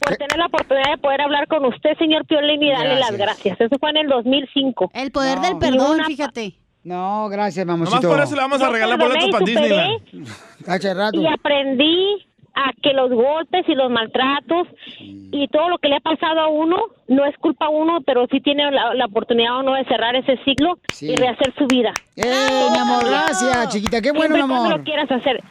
[0.00, 3.60] por tener la oportunidad de poder hablar con usted, señor Piolín, y darle las gracias.
[3.60, 4.90] Eso fue en el 2005.
[4.94, 6.54] El poder del perdón, una- fíjate.
[6.84, 8.00] No, gracias, mamacito.
[8.00, 10.96] Nomás por eso le vamos a regalar boletos y para Disneyland.
[10.96, 11.20] Rato.
[11.20, 14.68] Y aprendí a que los golpes y los maltratos
[14.98, 16.76] y todo lo que le ha pasado a uno
[17.08, 20.38] no es culpa a uno, pero sí tiene la, la oportunidad uno de cerrar ese
[20.44, 21.92] ciclo y rehacer su vida.
[22.16, 23.04] ¡Eh, mi amor!
[23.04, 24.00] Gracias, chiquita.
[24.00, 24.78] Qué bueno, mi amor.
[24.78, 25.42] lo quieras hacer.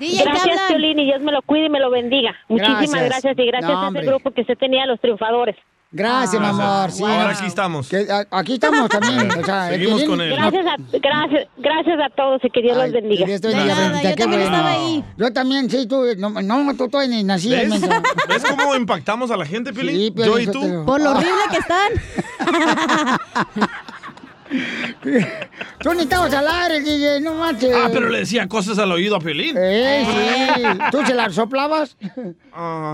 [0.00, 0.60] DJ, gracias.
[0.68, 2.34] Piolín, y Dios me lo cuide y me lo bendiga.
[2.48, 3.08] Muchísimas Gracias.
[3.22, 5.56] gracias, y gracias No, a ese grupo que usted tenía, los triunfadores.
[5.92, 6.92] Gracias, mi amor.
[6.92, 7.88] Sí, Ahora aquí estamos.
[7.88, 9.28] que, a- aquí estamos también.
[9.40, 10.30] O sea, el Seguimos con él.
[10.36, 13.26] Gracias a, gracias, gracias a todos y que Dios los bendiga.
[13.26, 15.04] Bendiga, Brendita, qué bueno.
[15.16, 16.04] Yo también, sí, tú.
[16.16, 17.80] No, no tú todavía ni nacías, ¿Ves?
[17.80, 17.88] menso.
[18.28, 19.72] ¿Ves cómo impactamos a la gente?
[19.74, 20.84] Sí, Yo y tú.
[20.86, 21.92] Por lo horrible que están.
[25.80, 27.74] Tú ni estabas al aire, DJ, no manches.
[27.74, 29.56] Ah, pero le decía cosas al oído a Piolín.
[29.58, 30.04] Eh,
[30.56, 30.78] sí.
[30.90, 31.96] ¿Tú se la soplabas?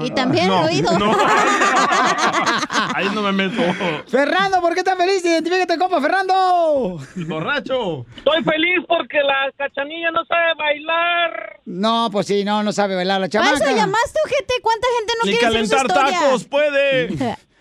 [0.03, 0.99] Y también no, el oído.
[0.99, 1.13] no.
[2.95, 3.63] Ahí no me meto.
[4.09, 5.25] Fernando, ¿por qué estás feliz?
[5.25, 7.01] Identifícate, compa, Fernando.
[7.17, 8.07] El borracho.
[8.17, 11.61] Estoy feliz porque la cachanilla no sabe bailar.
[11.65, 13.65] No, pues sí, no, no sabe bailar la ¿Para chamaca.
[13.65, 14.55] eso llamaste, ojete?
[14.63, 16.21] ¿Cuánta gente no Ni quiere decir su calentar historia?
[16.27, 17.37] tacos puede.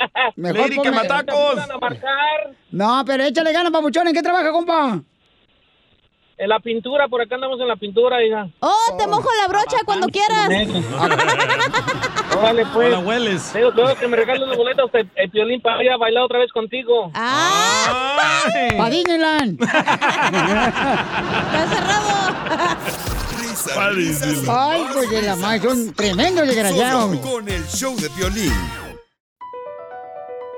[0.36, 1.56] Mejor Lady ponme- Camatacos.
[2.70, 4.08] No, pero échale ganas, papuchón.
[4.08, 5.00] ¿En qué trabaja, compa?
[6.38, 8.48] En la pintura, por acá andamos en la pintura, hija.
[8.60, 10.48] Oh, te mojo la brocha cuando quieras.
[12.38, 12.88] Órale, pues.
[12.94, 13.52] Hola, hueles.
[13.52, 16.50] Digo, que me regales los boletos, el, el piolín para ir a bailar otra vez
[16.50, 17.10] contigo.
[17.12, 18.46] ¡Ah!
[18.78, 19.60] ¡Pa Disneyland!
[19.62, 19.82] ¡Está
[21.68, 22.08] cerrado!
[24.48, 27.04] Ay, pues de la madre, son tremendos desgraciados.
[27.04, 28.52] Solo con el show de violín.